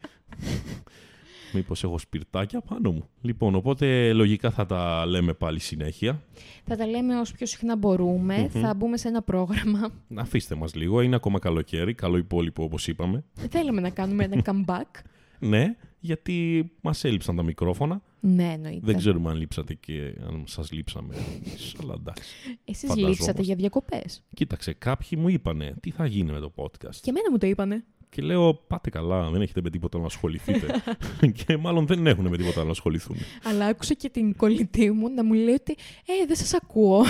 Μήπως 1.53 1.85
έχω 1.85 1.99
σπιρτάκια 1.99 2.61
πάνω 2.61 2.91
μου. 2.91 3.09
Λοιπόν, 3.21 3.55
οπότε 3.55 4.13
λογικά 4.13 4.51
θα 4.51 4.67
τα 4.67 5.07
λέμε 5.07 5.33
πάλι 5.35 5.59
συνέχεια. 5.61 6.23
Θα 6.65 6.77
τα 6.77 6.87
λέμε 6.87 7.21
όσο 7.21 7.35
πιο 7.35 7.47
συχνά 7.47 7.77
μπορούμε. 7.77 8.49
Θα 8.53 8.75
μπούμε 8.75 8.97
σε 8.97 9.09
ένα 9.09 9.23
πρόγραμμα. 9.23 9.91
Αφήστε 10.15 10.55
μας 10.55 10.75
λίγο. 10.75 11.01
Είναι 11.01 11.17
ακόμα 11.17 11.39
καλοκαίρι. 11.39 11.95
Καλό 11.95 12.17
υπόλοιπο 12.17 12.63
όπως 12.65 12.89
είπαμε. 12.89 13.25
Θέλαμε 13.51 13.81
να 13.81 13.91
κάνουμε 13.91 14.25
ένα 14.25 14.43
comeback. 14.45 15.01
Ναι, 15.39 15.77
γιατί 16.05 16.71
μας 16.81 17.05
έλειψαν 17.05 17.37
τα 17.37 17.43
μικρόφωνα. 17.43 18.03
ναι, 18.21 18.53
εννοείται. 18.53 18.81
Δεν 18.83 18.97
ξέρουμε 18.97 19.31
αν 19.31 19.37
λείψατε 19.37 19.75
και 19.75 20.15
αν 20.27 20.45
σας 20.47 20.73
λείψαμε. 20.73 21.15
εμείς, 21.15 21.75
Αλλά 21.83 21.95
εντάξει. 21.99 22.31
Εσείς 22.65 22.81
Φανταζόμαστε. 22.89 23.09
λείψατε 23.23 23.43
για 23.43 23.55
διακοπές. 23.55 24.23
Κοίταξε, 24.35 24.73
κάποιοι 24.73 25.19
μου 25.21 25.29
είπανε 25.29 25.75
τι 25.81 25.91
θα 25.91 26.07
γίνει 26.07 26.33
με 26.33 26.41
το 26.41 26.53
podcast; 26.57 26.95
Και 27.01 27.11
εμένα 27.11 27.31
μου 27.31 27.39
το 27.39 27.47
είπανε. 27.47 27.85
Και 28.09 28.23
λέω, 28.23 28.55
πάτε 28.55 28.91
καλά, 28.91 29.31
δεν 29.31 29.43
έχετε 29.43 29.61
με 29.63 29.71
τίποτα 29.71 29.99
να 29.99 30.07
ασχοληθείτε. 30.07 30.67
και 31.45 31.57
μάλλον 31.57 31.87
δεν 31.87 32.07
έχουν 32.07 32.27
με 32.29 32.37
τίποτα 32.37 32.65
να 32.65 32.71
ασχοληθούν. 32.71 33.17
Αλλά 33.45 33.67
άκουσα 33.67 33.95
και 33.95 34.09
την 34.09 34.37
κολλητή 34.37 34.91
μου 34.91 35.09
να 35.15 35.25
μου 35.25 35.33
λέει 35.33 35.55
ότι 35.55 35.73
«Ε, 36.07 36.27
δεν 36.27 36.37
σας 36.37 36.55
ακούω». 36.55 37.03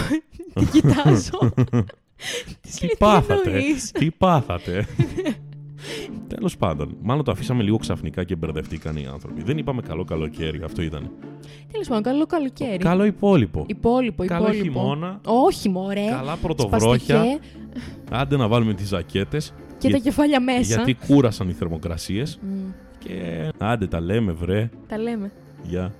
Την 0.54 0.70
κοιτάζω. 0.70 1.38
Της 2.60 2.74
τι 2.74 2.84
λέει, 2.86 2.94
πάθατε, 2.98 3.50
εννοείς;» 3.50 3.90
τι 3.90 4.10
πάθατε; 4.10 4.86
Τέλος 6.28 6.56
πάντων, 6.56 6.96
μάλλον 7.02 7.24
το 7.24 7.30
αφήσαμε 7.30 7.62
λίγο 7.62 7.76
ξαφνικά 7.76 8.24
και 8.24 8.36
μπερδευτήκαν 8.36 8.96
οι 8.96 9.06
άνθρωποι. 9.12 9.42
Δεν 9.42 9.58
είπαμε 9.58 9.82
καλό 9.82 10.04
καλοκαίρι, 10.04 10.60
αυτό 10.64 10.82
ήταν. 10.82 11.10
Τέλος 11.72 11.88
πάντων, 11.88 12.02
καλό 12.02 12.26
καλοκαίρι. 12.26 12.76
Καλό 12.78 13.04
υπόλοιπο. 13.04 13.64
Υπόλοιπο, 13.68 14.24
Καλό 14.24 14.42
υπόλοιπο. 14.52 14.64
χειμώνα. 14.64 15.20
Όχι, 15.24 15.68
μωρέ. 15.68 16.06
Καλά 16.10 16.36
πρωτοβρόχια. 16.36 17.16
Σπαστικέ 17.16 17.38
Άντε 18.10 18.36
να 18.36 18.48
βάλουμε 18.48 18.74
τις 18.74 18.88
ζακέτες. 18.88 19.54
και 19.78 19.90
τα 19.90 19.98
κεφάλια 19.98 20.40
μέσα. 20.40 20.60
Γιατί 20.74 20.96
κούρασαν 21.06 21.48
οι 21.48 21.52
θερμοκρασίες. 21.52 22.38
Μμ, 22.42 22.70
Και 22.98 23.48
άντε 23.58 23.86
τα 23.86 24.00
λέμε, 24.00 24.32
βρε. 24.32 24.70
τα 24.88 24.98
λέμε. 24.98 25.32
Γεια. 25.62 25.94